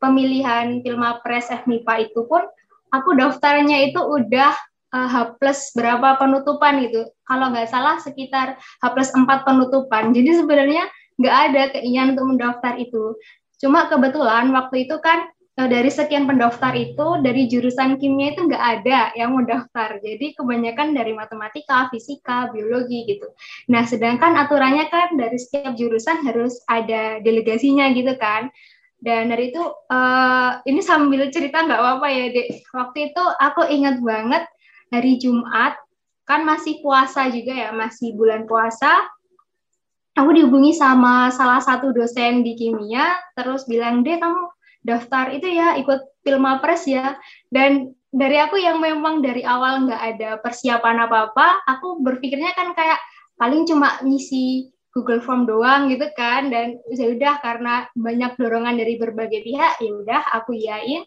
pemilihan 0.00 0.80
Pilmapres 0.80 1.52
FMIPA 1.52 2.08
itu 2.08 2.24
pun, 2.24 2.40
aku 2.88 3.10
daftarnya 3.20 3.92
itu 3.92 4.00
udah 4.00 4.56
uh, 4.96 5.08
H 5.12 5.36
plus 5.36 5.76
berapa 5.76 6.16
penutupan 6.16 6.80
gitu. 6.88 7.04
Kalau 7.28 7.52
nggak 7.52 7.68
salah 7.68 8.00
sekitar 8.00 8.56
H 8.56 8.84
plus 8.96 9.12
4 9.12 9.28
penutupan. 9.44 10.08
Jadi 10.16 10.40
sebenarnya 10.40 10.88
nggak 11.20 11.36
ada 11.52 11.62
keinginan 11.76 12.16
untuk 12.16 12.26
mendaftar 12.32 12.80
itu. 12.80 13.12
Cuma 13.60 13.88
kebetulan 13.92 14.52
waktu 14.52 14.88
itu 14.88 14.96
kan 15.00 15.28
dari 15.64 15.88
sekian 15.88 16.28
pendaftar 16.28 16.76
itu 16.76 17.24
dari 17.24 17.48
jurusan 17.48 17.96
kimia 17.96 18.36
itu 18.36 18.44
nggak 18.44 18.60
ada 18.60 19.16
yang 19.16 19.32
mau 19.32 19.40
daftar. 19.40 19.96
Jadi 20.04 20.36
kebanyakan 20.36 20.92
dari 20.92 21.16
matematika, 21.16 21.88
fisika, 21.88 22.52
biologi 22.52 23.08
gitu. 23.08 23.24
Nah, 23.72 23.88
sedangkan 23.88 24.36
aturannya 24.36 24.92
kan 24.92 25.16
dari 25.16 25.40
setiap 25.40 25.72
jurusan 25.72 26.28
harus 26.28 26.60
ada 26.68 27.24
delegasinya 27.24 27.88
gitu 27.96 28.12
kan. 28.20 28.52
Dan 29.00 29.32
dari 29.32 29.48
itu 29.48 29.64
uh, 29.64 30.60
ini 30.68 30.84
sambil 30.84 31.24
cerita 31.32 31.64
nggak 31.64 31.80
apa-apa 31.80 32.06
ya, 32.12 32.24
Dek. 32.36 32.48
Waktu 32.76 32.98
itu 33.16 33.24
aku 33.40 33.64
ingat 33.64 33.96
banget 34.04 34.44
hari 34.92 35.16
Jumat 35.16 35.80
kan 36.28 36.44
masih 36.44 36.84
puasa 36.84 37.32
juga 37.32 37.56
ya, 37.56 37.72
masih 37.72 38.12
bulan 38.12 38.44
puasa. 38.44 38.92
Aku 40.20 40.36
dihubungi 40.36 40.76
sama 40.76 41.32
salah 41.32 41.64
satu 41.64 41.96
dosen 41.96 42.44
di 42.44 42.56
kimia, 42.56 43.16
terus 43.36 43.64
bilang, 43.64 44.04
deh 44.04 44.20
kamu 44.20 44.48
daftar 44.86 45.34
itu 45.34 45.50
ya 45.50 45.74
ikut 45.82 46.22
Pilmapres 46.22 46.86
ya. 46.86 47.18
Dan 47.50 47.90
dari 48.14 48.38
aku 48.38 48.54
yang 48.56 48.78
memang 48.78 49.18
dari 49.20 49.42
awal 49.42 49.84
nggak 49.84 50.02
ada 50.14 50.30
persiapan 50.40 51.10
apa-apa 51.10 51.66
aku 51.66 52.00
berpikirnya 52.00 52.54
kan 52.54 52.72
kayak 52.72 53.02
paling 53.36 53.66
cuma 53.66 53.98
ngisi 54.06 54.70
Google 54.94 55.20
Form 55.20 55.44
doang 55.44 55.90
gitu 55.90 56.06
kan. 56.14 56.48
Dan 56.48 56.78
ya 56.94 57.10
udah 57.10 57.34
karena 57.42 57.90
banyak 57.98 58.38
dorongan 58.38 58.78
dari 58.78 58.94
berbagai 58.96 59.42
pihak 59.42 59.82
ya 59.82 59.90
udah 59.90 60.22
aku 60.38 60.54
iyain 60.54 61.02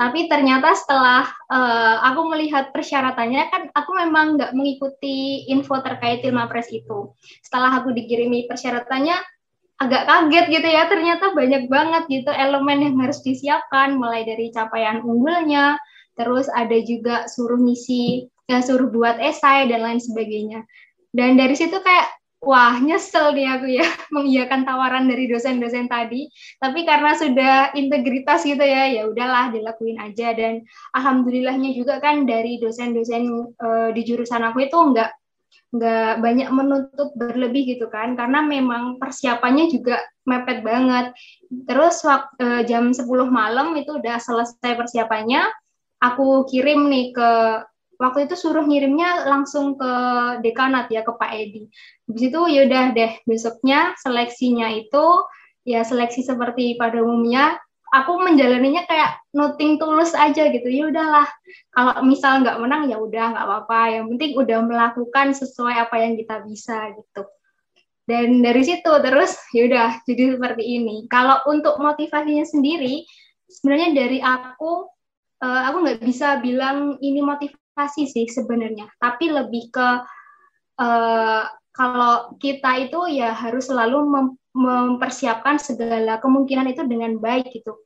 tapi 0.00 0.32
ternyata 0.32 0.72
setelah 0.72 1.28
uh, 1.52 2.00
aku 2.08 2.32
melihat 2.32 2.72
persyaratannya 2.72 3.52
kan 3.52 3.62
aku 3.76 3.92
memang 4.00 4.40
nggak 4.40 4.56
mengikuti 4.56 5.44
info 5.52 5.76
terkait 5.84 6.24
Pilmapres 6.24 6.72
itu. 6.72 7.12
Setelah 7.44 7.84
aku 7.84 7.92
dikirimi 7.92 8.48
persyaratannya 8.48 9.20
agak 9.80 10.04
kaget 10.04 10.46
gitu 10.60 10.68
ya 10.68 10.84
ternyata 10.92 11.32
banyak 11.32 11.66
banget 11.72 12.04
gitu 12.12 12.30
elemen 12.30 12.84
yang 12.84 12.96
harus 13.00 13.24
disiapkan 13.24 13.96
mulai 13.96 14.28
dari 14.28 14.52
capaian 14.52 15.00
unggulnya 15.00 15.80
terus 16.20 16.52
ada 16.52 16.76
juga 16.84 17.24
suruh 17.32 17.56
ngisi 17.56 18.28
ya 18.50 18.58
suruh 18.58 18.90
buat 18.90 19.22
esai 19.22 19.70
dan 19.70 19.86
lain 19.86 20.02
sebagainya. 20.02 20.66
Dan 21.14 21.38
dari 21.38 21.54
situ 21.54 21.78
kayak 21.78 22.10
wah 22.42 22.74
nyesel 22.82 23.36
nih 23.36 23.46
aku 23.46 23.66
ya 23.70 23.86
mengiyakan 24.16 24.66
tawaran 24.66 25.06
dari 25.06 25.30
dosen-dosen 25.30 25.86
tadi. 25.86 26.26
Tapi 26.58 26.82
karena 26.82 27.14
sudah 27.14 27.54
integritas 27.78 28.42
gitu 28.42 28.62
ya 28.62 28.90
ya 28.90 29.06
udahlah 29.06 29.54
dilakuin 29.54 30.02
aja. 30.02 30.34
Dan 30.34 30.66
alhamdulillahnya 30.98 31.70
juga 31.78 32.02
kan 32.02 32.26
dari 32.26 32.58
dosen-dosen 32.58 33.54
uh, 33.62 33.94
di 33.94 34.02
jurusan 34.02 34.42
aku 34.42 34.66
itu 34.66 34.74
enggak 34.74 35.14
nggak 35.70 36.18
banyak 36.18 36.48
menuntut 36.50 37.14
berlebih 37.14 37.76
gitu 37.76 37.86
kan. 37.86 38.18
Karena 38.18 38.42
memang 38.42 38.98
persiapannya 38.98 39.70
juga 39.70 40.02
mepet 40.26 40.62
banget. 40.66 41.14
Terus 41.66 42.02
waktu 42.02 42.66
jam 42.66 42.90
10 42.90 43.06
malam 43.30 43.74
itu 43.78 43.98
udah 43.98 44.18
selesai 44.18 44.76
persiapannya 44.78 45.46
aku 46.00 46.48
kirim 46.48 46.88
nih 46.88 47.12
ke 47.12 47.30
waktu 48.00 48.24
itu 48.24 48.34
suruh 48.34 48.64
ngirimnya 48.64 49.28
langsung 49.28 49.76
ke 49.76 49.92
dekanat 50.40 50.88
ya 50.88 51.04
ke 51.04 51.12
Pak 51.12 51.32
Edi. 51.36 51.68
Habis 52.08 52.22
itu 52.32 52.40
yaudah 52.48 52.84
deh 52.96 53.12
besoknya 53.28 53.92
seleksinya 54.00 54.72
itu 54.72 55.06
ya 55.68 55.84
seleksi 55.84 56.24
seperti 56.24 56.80
pada 56.80 57.04
umumnya 57.04 57.60
aku 57.90 58.12
menjalaninya 58.22 58.86
kayak 58.86 59.18
noting 59.34 59.76
tulus 59.76 60.14
aja 60.14 60.48
gitu. 60.50 60.66
Ya 60.70 60.90
udahlah. 60.90 61.26
Kalau 61.74 62.02
misal 62.06 62.42
nggak 62.46 62.58
menang 62.62 62.86
ya 62.86 62.96
udah 63.02 63.34
nggak 63.34 63.46
apa-apa. 63.46 63.80
Yang 63.98 64.04
penting 64.14 64.32
udah 64.38 64.58
melakukan 64.62 65.26
sesuai 65.34 65.74
apa 65.76 65.96
yang 65.98 66.14
kita 66.14 66.42
bisa 66.46 66.94
gitu. 66.94 67.22
Dan 68.06 68.42
dari 68.42 68.62
situ 68.66 68.90
terus 69.02 69.38
ya 69.54 69.70
udah 69.70 69.88
jadi 70.06 70.38
seperti 70.38 70.64
ini. 70.66 71.06
Kalau 71.06 71.42
untuk 71.46 71.78
motivasinya 71.78 72.42
sendiri 72.42 73.06
sebenarnya 73.46 73.90
dari 73.94 74.18
aku 74.22 74.86
uh, 75.42 75.62
aku 75.70 75.76
nggak 75.86 76.00
bisa 76.06 76.38
bilang 76.38 76.98
ini 77.02 77.22
motivasi 77.22 78.06
sih 78.06 78.26
sebenarnya. 78.30 78.90
Tapi 78.98 79.30
lebih 79.30 79.70
ke 79.70 79.88
uh, 80.78 81.44
kalau 81.70 82.34
kita 82.42 82.90
itu 82.90 82.98
ya 83.14 83.30
harus 83.30 83.70
selalu 83.70 83.98
mem 84.10 84.26
mempersiapkan 84.50 85.62
segala 85.62 86.18
kemungkinan 86.18 86.70
itu 86.74 86.82
dengan 86.86 87.16
baik 87.22 87.54
gitu. 87.54 87.78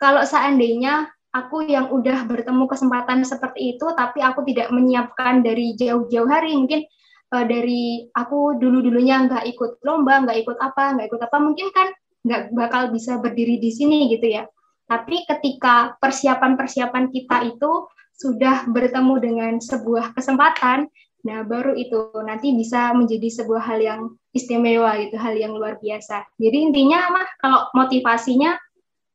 Kalau 0.00 0.24
seandainya 0.26 1.06
aku 1.30 1.62
yang 1.66 1.94
udah 1.94 2.26
bertemu 2.26 2.66
kesempatan 2.66 3.22
seperti 3.22 3.76
itu, 3.76 3.86
tapi 3.94 4.18
aku 4.24 4.42
tidak 4.46 4.74
menyiapkan 4.74 5.46
dari 5.46 5.78
jauh-jauh 5.78 6.26
hari, 6.26 6.56
mungkin 6.58 6.82
uh, 7.30 7.46
dari 7.46 8.10
aku 8.10 8.58
dulu-dulunya 8.58 9.30
nggak 9.30 9.44
ikut 9.54 9.78
lomba, 9.86 10.26
nggak 10.26 10.38
ikut 10.42 10.58
apa, 10.58 10.98
nggak 10.98 11.06
ikut 11.14 11.22
apa, 11.22 11.36
mungkin 11.38 11.68
kan 11.70 11.88
nggak 12.26 12.42
bakal 12.52 12.82
bisa 12.90 13.16
berdiri 13.22 13.62
di 13.62 13.70
sini 13.70 14.10
gitu 14.10 14.26
ya. 14.26 14.44
Tapi 14.90 15.22
ketika 15.30 15.94
persiapan-persiapan 16.02 17.14
kita 17.14 17.46
itu 17.46 17.86
sudah 18.18 18.66
bertemu 18.66 19.14
dengan 19.22 19.52
sebuah 19.62 20.12
kesempatan, 20.18 20.90
Nah, 21.20 21.44
baru 21.44 21.76
itu 21.76 22.16
nanti 22.24 22.56
bisa 22.56 22.96
menjadi 22.96 23.28
sebuah 23.28 23.60
hal 23.60 23.80
yang 23.84 24.00
istimewa 24.32 24.96
gitu, 25.04 25.20
hal 25.20 25.36
yang 25.36 25.52
luar 25.52 25.76
biasa. 25.76 26.24
Jadi 26.40 26.72
intinya 26.72 27.12
mah 27.12 27.28
kalau 27.36 27.68
motivasinya 27.76 28.56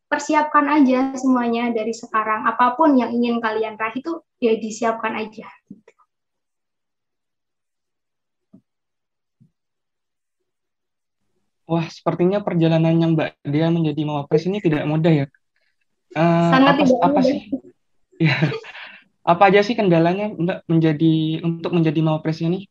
persiapkan 0.05 0.69
aja 0.69 1.17
semuanya 1.17 1.73
dari 1.73 1.91
sekarang. 1.97 2.45
Apa 2.45 2.77
pun 2.77 2.93
yang 2.93 3.09
ingin 3.09 3.41
kalian 3.41 3.73
raih 3.75 3.97
itu 3.97 4.21
ya 4.37 4.53
disiapkan 4.53 5.17
aja. 5.17 5.49
Wah, 11.65 11.89
sepertinya 11.89 12.45
perjalanannya 12.45 13.07
Mbak 13.17 13.29
Dia 13.49 13.73
menjadi 13.73 14.01
mawapres 14.05 14.45
ini 14.45 14.61
tidak 14.61 14.85
mudah 14.85 15.25
ya. 15.25 15.27
Uh, 16.13 16.53
Sangat 16.53 16.75
apa, 16.77 16.83
tidak 16.85 17.01
apa 17.01 17.09
mudah. 17.09 17.25
sih? 17.25 17.39
Ya. 18.21 18.37
Apa 19.25 19.49
aja 19.49 19.65
sih 19.65 19.73
kendalanya 19.73 20.29
Mbak 20.29 20.69
menjadi 20.69 21.41
untuk 21.41 21.73
menjadi 21.73 21.99
mawapres 22.05 22.45
ini? 22.45 22.69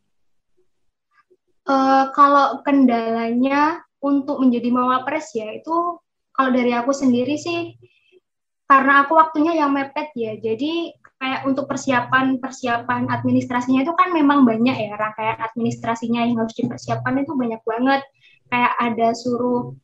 Uh, 1.66 2.14
kalau 2.14 2.62
kendalanya 2.62 3.82
untuk 3.98 4.38
menjadi 4.38 4.68
mawapres 4.70 5.34
ya 5.34 5.50
itu 5.50 5.98
kalau 6.30 6.50
dari 6.52 6.76
aku 6.76 6.92
sendiri 6.92 7.34
sih 7.40 7.74
karena 8.70 9.02
aku 9.04 9.18
waktunya 9.18 9.58
yang 9.58 9.74
mepet 9.74 10.14
ya. 10.14 10.38
Jadi 10.38 10.94
kayak 11.18 11.42
untuk 11.48 11.66
persiapan 11.66 12.38
persiapan 12.38 13.10
administrasinya 13.10 13.82
itu 13.82 13.92
kan 13.98 14.14
memang 14.14 14.46
banyak 14.46 14.76
ya 14.76 14.94
rangkaian 14.94 15.40
administrasinya 15.40 16.22
yang 16.22 16.38
harus 16.38 16.54
dipersiapkan 16.54 17.18
itu 17.18 17.34
banyak 17.34 17.60
banget. 17.66 18.02
Kayak 18.46 18.72
ada 18.78 19.08
suruh 19.16 19.74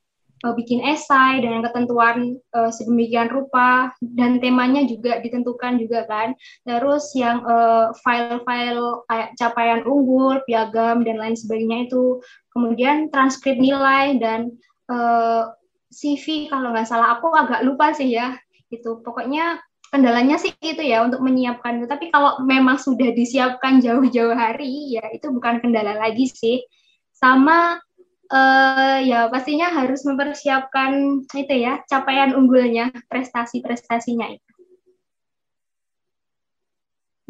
uh, 0.45 0.55
bikin 0.57 0.80
esai 0.84 1.45
dengan 1.45 1.64
ketentuan 1.68 2.36
uh, 2.57 2.70
sedemikian 2.72 3.28
rupa 3.28 3.93
dan 4.01 4.41
temanya 4.41 4.84
juga 4.88 5.20
ditentukan 5.20 5.80
juga 5.80 6.09
kan. 6.09 6.32
Terus 6.64 7.12
yang 7.16 7.45
uh, 7.45 7.93
file-file 8.01 9.05
kayak 9.09 9.28
capaian 9.36 9.80
unggul, 9.84 10.41
piagam 10.49 11.05
dan 11.05 11.20
lain 11.20 11.36
sebagainya 11.36 11.91
itu. 11.91 12.20
Kemudian 12.51 13.12
transkrip 13.12 13.61
nilai 13.61 14.16
dan 14.18 14.51
uh, 14.91 15.53
CV 15.91 16.49
kalau 16.49 16.72
nggak 16.72 16.88
salah 16.88 17.18
aku 17.18 17.30
agak 17.34 17.62
lupa 17.66 17.93
sih 17.93 18.14
ya. 18.14 18.38
Itu 18.70 19.03
pokoknya 19.03 19.61
kendalanya 19.91 20.38
sih 20.38 20.55
itu 20.62 20.80
ya 20.80 21.03
untuk 21.03 21.20
menyiapkan. 21.20 21.84
Tapi 21.84 22.09
kalau 22.14 22.41
memang 22.47 22.78
sudah 22.78 23.11
disiapkan 23.12 23.82
jauh-jauh 23.82 24.32
hari 24.32 24.97
ya 24.97 25.05
itu 25.12 25.28
bukan 25.28 25.61
kendala 25.61 25.99
lagi 25.99 26.30
sih. 26.30 26.62
Sama 27.11 27.76
uh, 28.31 28.99
ya 29.03 29.26
pastinya 29.28 29.68
harus 29.74 30.07
mempersiapkan 30.07 31.22
itu 31.26 31.55
ya 31.55 31.83
capaian 31.91 32.33
unggulnya, 32.39 32.95
prestasi-prestasinya 33.11 34.26
itu. 34.31 34.53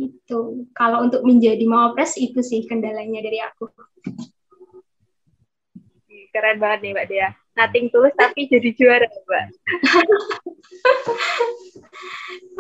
Itu 0.01 0.65
kalau 0.73 1.05
untuk 1.05 1.25
menjadi 1.25 1.61
mawapres 1.69 2.17
itu 2.17 2.41
sih 2.41 2.65
kendalanya 2.65 3.21
dari 3.21 3.41
aku. 3.41 3.69
Keren 6.31 6.63
banget 6.63 6.79
nih 6.87 6.93
Mbak 6.95 7.07
Dea. 7.11 7.29
Nating 7.59 7.91
tulus 7.91 8.15
tapi 8.15 8.47
jadi 8.47 8.71
juara 8.73 9.05
Mbak. 9.05 9.45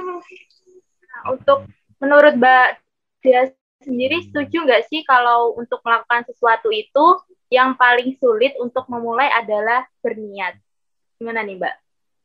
untuk 1.32 1.68
menurut 2.02 2.34
Mbak 2.36 2.68
Dea 3.22 3.52
sendiri 3.80 4.22
setuju 4.28 4.64
nggak 4.68 4.86
sih 4.92 5.00
kalau 5.08 5.56
untuk 5.56 5.80
melakukan 5.82 6.24
sesuatu 6.28 6.68
itu 6.68 7.06
yang 7.50 7.74
paling 7.74 8.14
sulit 8.20 8.54
untuk 8.62 8.86
memulai 8.86 9.26
adalah 9.32 9.82
berniat. 10.04 10.54
Gimana 11.18 11.42
nih 11.42 11.58
Mbak? 11.58 11.74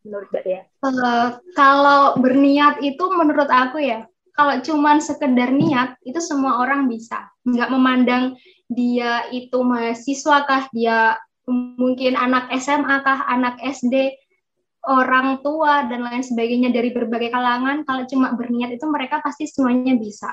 Menurut 0.05 0.27
Mbak 0.29 0.45
ya? 0.45 0.61
Uh, 0.85 1.27
kalau 1.57 2.13
berniat 2.21 2.79
itu 2.85 3.03
menurut 3.09 3.49
aku 3.49 3.81
ya, 3.81 4.05
kalau 4.35 4.59
cuman 4.61 4.99
sekedar 5.01 5.49
niat 5.49 5.97
itu 6.03 6.19
semua 6.21 6.61
orang 6.61 6.91
bisa 6.91 7.31
nggak 7.47 7.71
memandang 7.71 8.35
dia 8.67 9.25
itu 9.31 9.55
mahasiswa 9.63 10.43
kah 10.45 10.67
dia 10.75 11.15
mungkin 11.49 12.19
anak 12.19 12.51
SMA 12.59 13.01
kah 13.01 13.25
anak 13.31 13.57
SD 13.63 14.13
orang 14.85 15.41
tua 15.41 15.89
dan 15.89 16.05
lain 16.05 16.21
sebagainya 16.21 16.69
dari 16.69 16.93
berbagai 16.93 17.33
kalangan 17.33 17.87
kalau 17.87 18.05
cuma 18.05 18.35
berniat 18.37 18.75
itu 18.75 18.85
mereka 18.85 19.23
pasti 19.23 19.49
semuanya 19.49 19.97
bisa 19.97 20.29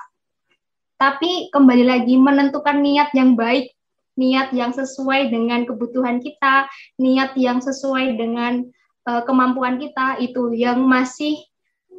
tapi 1.03 1.51
kembali 1.51 1.83
lagi 1.83 2.15
menentukan 2.15 2.79
niat 2.79 3.11
yang 3.11 3.35
baik 3.35 3.75
niat 4.15 4.55
yang 4.55 4.71
sesuai 4.71 5.35
dengan 5.35 5.67
kebutuhan 5.67 6.23
kita 6.23 6.71
niat 7.03 7.35
yang 7.35 7.59
sesuai 7.59 8.15
dengan 8.15 8.63
uh, 9.11 9.27
kemampuan 9.27 9.83
kita 9.83 10.23
itu 10.23 10.55
yang 10.55 10.87
masih 10.87 11.43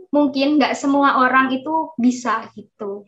mungkin 0.08 0.56
nggak 0.56 0.78
semua 0.80 1.20
orang 1.20 1.52
itu 1.52 1.92
bisa 2.00 2.48
gitu. 2.56 3.04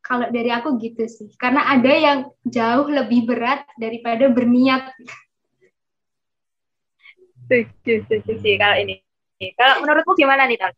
Kalau 0.00 0.32
dari 0.32 0.50
aku 0.50 0.80
gitu 0.82 1.04
sih, 1.06 1.30
karena 1.38 1.68
ada 1.68 1.92
yang 1.92 2.18
jauh 2.42 2.88
lebih 2.90 3.28
berat 3.28 3.62
daripada 3.78 4.26
berniat. 4.32 4.88
Setuju, 7.46 8.08
setuju 8.08 8.32
sih 8.40 8.54
kalau 8.58 8.76
ini. 8.82 8.98
Kalau 9.54 9.82
menurutmu 9.82 10.12
gimana 10.18 10.46
nih, 10.50 10.58
Tal? 10.58 10.72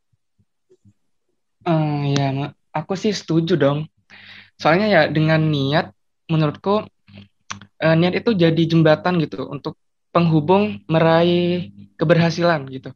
Uh, 1.65 2.05
ya, 2.13 2.53
aku 2.75 2.99
sih 2.99 3.15
setuju 3.15 3.55
dong. 3.55 3.87
Soalnya 4.59 4.87
ya 4.91 5.03
dengan 5.07 5.47
niat, 5.47 5.95
menurutku 6.27 6.85
uh, 7.81 7.97
niat 7.97 8.19
itu 8.19 8.35
jadi 8.35 8.63
jembatan 8.67 9.23
gitu 9.23 9.47
untuk 9.47 9.79
penghubung 10.11 10.83
meraih 10.91 11.71
keberhasilan 11.99 12.67
gitu. 12.71 12.91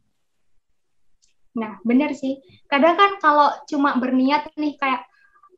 Nah, 1.55 1.79
benar 1.83 2.15
sih. 2.15 2.39
Kadang 2.71 2.95
kan 2.95 3.11
kalau 3.19 3.49
cuma 3.67 3.99
berniat 3.99 4.47
nih 4.55 4.79
kayak 4.79 5.03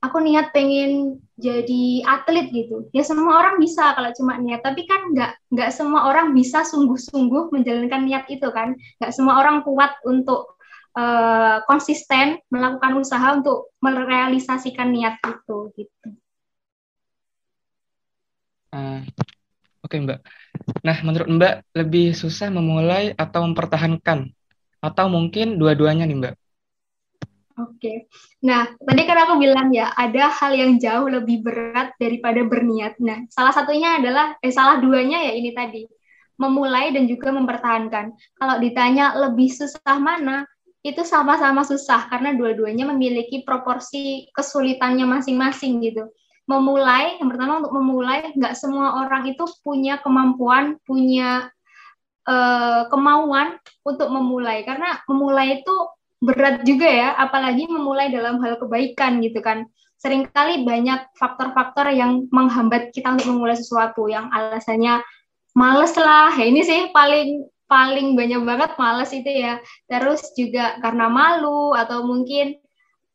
aku 0.02 0.18
niat 0.18 0.50
pengen 0.50 1.22
jadi 1.38 2.02
atlet 2.10 2.50
gitu. 2.50 2.90
Ya 2.90 3.06
semua 3.06 3.38
orang 3.38 3.62
bisa 3.62 3.94
kalau 3.94 4.10
cuma 4.18 4.42
niat, 4.42 4.66
tapi 4.66 4.90
kan 4.90 5.14
nggak 5.14 5.54
nggak 5.54 5.70
semua 5.70 6.10
orang 6.10 6.34
bisa 6.34 6.66
sungguh-sungguh 6.66 7.54
menjalankan 7.54 8.02
niat 8.10 8.26
itu 8.34 8.50
kan. 8.50 8.74
Nggak 8.98 9.14
semua 9.14 9.38
orang 9.38 9.62
kuat 9.62 9.94
untuk 10.08 10.58
uh, 10.96 11.64
konsisten 11.68 12.40
melakukan 12.52 12.98
usaha 13.00 13.36
untuk 13.36 13.76
merealisasikan 13.80 14.92
niat 14.92 15.20
itu 15.24 15.58
gitu. 15.76 16.10
Uh, 18.72 19.04
Oke 19.82 19.98
okay, 19.98 20.06
Mbak. 20.08 20.20
Nah 20.88 20.98
menurut 21.04 21.28
Mbak 21.28 21.56
lebih 21.76 22.16
susah 22.16 22.48
memulai 22.54 23.12
atau 23.18 23.44
mempertahankan 23.44 24.32
atau 24.80 25.06
mungkin 25.12 25.60
dua-duanya 25.60 26.08
nih 26.08 26.18
Mbak? 26.18 26.36
Oke, 27.60 28.08
nah 28.42 28.66
tadi 28.80 29.04
kan 29.06 29.28
aku 29.28 29.38
bilang 29.38 29.70
ya 29.76 29.92
ada 29.94 30.32
hal 30.32 30.56
yang 30.56 30.82
jauh 30.82 31.06
lebih 31.12 31.44
berat 31.44 31.94
daripada 32.00 32.42
berniat. 32.42 32.98
Nah 33.04 33.28
salah 33.28 33.52
satunya 33.54 34.00
adalah, 34.00 34.40
eh 34.40 34.50
salah 34.50 34.80
duanya 34.80 35.20
ya 35.20 35.36
ini 35.36 35.52
tadi 35.52 35.84
memulai 36.40 36.90
dan 36.96 37.06
juga 37.06 37.30
mempertahankan. 37.30 38.16
Kalau 38.40 38.56
ditanya 38.58 39.14
lebih 39.14 39.52
susah 39.54 40.00
mana, 40.02 40.48
itu 40.82 41.06
sama-sama 41.06 41.62
susah 41.62 42.10
karena 42.10 42.34
dua-duanya 42.34 42.90
memiliki 42.90 43.46
proporsi 43.46 44.30
kesulitannya 44.34 45.06
masing-masing 45.06 45.78
gitu. 45.86 46.10
Memulai, 46.50 47.22
yang 47.22 47.30
pertama 47.30 47.62
untuk 47.62 47.74
memulai, 47.78 48.34
nggak 48.34 48.58
semua 48.58 49.06
orang 49.06 49.30
itu 49.30 49.46
punya 49.62 50.02
kemampuan, 50.02 50.82
punya 50.84 51.54
uh, 52.26 52.90
kemauan 52.90 53.62
untuk 53.86 54.10
memulai. 54.10 54.66
Karena 54.66 54.98
memulai 55.06 55.62
itu 55.62 55.76
berat 56.22 56.62
juga 56.62 56.86
ya 56.86 57.10
apalagi 57.18 57.66
memulai 57.66 58.14
dalam 58.14 58.42
hal 58.42 58.58
kebaikan 58.58 59.22
gitu 59.22 59.38
kan. 59.42 59.70
Seringkali 60.02 60.66
banyak 60.66 61.14
faktor-faktor 61.14 61.94
yang 61.94 62.26
menghambat 62.34 62.90
kita 62.90 63.14
untuk 63.14 63.38
memulai 63.38 63.54
sesuatu 63.54 64.10
yang 64.10 64.34
alasannya 64.34 65.06
males 65.54 65.94
lah. 65.94 66.34
Ya 66.34 66.46
ini 66.50 66.66
sih 66.66 66.90
paling 66.90 67.46
paling 67.72 68.20
banyak 68.20 68.44
banget 68.44 68.72
males 68.76 69.12
itu 69.16 69.32
ya 69.32 69.64
terus 69.88 70.36
juga 70.36 70.76
karena 70.84 71.08
malu 71.08 71.72
atau 71.72 72.04
mungkin 72.04 72.60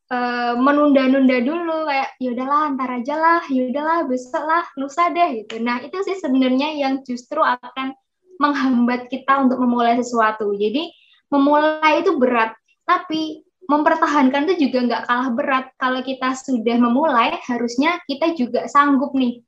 uh, 0.09 0.57
menunda-nunda 0.57 1.44
dulu 1.44 1.84
kayak 1.84 2.16
ya 2.16 2.32
udahlah 2.32 2.72
antar 2.72 2.90
aja 2.96 3.14
lah 3.20 3.42
ya 3.52 3.68
udahlah 3.68 4.09
besok 4.09 4.48
lah 4.48 4.64
lusa 4.80 5.12
deh 5.12 5.44
gitu 5.44 5.61
nah 5.61 5.84
itu 5.84 6.00
sih 6.09 6.16
sebenarnya 6.16 6.72
yang 6.80 7.04
justru 7.04 7.44
akan 7.44 7.92
menghambat 8.40 9.09
kita 9.09 9.48
untuk 9.48 9.59
memulai 9.61 9.98
sesuatu. 10.00 10.52
Jadi 10.57 10.92
memulai 11.32 12.04
itu 12.04 12.16
berat, 12.20 12.54
tapi 12.86 13.42
mempertahankan 13.66 14.46
itu 14.50 14.68
juga 14.68 14.78
nggak 14.86 15.02
kalah 15.11 15.30
berat. 15.34 15.66
Kalau 15.80 16.00
kita 16.04 16.36
sudah 16.38 16.76
memulai, 16.78 17.34
harusnya 17.48 17.98
kita 18.07 18.36
juga 18.38 18.70
sanggup 18.70 19.12
nih 19.16 19.42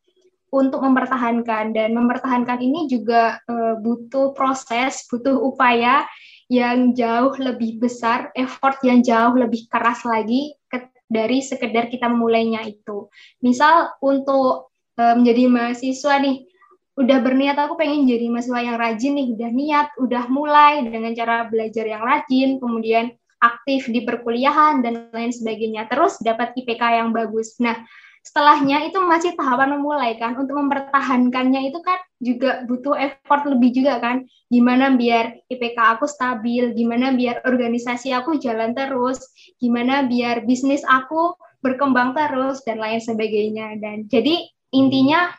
untuk 0.49 0.81
mempertahankan 0.81 1.77
dan 1.77 1.93
mempertahankan 1.93 2.59
ini 2.61 2.89
juga 2.89 3.37
e, 3.45 3.77
butuh 3.81 4.33
proses, 4.33 5.05
butuh 5.09 5.37
upaya 5.37 6.09
yang 6.49 6.97
jauh 6.97 7.37
lebih 7.37 7.77
besar, 7.77 8.33
effort 8.33 8.81
yang 8.81 9.05
jauh 9.05 9.37
lebih 9.37 9.69
keras 9.69 10.09
lagi 10.09 10.57
ke, 10.65 10.89
dari 11.05 11.45
sekedar 11.45 11.93
kita 11.93 12.09
memulainya 12.09 12.65
itu. 12.65 13.13
Misal 13.45 13.93
untuk 14.01 14.73
e, 14.97 15.03
menjadi 15.17 15.53
mahasiswa 15.53 16.17
nih, 16.17 16.49
udah 16.97 17.19
berniat 17.21 17.57
aku 17.61 17.77
pengen 17.77 18.09
jadi 18.09 18.27
mahasiswa 18.33 18.61
yang 18.65 18.77
rajin 18.81 19.13
nih, 19.21 19.29
udah 19.37 19.51
niat, 19.53 19.89
udah 20.01 20.25
mulai 20.33 20.81
dengan 20.89 21.13
cara 21.13 21.45
belajar 21.45 21.85
yang 21.85 22.01
rajin, 22.01 22.57
kemudian 22.57 23.13
aktif 23.39 23.87
di 23.87 24.03
perkuliahan 24.03 24.83
dan 24.83 25.13
lain 25.15 25.31
sebagainya. 25.31 25.87
Terus 25.87 26.19
dapat 26.25 26.57
IPK 26.59 26.83
yang 27.05 27.15
bagus. 27.15 27.55
Nah, 27.63 27.79
setelahnya 28.23 28.87
itu 28.89 28.99
masih 29.05 29.35
tahapan 29.35 29.79
memulai 29.79 30.17
kan. 30.17 30.37
Untuk 30.39 30.57
mempertahankannya 30.57 31.73
itu 31.73 31.79
kan 31.83 31.99
juga 32.19 32.63
butuh 32.67 32.95
effort 32.99 33.47
lebih 33.49 33.75
juga 33.75 33.99
kan. 33.99 34.27
Gimana 34.53 34.95
biar 34.95 35.43
IPK 35.49 35.79
aku 35.99 36.07
stabil, 36.07 36.73
gimana 36.75 37.15
biar 37.15 37.43
organisasi 37.45 38.15
aku 38.15 38.39
jalan 38.39 38.77
terus, 38.77 39.21
gimana 39.59 40.07
biar 40.07 40.45
bisnis 40.45 40.83
aku 40.87 41.35
berkembang 41.65 42.15
terus 42.15 42.63
dan 42.63 42.79
lain 42.79 43.03
sebagainya. 43.03 43.79
Dan 43.83 44.07
jadi 44.07 44.47
intinya 44.71 45.33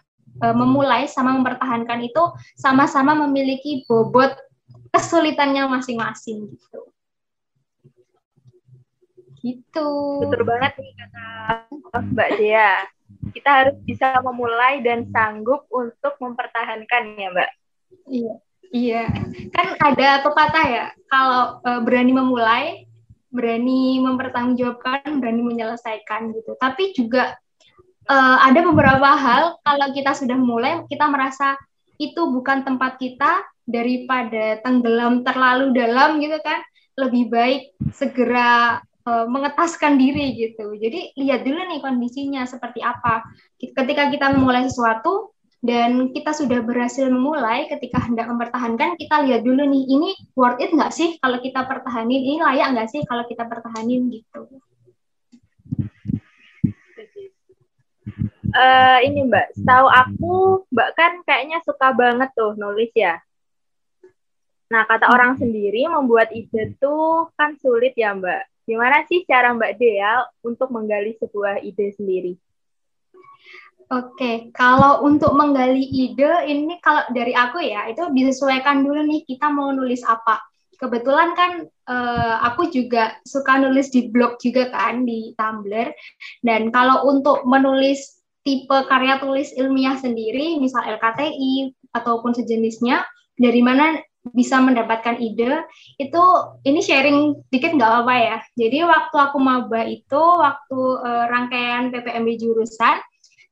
uh, 0.44 0.56
memulai 0.56 1.06
sama 1.08 1.36
mempertahankan 1.38 2.00
itu 2.04 2.24
sama-sama 2.58 3.16
memiliki 3.16 3.86
bobot 3.86 4.34
kesulitannya 4.90 5.70
masing-masing 5.70 6.50
gitu. 6.50 6.82
Gitu. 9.40 9.90
Betul 10.24 10.44
banget 10.44 10.76
nih 10.78 10.92
kata 11.00 11.26
Mbak 12.14 12.30
Dea. 12.38 12.74
Kita 13.34 13.50
harus 13.64 13.78
bisa 13.84 14.20
memulai 14.22 14.84
dan 14.86 15.10
sanggup 15.10 15.66
untuk 15.72 16.16
mempertahankan 16.20 17.18
ya, 17.18 17.30
Mbak. 17.32 17.52
Iya. 18.10 18.34
Iya. 18.70 19.04
Kan 19.50 19.68
ada 19.82 20.22
pepatah 20.22 20.66
ya, 20.70 20.86
kalau 21.10 21.58
uh, 21.66 21.82
berani 21.82 22.14
memulai, 22.14 22.86
berani 23.34 23.98
mempertanggungjawabkan, 23.98 25.18
berani 25.18 25.42
menyelesaikan 25.42 26.38
gitu. 26.38 26.54
Tapi 26.62 26.94
juga 26.94 27.34
uh, 28.10 28.38
ada 28.46 28.60
beberapa 28.66 29.10
hal 29.18 29.58
kalau 29.62 29.88
kita 29.94 30.14
sudah 30.18 30.38
mulai 30.38 30.86
kita 30.90 31.06
merasa 31.10 31.58
itu 32.02 32.32
bukan 32.32 32.66
tempat 32.66 32.98
kita 32.98 33.46
daripada 33.70 34.58
tenggelam 34.66 35.22
terlalu 35.22 35.76
dalam 35.78 36.18
gitu 36.18 36.42
kan 36.42 36.60
lebih 36.98 37.30
baik 37.30 37.62
segera 37.94 38.82
mengetaskan 39.30 39.98
diri 39.98 40.36
gitu. 40.36 40.76
Jadi 40.76 41.16
lihat 41.18 41.46
dulu 41.48 41.62
nih 41.70 41.80
kondisinya 41.82 42.44
seperti 42.46 42.84
apa. 42.84 43.26
Ketika 43.60 44.10
kita 44.12 44.34
memulai 44.36 44.68
sesuatu 44.68 45.32
dan 45.60 46.16
kita 46.16 46.32
sudah 46.32 46.64
berhasil 46.64 47.12
memulai 47.12 47.68
ketika 47.68 48.00
hendak 48.00 48.32
mempertahankan 48.32 48.96
kita 48.96 49.28
lihat 49.28 49.44
dulu 49.44 49.68
nih 49.68 49.84
ini 49.92 50.10
worth 50.40 50.64
it 50.64 50.72
nggak 50.72 50.96
sih 50.96 51.20
kalau 51.20 51.40
kita 51.44 51.68
pertahanin? 51.68 52.22
Ini 52.24 52.38
layak 52.40 52.68
nggak 52.76 52.90
sih 52.92 53.02
kalau 53.04 53.28
kita 53.28 53.44
pertahanin 53.46 54.08
gitu? 54.08 54.48
Uh, 58.50 58.98
ini 59.06 59.30
Mbak, 59.30 59.62
setahu 59.62 59.88
aku 59.94 60.36
Mbak 60.74 60.90
kan 60.98 61.12
kayaknya 61.22 61.62
suka 61.62 61.94
banget 61.94 62.34
tuh 62.34 62.58
nulis 62.58 62.90
ya. 62.98 63.22
Nah, 64.70 64.86
kata 64.86 65.10
orang 65.10 65.38
sendiri 65.38 65.86
membuat 65.90 66.30
ide 66.34 66.78
tuh 66.78 67.30
kan 67.38 67.58
sulit 67.62 67.94
ya 67.98 68.14
Mbak. 68.14 68.59
Gimana 68.70 69.02
sih 69.10 69.26
cara 69.26 69.50
Mbak 69.58 69.82
Dea 69.82 70.22
untuk 70.46 70.70
menggali 70.70 71.18
sebuah 71.18 71.66
ide 71.66 71.90
sendiri? 71.98 72.38
Oke, 73.90 74.54
kalau 74.54 75.02
untuk 75.02 75.34
menggali 75.34 75.82
ide 75.82 76.46
ini 76.46 76.78
kalau 76.78 77.02
dari 77.10 77.34
aku 77.34 77.58
ya 77.58 77.90
itu 77.90 78.06
disesuaikan 78.14 78.86
dulu 78.86 79.02
nih 79.10 79.26
kita 79.26 79.50
mau 79.50 79.74
nulis 79.74 80.06
apa. 80.06 80.38
Kebetulan 80.78 81.34
kan 81.34 81.66
uh, 81.90 82.36
aku 82.46 82.70
juga 82.70 83.18
suka 83.26 83.58
nulis 83.58 83.90
di 83.90 84.14
blog 84.14 84.38
juga 84.38 84.70
kan 84.70 85.02
di 85.10 85.34
Tumblr 85.34 85.90
dan 86.46 86.70
kalau 86.70 87.10
untuk 87.10 87.42
menulis 87.50 88.22
tipe 88.46 88.78
karya 88.86 89.18
tulis 89.18 89.50
ilmiah 89.58 89.98
sendiri, 89.98 90.62
misal 90.62 90.86
LKTI 90.86 91.74
ataupun 91.98 92.38
sejenisnya, 92.38 93.04
dari 93.36 93.66
mana 93.66 93.98
bisa 94.36 94.60
mendapatkan 94.60 95.16
ide 95.18 95.64
itu 95.96 96.24
ini 96.68 96.80
sharing 96.84 97.40
dikit 97.48 97.72
nggak 97.74 97.90
apa-apa 97.90 98.16
ya. 98.20 98.38
Jadi 98.56 98.78
waktu 98.84 99.16
aku 99.16 99.38
maba 99.40 99.82
itu 99.88 100.22
waktu 100.22 100.80
uh, 101.00 101.26
rangkaian 101.32 101.90
PPMB 101.90 102.30
jurusan 102.40 103.00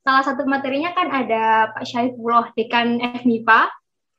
salah 0.04 0.24
satu 0.24 0.48
materinya 0.48 0.96
kan 0.96 1.12
ada 1.12 1.76
Pak 1.76 1.84
Syaifullah 1.84 2.56
dekan 2.56 3.00
FMIPA 3.00 3.68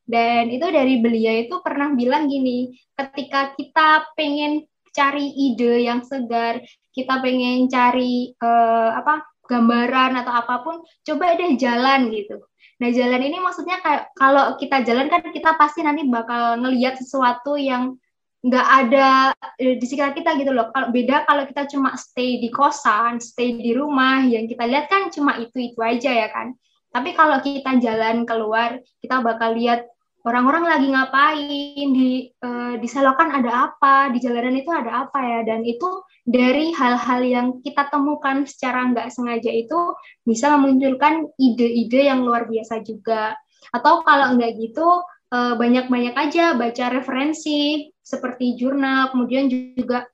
dan 0.09 0.49
itu 0.49 0.65
dari 0.73 1.05
beliau 1.05 1.45
itu 1.45 1.61
pernah 1.61 1.93
bilang 1.93 2.33
gini, 2.33 2.73
ketika 2.97 3.53
kita 3.53 4.09
pengen 4.17 4.65
cari 4.97 5.29
ide 5.37 5.85
yang 5.85 6.01
segar, 6.01 6.65
kita 6.97 7.21
pengen 7.21 7.69
cari 7.69 8.33
uh, 8.41 8.97
apa 8.97 9.29
gambaran 9.45 10.17
atau 10.25 10.33
apa 10.33 10.55
pun, 10.65 10.81
coba 11.05 11.37
deh 11.37 11.61
jalan 11.61 12.09
gitu. 12.09 12.41
Nah, 12.79 12.89
jalan 12.95 13.23
ini 13.27 13.43
maksudnya 13.43 13.83
kalau 14.15 14.55
kita 14.55 14.87
jalan 14.87 15.11
kan 15.11 15.23
kita 15.35 15.59
pasti 15.59 15.83
nanti 15.83 16.07
bakal 16.07 16.63
ngelihat 16.63 16.95
sesuatu 16.95 17.59
yang 17.59 17.99
nggak 18.39 18.67
ada 18.87 19.35
eh, 19.59 19.75
di 19.83 19.87
sekitar 19.87 20.15
kita 20.15 20.39
gitu 20.39 20.55
loh. 20.55 20.71
Kalau 20.71 20.95
beda 20.95 21.27
kalau 21.27 21.43
kita 21.43 21.67
cuma 21.67 21.99
stay 21.99 22.39
di 22.39 22.55
kosan, 22.55 23.19
stay 23.19 23.59
di 23.59 23.75
rumah, 23.75 24.23
yang 24.23 24.47
kita 24.47 24.63
lihat 24.63 24.87
kan 24.87 25.11
cuma 25.11 25.35
itu 25.43 25.59
itu 25.59 25.79
aja 25.83 26.11
ya 26.15 26.29
kan. 26.31 26.55
Tapi 26.95 27.19
kalau 27.19 27.43
kita 27.43 27.83
jalan 27.83 28.23
keluar, 28.23 28.79
kita 29.03 29.21
bakal 29.27 29.59
lihat 29.59 29.85
orang-orang 30.23 30.71
lagi 30.71 30.87
ngapain 30.89 31.89
di 31.91 32.31
uh, 32.47 32.79
di 32.79 32.87
selokan 32.87 33.35
ada 33.43 33.75
apa, 33.75 34.15
di 34.15 34.23
jalanan 34.23 34.55
itu 34.55 34.71
ada 34.71 35.07
apa 35.07 35.19
ya, 35.19 35.41
dan 35.43 35.67
itu 35.67 35.89
dari 36.29 36.77
hal-hal 36.77 37.21
yang 37.25 37.49
kita 37.65 37.89
temukan 37.89 38.45
secara 38.45 38.85
nggak 38.93 39.09
sengaja 39.09 39.49
itu 39.49 39.97
bisa 40.29 40.53
memunculkan 40.53 41.25
ide-ide 41.41 42.13
yang 42.13 42.21
luar 42.21 42.45
biasa 42.45 42.85
juga. 42.85 43.33
Atau 43.73 44.05
kalau 44.05 44.37
nggak 44.37 44.53
gitu, 44.61 45.01
eh, 45.33 45.55
banyak-banyak 45.57 46.13
aja 46.13 46.53
baca 46.53 46.85
referensi 46.93 47.89
seperti 48.05 48.61
jurnal, 48.61 49.09
kemudian 49.17 49.49
juga 49.49 50.05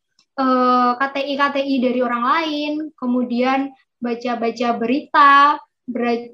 KTI-KTI 0.99 1.75
eh, 1.79 1.83
dari 1.83 2.01
orang 2.03 2.23
lain, 2.23 2.73
kemudian 2.95 3.75
baca-baca 3.99 4.69
berita, 4.79 5.59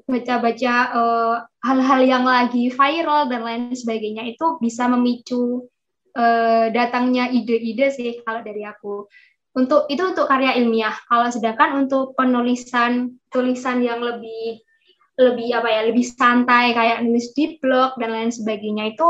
baca-baca 0.07 0.75
uh, 0.95 1.35
hal-hal 1.59 2.01
yang 2.07 2.23
lagi 2.23 2.71
viral 2.71 3.27
dan 3.27 3.43
lain 3.43 3.75
sebagainya 3.75 4.23
itu 4.31 4.55
bisa 4.63 4.87
memicu 4.87 5.67
datangnya 6.71 7.31
ide-ide 7.31 7.87
sih 7.91 8.19
kalau 8.23 8.43
dari 8.43 8.67
aku 8.67 9.07
untuk 9.51 9.87
itu 9.91 9.99
untuk 9.99 10.31
karya 10.31 10.55
ilmiah. 10.59 10.95
Kalau 11.11 11.27
sedangkan 11.27 11.87
untuk 11.87 12.15
penulisan 12.15 13.19
tulisan 13.27 13.83
yang 13.83 13.99
lebih 13.99 14.63
lebih 15.19 15.53
apa 15.53 15.67
ya 15.69 15.81
lebih 15.91 16.07
santai 16.07 16.71
kayak 16.71 17.03
nulis 17.03 17.35
di 17.35 17.59
blog 17.59 17.99
dan 17.99 18.15
lain 18.15 18.31
sebagainya 18.31 18.95
itu 18.95 19.07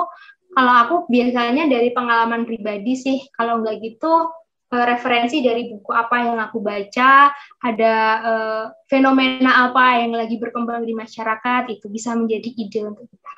kalau 0.52 0.74
aku 0.84 0.96
biasanya 1.08 1.70
dari 1.72 1.96
pengalaman 1.96 2.44
pribadi 2.44 2.98
sih 3.00 3.18
kalau 3.38 3.64
nggak 3.64 3.80
gitu 3.80 4.28
eh, 4.74 4.86
referensi 4.92 5.40
dari 5.40 5.72
buku 5.72 5.92
apa 5.94 6.16
yang 6.26 6.38
aku 6.42 6.60
baca 6.60 7.32
ada 7.64 7.94
uh, 8.26 8.66
fenomena 8.92 9.72
apa 9.72 10.04
yang 10.04 10.12
lagi 10.18 10.36
berkembang 10.42 10.84
di 10.84 10.92
masyarakat 10.98 11.64
itu 11.72 11.88
bisa 11.88 12.12
menjadi 12.18 12.50
ide 12.50 12.82
untuk 12.84 13.08
kita. 13.08 13.32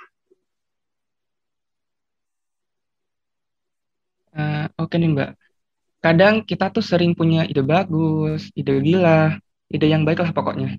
Uh, 4.34 4.66
Oke 4.82 4.98
okay 4.98 4.98
nih 4.98 5.10
Mbak, 5.14 5.32
kadang 6.04 6.44
kita 6.44 6.68
tuh 6.76 6.84
sering 6.84 7.16
punya 7.16 7.48
ide 7.48 7.64
bagus, 7.64 8.52
ide 8.60 8.76
gila, 8.84 9.40
ide 9.72 9.88
yang 9.88 10.04
baik 10.04 10.20
lah 10.20 10.36
pokoknya. 10.36 10.76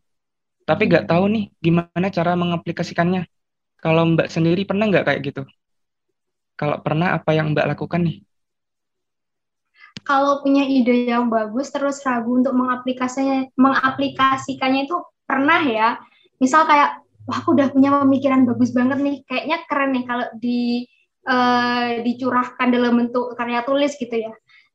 Tapi 0.69 0.83
nggak 0.85 1.09
tahu 1.09 1.25
nih 1.33 1.45
gimana 1.65 2.13
cara 2.13 2.37
mengaplikasikannya. 2.37 3.25
Kalau 3.81 4.05
Mbak 4.13 4.29
sendiri 4.29 4.69
pernah 4.69 4.85
nggak 4.85 5.05
kayak 5.09 5.21
gitu? 5.25 5.43
Kalau 6.61 6.77
pernah, 6.85 7.17
apa 7.17 7.33
yang 7.33 7.57
Mbak 7.57 7.67
lakukan 7.73 8.05
nih? 8.05 8.17
Kalau 10.05 10.45
punya 10.45 10.69
ide 10.69 11.09
yang 11.09 11.33
bagus 11.33 11.73
terus 11.73 12.05
ragu 12.05 12.37
untuk 12.37 12.53
mengaplikasikannya, 12.53 13.57
mengaplikasikannya 13.57 14.85
itu 14.85 14.97
pernah 15.25 15.61
ya. 15.65 15.89
Misal 16.37 16.69
kayak, 16.69 17.01
wah 17.25 17.41
aku 17.41 17.57
udah 17.57 17.73
punya 17.73 18.05
pemikiran 18.05 18.45
bagus 18.45 18.77
banget 18.77 19.01
nih, 19.01 19.17
kayaknya 19.25 19.65
keren 19.65 19.91
nih 19.97 20.05
kalau 20.05 20.27
di 20.37 20.85
uh, 21.25 22.05
dicurahkan 22.05 22.69
dalam 22.69 22.93
bentuk 23.01 23.33
karya 23.37 23.65
tulis 23.65 23.97
gitu 23.97 24.13
ya 24.13 24.33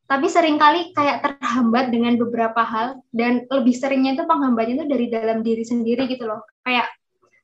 tapi 0.10 0.26
sering 0.26 0.58
kali 0.58 0.90
kayak 0.98 1.22
terhambat 1.22 1.94
dengan 1.94 2.18
beberapa 2.18 2.66
hal 2.66 2.98
dan 3.14 3.46
lebih 3.46 3.78
seringnya 3.78 4.18
itu 4.18 4.26
penghambatnya 4.26 4.82
itu 4.82 4.88
dari 4.90 5.06
dalam 5.06 5.46
diri 5.46 5.62
sendiri 5.62 6.10
gitu 6.10 6.26
loh. 6.26 6.42
Kayak 6.66 6.90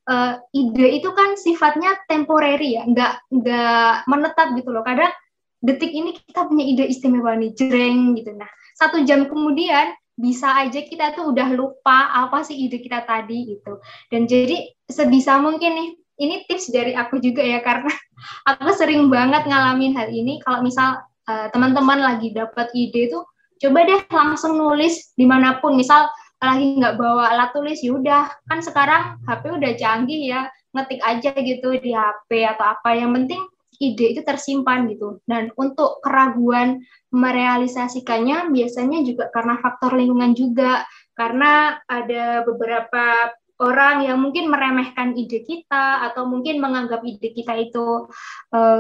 uh, 0.10 0.42
ide 0.50 0.98
itu 0.98 1.14
kan 1.14 1.38
sifatnya 1.38 1.94
temporary 2.10 2.74
ya 2.74 2.90
nggak 2.90 3.30
nggak 3.30 4.10
menetap 4.10 4.58
gitu 4.58 4.74
loh. 4.74 4.82
Kadang 4.82 5.14
detik 5.62 5.94
ini 5.94 6.18
kita 6.18 6.50
punya 6.50 6.66
ide 6.66 6.90
istimewa 6.90 7.38
nih 7.38 7.54
jreng 7.54 8.18
gitu. 8.18 8.34
Nah 8.34 8.50
satu 8.74 9.06
jam 9.06 9.30
kemudian 9.30 9.94
bisa 10.18 10.58
aja 10.58 10.82
kita 10.82 11.14
tuh 11.14 11.38
udah 11.38 11.54
lupa 11.54 12.18
apa 12.18 12.42
sih 12.42 12.58
ide 12.66 12.82
kita 12.82 13.06
tadi 13.06 13.46
gitu. 13.46 13.78
Dan 14.10 14.26
jadi 14.26 14.74
sebisa 14.90 15.38
mungkin 15.38 15.70
nih 15.70 15.90
ini 16.18 16.36
tips 16.50 16.74
dari 16.74 16.98
aku 16.98 17.22
juga 17.22 17.46
ya 17.46 17.62
karena 17.62 17.94
aku 18.50 18.74
sering 18.74 19.06
banget 19.14 19.46
ngalamin 19.46 19.94
hal 19.94 20.10
ini. 20.10 20.42
Kalau 20.42 20.66
misal 20.66 21.06
uh, 21.30 21.48
teman-teman 21.52 22.00
lagi 22.02 22.32
dapat 22.32 22.70
ide 22.74 23.12
itu 23.12 23.20
coba 23.62 23.80
deh 23.88 24.02
langsung 24.10 24.58
nulis 24.58 25.14
di 25.18 25.26
mana 25.26 25.60
pun. 25.60 25.78
Misal 25.78 26.08
lagi 26.40 26.78
nggak 26.78 26.98
bawa 27.00 27.34
alat 27.34 27.50
tulis 27.56 27.82
yaudah 27.82 28.30
kan 28.46 28.60
sekarang 28.62 29.18
HP 29.26 29.44
udah 29.50 29.72
canggih 29.80 30.22
ya 30.30 30.42
ngetik 30.76 31.02
aja 31.02 31.32
gitu 31.34 31.74
di 31.80 31.92
HP 31.96 32.30
atau 32.46 32.76
apa. 32.76 32.90
Yang 32.94 33.12
penting 33.22 33.42
ide 33.80 34.06
itu 34.16 34.22
tersimpan 34.24 34.88
gitu. 34.92 35.20
Dan 35.28 35.52
untuk 35.60 36.00
keraguan 36.04 36.84
merealisasikannya 37.12 38.52
biasanya 38.52 39.00
juga 39.04 39.32
karena 39.32 39.56
faktor 39.60 39.96
lingkungan 39.96 40.36
juga. 40.36 40.84
Karena 41.16 41.80
ada 41.88 42.44
beberapa 42.44 43.32
orang 43.64 44.04
yang 44.04 44.20
mungkin 44.20 44.52
meremehkan 44.52 45.16
ide 45.16 45.48
kita 45.48 46.04
atau 46.12 46.28
mungkin 46.28 46.60
menganggap 46.60 47.00
ide 47.08 47.32
kita 47.32 47.56
itu 47.56 48.12
uh, 48.52 48.80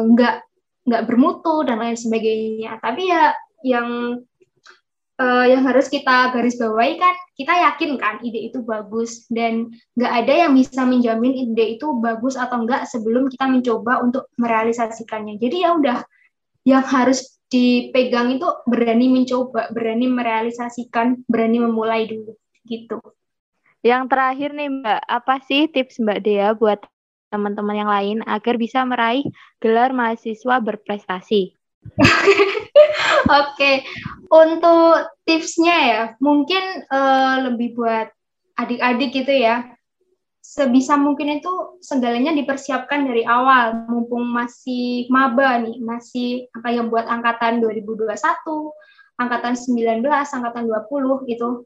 nggak 0.85 1.05
bermutu 1.09 1.65
dan 1.65 1.81
lain 1.81 1.97
sebagainya. 1.97 2.77
Tapi 2.79 3.09
ya 3.09 3.33
yang 3.65 4.21
uh, 5.19 5.45
yang 5.45 5.65
harus 5.65 5.89
kita 5.89 6.31
garis 6.31 6.55
bawahi 6.61 7.01
kan 7.01 7.15
kita 7.35 7.51
yakin 7.51 7.91
kan 7.99 8.15
ide 8.23 8.53
itu 8.53 8.63
bagus 8.63 9.27
dan 9.27 9.73
nggak 9.99 10.13
ada 10.23 10.33
yang 10.47 10.51
bisa 10.55 10.85
menjamin 10.87 11.33
ide 11.35 11.75
itu 11.75 11.99
bagus 11.99 12.39
atau 12.39 12.63
enggak 12.63 12.87
sebelum 12.87 13.27
kita 13.27 13.45
mencoba 13.49 14.05
untuk 14.05 14.31
merealisasikannya. 14.39 15.41
Jadi 15.41 15.57
ya 15.65 15.75
udah 15.75 15.99
yang 16.65 16.85
harus 16.85 17.35
dipegang 17.45 18.35
itu 18.35 18.47
berani 18.65 19.07
mencoba, 19.07 19.69
berani 19.69 20.09
merealisasikan, 20.09 21.23
berani 21.29 21.61
memulai 21.61 22.09
dulu 22.09 22.33
gitu. 22.65 22.97
Yang 23.85 24.03
terakhir 24.09 24.49
nih 24.57 24.69
Mbak, 24.81 25.01
apa 25.05 25.35
sih 25.45 25.69
tips 25.69 26.01
Mbak 26.01 26.19
Dea 26.25 26.57
buat 26.57 26.81
teman-teman 27.29 27.75
yang 27.75 27.91
lain 27.91 28.17
agar 28.25 28.55
bisa 28.55 28.85
meraih 28.85 29.25
gelar 29.59 29.91
mahasiswa 29.91 30.61
berprestasi? 30.61 31.55
Oke, 33.25 33.85
untuk 34.29 35.09
tipsnya 35.25 35.77
ya, 35.85 36.03
mungkin 36.21 36.85
uh, 36.89 37.49
lebih 37.49 37.77
buat 37.77 38.09
adik-adik 38.57 39.11
gitu 39.13 39.33
ya. 39.33 39.65
Sebisa 40.45 40.93
mungkin 40.93 41.41
itu 41.41 41.49
segalanya 41.81 42.29
dipersiapkan 42.37 43.09
dari 43.09 43.25
awal, 43.25 43.89
mumpung 43.89 44.29
masih 44.29 45.09
maba 45.09 45.57
nih, 45.57 45.81
masih 45.81 46.45
apa 46.53 46.69
yang 46.69 46.93
buat 46.93 47.09
angkatan 47.09 47.65
2021, 47.65 48.13
angkatan 49.17 49.53
19, 49.57 50.05
angkatan 50.05 50.63
20 50.69 51.29
gitu. 51.33 51.65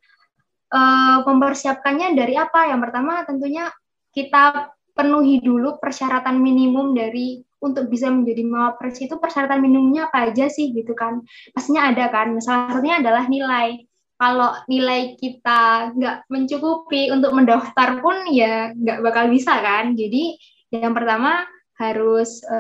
Uh, 0.70 1.26
mempersiapkannya 1.26 2.14
dari 2.16 2.38
apa? 2.38 2.72
Yang 2.72 2.82
pertama 2.88 3.26
tentunya 3.26 3.68
kita 4.16 4.70
penuhi 5.00 5.40
dulu 5.40 5.80
persyaratan 5.80 6.36
minimum 6.44 6.92
dari 6.92 7.40
untuk 7.64 7.88
bisa 7.88 8.12
menjadi 8.12 8.44
mawapres 8.44 9.00
itu 9.00 9.16
persyaratan 9.16 9.64
minimumnya 9.64 10.12
apa 10.12 10.28
aja 10.32 10.52
sih 10.52 10.76
gitu 10.76 10.92
kan? 10.92 11.24
Pastinya 11.56 11.88
ada 11.88 12.12
kan? 12.12 12.36
Salah 12.44 12.76
satunya 12.76 13.00
adalah 13.00 13.32
nilai. 13.32 13.80
Kalau 14.20 14.52
nilai 14.68 15.16
kita 15.16 15.96
nggak 15.96 16.28
mencukupi 16.28 17.08
untuk 17.16 17.32
mendaftar 17.32 18.04
pun 18.04 18.28
ya 18.28 18.76
nggak 18.76 19.00
bakal 19.00 19.32
bisa 19.32 19.56
kan? 19.64 19.96
Jadi 19.96 20.36
yang 20.76 20.92
pertama 20.92 21.48
harus 21.80 22.44
e, 22.44 22.60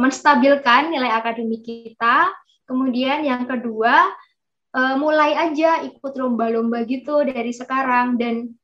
menstabilkan 0.00 0.88
nilai 0.88 1.12
akademik 1.12 1.60
kita. 1.60 2.32
Kemudian 2.64 3.20
yang 3.28 3.44
kedua 3.44 4.08
e, 4.72 4.80
mulai 4.96 5.36
aja 5.36 5.84
ikut 5.84 6.16
lomba-lomba 6.16 6.88
gitu 6.88 7.20
dari 7.28 7.52
sekarang. 7.52 8.16
Dan 8.16 8.56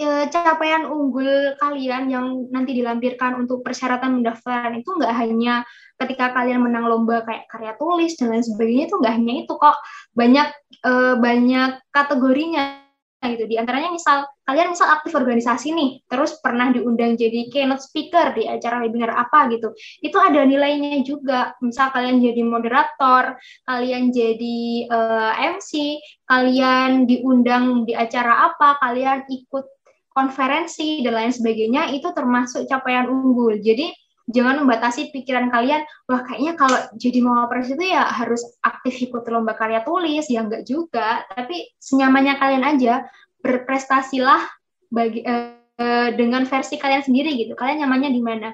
Eh, 0.00 0.32
capaian 0.32 0.88
unggul 0.88 1.60
kalian 1.60 2.08
yang 2.08 2.48
nanti 2.48 2.72
dilampirkan 2.72 3.36
untuk 3.36 3.60
persyaratan 3.60 4.16
pendaftaran 4.16 4.80
itu 4.80 4.96
nggak 4.96 5.12
hanya 5.12 5.60
ketika 6.00 6.32
kalian 6.32 6.64
menang 6.64 6.88
lomba 6.88 7.20
kayak 7.28 7.44
karya 7.52 7.76
tulis 7.76 8.16
dan 8.16 8.32
lain 8.32 8.40
sebagainya 8.40 8.88
itu 8.88 8.96
nggak 8.96 9.12
hanya 9.20 9.34
itu 9.44 9.52
kok 9.60 9.76
banyak 10.16 10.48
e, 10.80 10.92
banyak 11.20 11.70
kategorinya 11.92 12.80
gitu. 13.20 13.44
Di 13.44 13.60
antaranya 13.60 13.92
misal 13.92 14.24
kalian 14.48 14.72
misal 14.72 14.88
aktif 14.88 15.12
organisasi 15.12 15.76
nih, 15.76 15.90
terus 16.08 16.40
pernah 16.40 16.72
diundang 16.72 17.20
jadi 17.20 17.52
keynote 17.52 17.84
speaker 17.84 18.32
di 18.32 18.48
acara 18.48 18.80
webinar 18.80 19.12
apa 19.12 19.52
gitu. 19.52 19.76
Itu 20.00 20.16
ada 20.16 20.48
nilainya 20.48 21.04
juga. 21.04 21.52
Misal 21.60 21.92
kalian 21.92 22.24
jadi 22.24 22.40
moderator, 22.40 23.36
kalian 23.68 24.08
jadi 24.16 24.88
eh, 24.88 25.32
MC, 25.60 26.00
kalian 26.24 27.04
diundang 27.04 27.84
di 27.84 27.92
acara 27.92 28.48
apa, 28.48 28.80
kalian 28.80 29.28
ikut 29.28 29.79
konferensi 30.10 31.00
dan 31.06 31.14
lain 31.14 31.32
sebagainya 31.32 31.94
itu 31.94 32.10
termasuk 32.10 32.66
capaian 32.66 33.06
unggul. 33.06 33.58
Jadi 33.58 33.90
jangan 34.30 34.62
membatasi 34.62 35.10
pikiran 35.10 35.50
kalian 35.50 35.82
wah 36.06 36.22
kayaknya 36.22 36.54
kalau 36.54 36.78
jadi 36.94 37.18
mawapres 37.18 37.70
itu 37.74 37.82
ya 37.82 38.06
harus 38.06 38.42
aktif 38.62 39.10
ikut 39.10 39.26
lomba 39.30 39.54
karya 39.54 39.82
tulis. 39.86 40.26
Ya 40.26 40.42
enggak 40.42 40.66
juga. 40.66 41.24
Tapi 41.30 41.70
senyamannya 41.78 42.34
kalian 42.38 42.64
aja 42.66 43.06
berprestasilah 43.40 44.42
bagi 44.90 45.22
eh, 45.24 46.08
dengan 46.14 46.44
versi 46.44 46.76
kalian 46.76 47.06
sendiri 47.06 47.30
gitu. 47.38 47.54
Kalian 47.54 47.86
nyamannya 47.86 48.10
di 48.12 48.22
mana? 48.22 48.50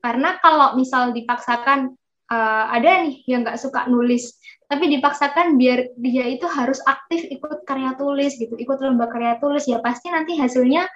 Karena 0.00 0.40
kalau 0.40 0.78
misal 0.78 1.10
dipaksakan 1.10 1.92
eh, 2.30 2.64
ada 2.70 3.04
nih 3.04 3.26
yang 3.26 3.42
nggak 3.42 3.58
suka 3.58 3.90
nulis 3.90 4.38
tapi 4.70 4.86
dipaksakan 4.86 5.58
biar 5.58 5.98
dia 5.98 6.30
itu 6.30 6.46
harus 6.46 6.78
aktif 6.86 7.26
ikut 7.26 7.66
karya 7.66 7.98
tulis 7.98 8.38
gitu 8.38 8.54
ikut 8.54 8.78
lomba 8.78 9.10
karya 9.10 9.36
tulis 9.42 9.66
ya 9.66 9.82
pasti 9.82 10.14
nanti 10.14 10.38
hasilnya 10.38 10.86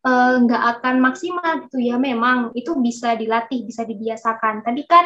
Eh, 0.00 0.34
nggak 0.48 0.62
uh, 0.64 0.68
akan 0.80 0.96
maksimal 1.04 1.68
gitu. 1.68 1.76
Ya 1.76 2.00
memang 2.00 2.56
itu 2.56 2.72
bisa 2.80 3.12
dilatih 3.20 3.68
bisa 3.68 3.84
dibiasakan. 3.84 4.64
Tapi 4.64 4.88
kan 4.88 5.04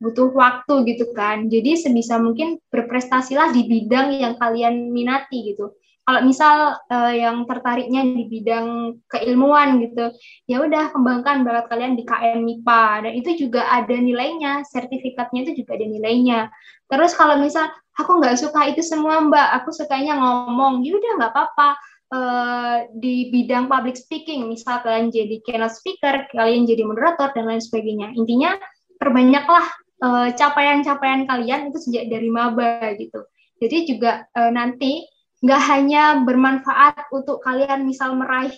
butuh 0.00 0.32
waktu 0.32 0.88
gitu 0.88 1.12
kan. 1.12 1.44
Jadi 1.52 1.76
sebisa 1.76 2.16
mungkin 2.16 2.56
berprestasilah 2.72 3.52
di 3.52 3.68
bidang 3.68 4.16
yang 4.16 4.34
kalian 4.40 4.88
minati 4.96 5.52
gitu 5.52 5.76
kalau 6.10 6.26
misal 6.26 6.74
uh, 6.90 7.14
yang 7.14 7.46
tertariknya 7.46 8.02
di 8.02 8.26
bidang 8.26 8.98
keilmuan 9.06 9.78
gitu 9.78 10.10
ya 10.50 10.58
udah 10.58 10.90
kembangkan 10.90 11.46
bakat 11.46 11.70
kalian 11.70 11.94
di 11.94 12.02
KM 12.02 12.42
MIPA 12.42 13.06
dan 13.06 13.12
itu 13.14 13.30
juga 13.46 13.62
ada 13.70 13.94
nilainya 13.94 14.66
sertifikatnya 14.66 15.46
itu 15.46 15.62
juga 15.62 15.78
ada 15.78 15.86
nilainya. 15.86 16.50
Terus 16.90 17.14
kalau 17.14 17.38
misal 17.38 17.70
aku 17.94 18.18
nggak 18.18 18.36
suka 18.42 18.66
itu 18.66 18.82
semua 18.82 19.22
mbak. 19.22 19.62
Aku 19.62 19.70
sukanya 19.70 20.18
ngomong. 20.18 20.82
Ya 20.82 20.98
udah 20.98 21.12
nggak 21.22 21.32
apa-apa. 21.32 21.70
Uh, 22.10 22.90
di 22.98 23.30
bidang 23.30 23.70
public 23.70 23.94
speaking, 23.94 24.50
misal 24.50 24.82
kalian 24.82 25.14
jadi 25.14 25.38
keynote 25.46 25.78
speaker, 25.78 26.26
kalian 26.34 26.66
jadi 26.66 26.82
moderator 26.82 27.30
dan 27.30 27.46
lain 27.46 27.62
sebagainya. 27.62 28.10
Intinya 28.18 28.58
perbanyaklah 28.98 29.62
uh, 30.02 30.28
capaian-capaian 30.34 31.30
kalian 31.30 31.70
itu 31.70 31.78
sejak 31.78 32.10
dari 32.10 32.26
maba 32.26 32.98
gitu. 32.98 33.22
Jadi 33.62 33.94
juga 33.94 34.26
uh, 34.34 34.50
nanti 34.50 35.06
nggak 35.40 35.62
hanya 35.72 36.20
bermanfaat 36.22 37.08
untuk 37.12 37.40
kalian 37.40 37.88
misal 37.88 38.16
meraih 38.16 38.52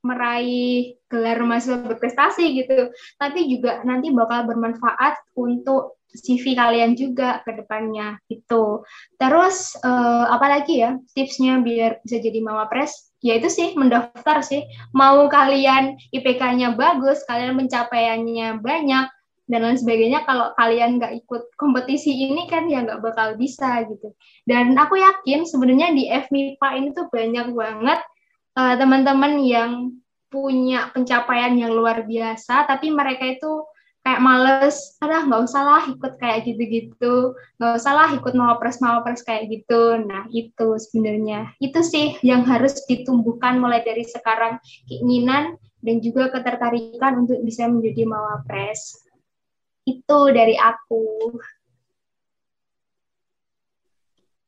meraih 0.00 0.96
gelar 1.12 1.44
mahasiswa 1.44 1.84
berprestasi 1.84 2.56
gitu, 2.56 2.88
tapi 3.20 3.52
juga 3.52 3.84
nanti 3.84 4.08
bakal 4.08 4.48
bermanfaat 4.48 5.20
untuk 5.36 6.00
CV 6.10 6.58
kalian 6.58 6.98
juga 6.98 7.44
ke 7.46 7.54
depannya 7.54 8.18
itu. 8.26 8.82
Terus 9.14 9.78
uh, 9.84 10.26
apa 10.26 10.46
lagi 10.58 10.82
ya 10.82 10.98
tipsnya 11.14 11.62
biar 11.62 12.02
bisa 12.02 12.18
jadi 12.18 12.40
mawapres? 12.42 13.12
Ya 13.20 13.36
itu 13.36 13.52
sih 13.52 13.76
mendaftar 13.76 14.40
sih. 14.40 14.64
Mau 14.96 15.28
kalian 15.28 16.00
IPK-nya 16.10 16.74
bagus, 16.74 17.22
kalian 17.28 17.54
pencapaiannya 17.60 18.58
banyak 18.58 19.06
dan 19.50 19.66
lain 19.66 19.78
sebagainya. 19.78 20.22
Kalau 20.24 20.54
kalian 20.54 21.02
nggak 21.02 21.26
ikut 21.26 21.50
kompetisi 21.58 22.14
ini 22.30 22.46
kan 22.46 22.70
ya 22.70 22.86
nggak 22.86 23.02
bakal 23.02 23.34
bisa 23.34 23.82
gitu. 23.90 24.14
Dan 24.46 24.78
aku 24.78 24.96
yakin 24.96 25.42
sebenarnya 25.44 25.90
di 25.90 26.06
FMIPA 26.06 26.68
ini 26.78 26.88
tuh 26.94 27.10
banyak 27.10 27.50
banget 27.50 28.00
uh, 28.54 28.74
teman-teman 28.78 29.42
yang 29.42 29.98
punya 30.30 30.94
pencapaian 30.94 31.58
yang 31.58 31.74
luar 31.74 32.06
biasa, 32.06 32.70
tapi 32.70 32.94
mereka 32.94 33.26
itu 33.26 33.66
kayak 34.00 34.22
males, 34.22 34.96
ada 35.02 35.26
nggak 35.28 35.42
usah 35.44 35.62
lah 35.66 35.82
ikut 35.90 36.12
kayak 36.16 36.48
gitu-gitu, 36.48 37.36
nggak 37.60 37.74
usah 37.76 37.92
lah 37.92 38.08
ikut 38.16 38.32
mawapres 38.32 38.80
mawapres 38.80 39.26
kayak 39.26 39.50
gitu. 39.50 39.98
Nah 40.00 40.24
itu 40.32 40.78
sebenarnya 40.78 41.52
itu 41.60 41.80
sih 41.84 42.16
yang 42.24 42.46
harus 42.46 42.80
ditumbuhkan 42.88 43.60
mulai 43.60 43.84
dari 43.84 44.06
sekarang 44.06 44.56
keinginan 44.88 45.58
dan 45.84 45.96
juga 46.00 46.32
ketertarikan 46.32 47.26
untuk 47.26 47.42
bisa 47.44 47.68
menjadi 47.68 48.08
mawapres. 48.08 49.09
Itu 49.86 50.18
dari 50.34 50.56
aku. 50.56 51.34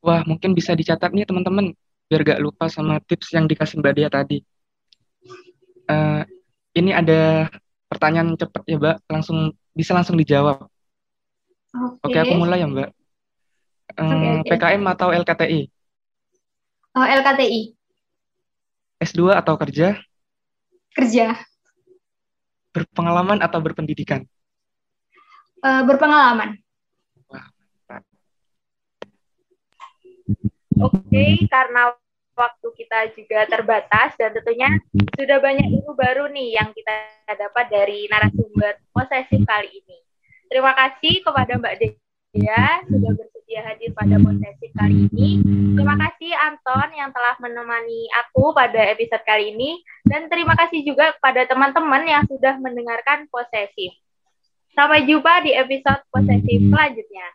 Wah 0.02 0.26
mungkin 0.26 0.52
bisa 0.52 0.74
dicatat 0.74 1.14
nih 1.14 1.24
teman-teman 1.24 1.72
biar 2.10 2.20
gak 2.26 2.42
lupa 2.42 2.66
sama 2.66 2.98
tips 3.06 3.32
yang 3.32 3.46
dikasih 3.46 3.78
Mbak 3.78 3.94
Dia 3.96 4.08
tadi. 4.10 4.42
Uh, 5.86 6.26
ini 6.74 6.90
ada 6.92 7.48
pertanyaan 7.88 8.34
cepat 8.36 8.62
ya 8.68 8.76
Mbak, 8.76 8.96
langsung 9.08 9.54
bisa 9.72 9.96
langsung 9.96 10.18
dijawab. 10.18 10.68
Oke, 12.04 12.12
Oke 12.12 12.18
aku 12.20 12.34
mulai 12.36 12.60
ya 12.60 12.68
Mbak. 12.68 12.90
Um, 13.96 14.08
okay, 14.08 14.56
okay. 14.56 14.56
PKM 14.56 14.82
atau 14.92 15.08
LKTI? 15.12 15.60
Oh, 16.92 17.06
LKTI. 17.08 17.60
S2 19.00 19.32
atau 19.32 19.54
kerja? 19.56 19.96
Kerja. 20.92 21.36
Berpengalaman 22.76 23.40
atau 23.40 23.58
berpendidikan? 23.64 24.28
Uh, 25.62 25.86
berpengalaman. 25.86 26.58
Oke, 30.82 30.98
okay, 31.06 31.46
karena 31.46 31.94
waktu 32.34 32.68
kita 32.74 33.14
juga 33.14 33.46
terbatas 33.46 34.18
dan 34.18 34.34
tentunya 34.34 34.66
sudah 35.14 35.38
banyak 35.38 35.70
ilmu 35.70 35.94
baru 35.94 36.26
nih 36.34 36.58
yang 36.58 36.74
kita 36.74 36.90
dapat 37.38 37.70
dari 37.70 38.10
narasumber 38.10 38.82
posesif 38.90 39.46
kali 39.46 39.70
ini. 39.70 39.98
Terima 40.50 40.74
kasih 40.74 41.22
kepada 41.22 41.54
Mbak 41.54 41.74
Dea 41.78 42.82
sudah 42.88 43.12
bersedia 43.14 43.60
hadir 43.62 43.94
pada 43.94 44.16
posesif 44.18 44.70
kali 44.74 45.06
ini. 45.12 45.30
Terima 45.78 45.94
kasih 45.94 46.32
Anton 46.42 46.88
yang 46.96 47.14
telah 47.14 47.38
menemani 47.38 48.10
aku 48.26 48.50
pada 48.50 48.82
episode 48.90 49.22
kali 49.22 49.54
ini 49.54 49.78
dan 50.08 50.26
terima 50.26 50.58
kasih 50.58 50.82
juga 50.82 51.14
kepada 51.14 51.46
teman-teman 51.46 52.02
yang 52.02 52.24
sudah 52.26 52.58
mendengarkan 52.58 53.30
posesif. 53.30 53.94
Sampai 54.72 55.04
jumpa 55.04 55.44
di 55.44 55.52
episode 55.52 56.00
posesif 56.08 56.60
selanjutnya. 56.72 57.26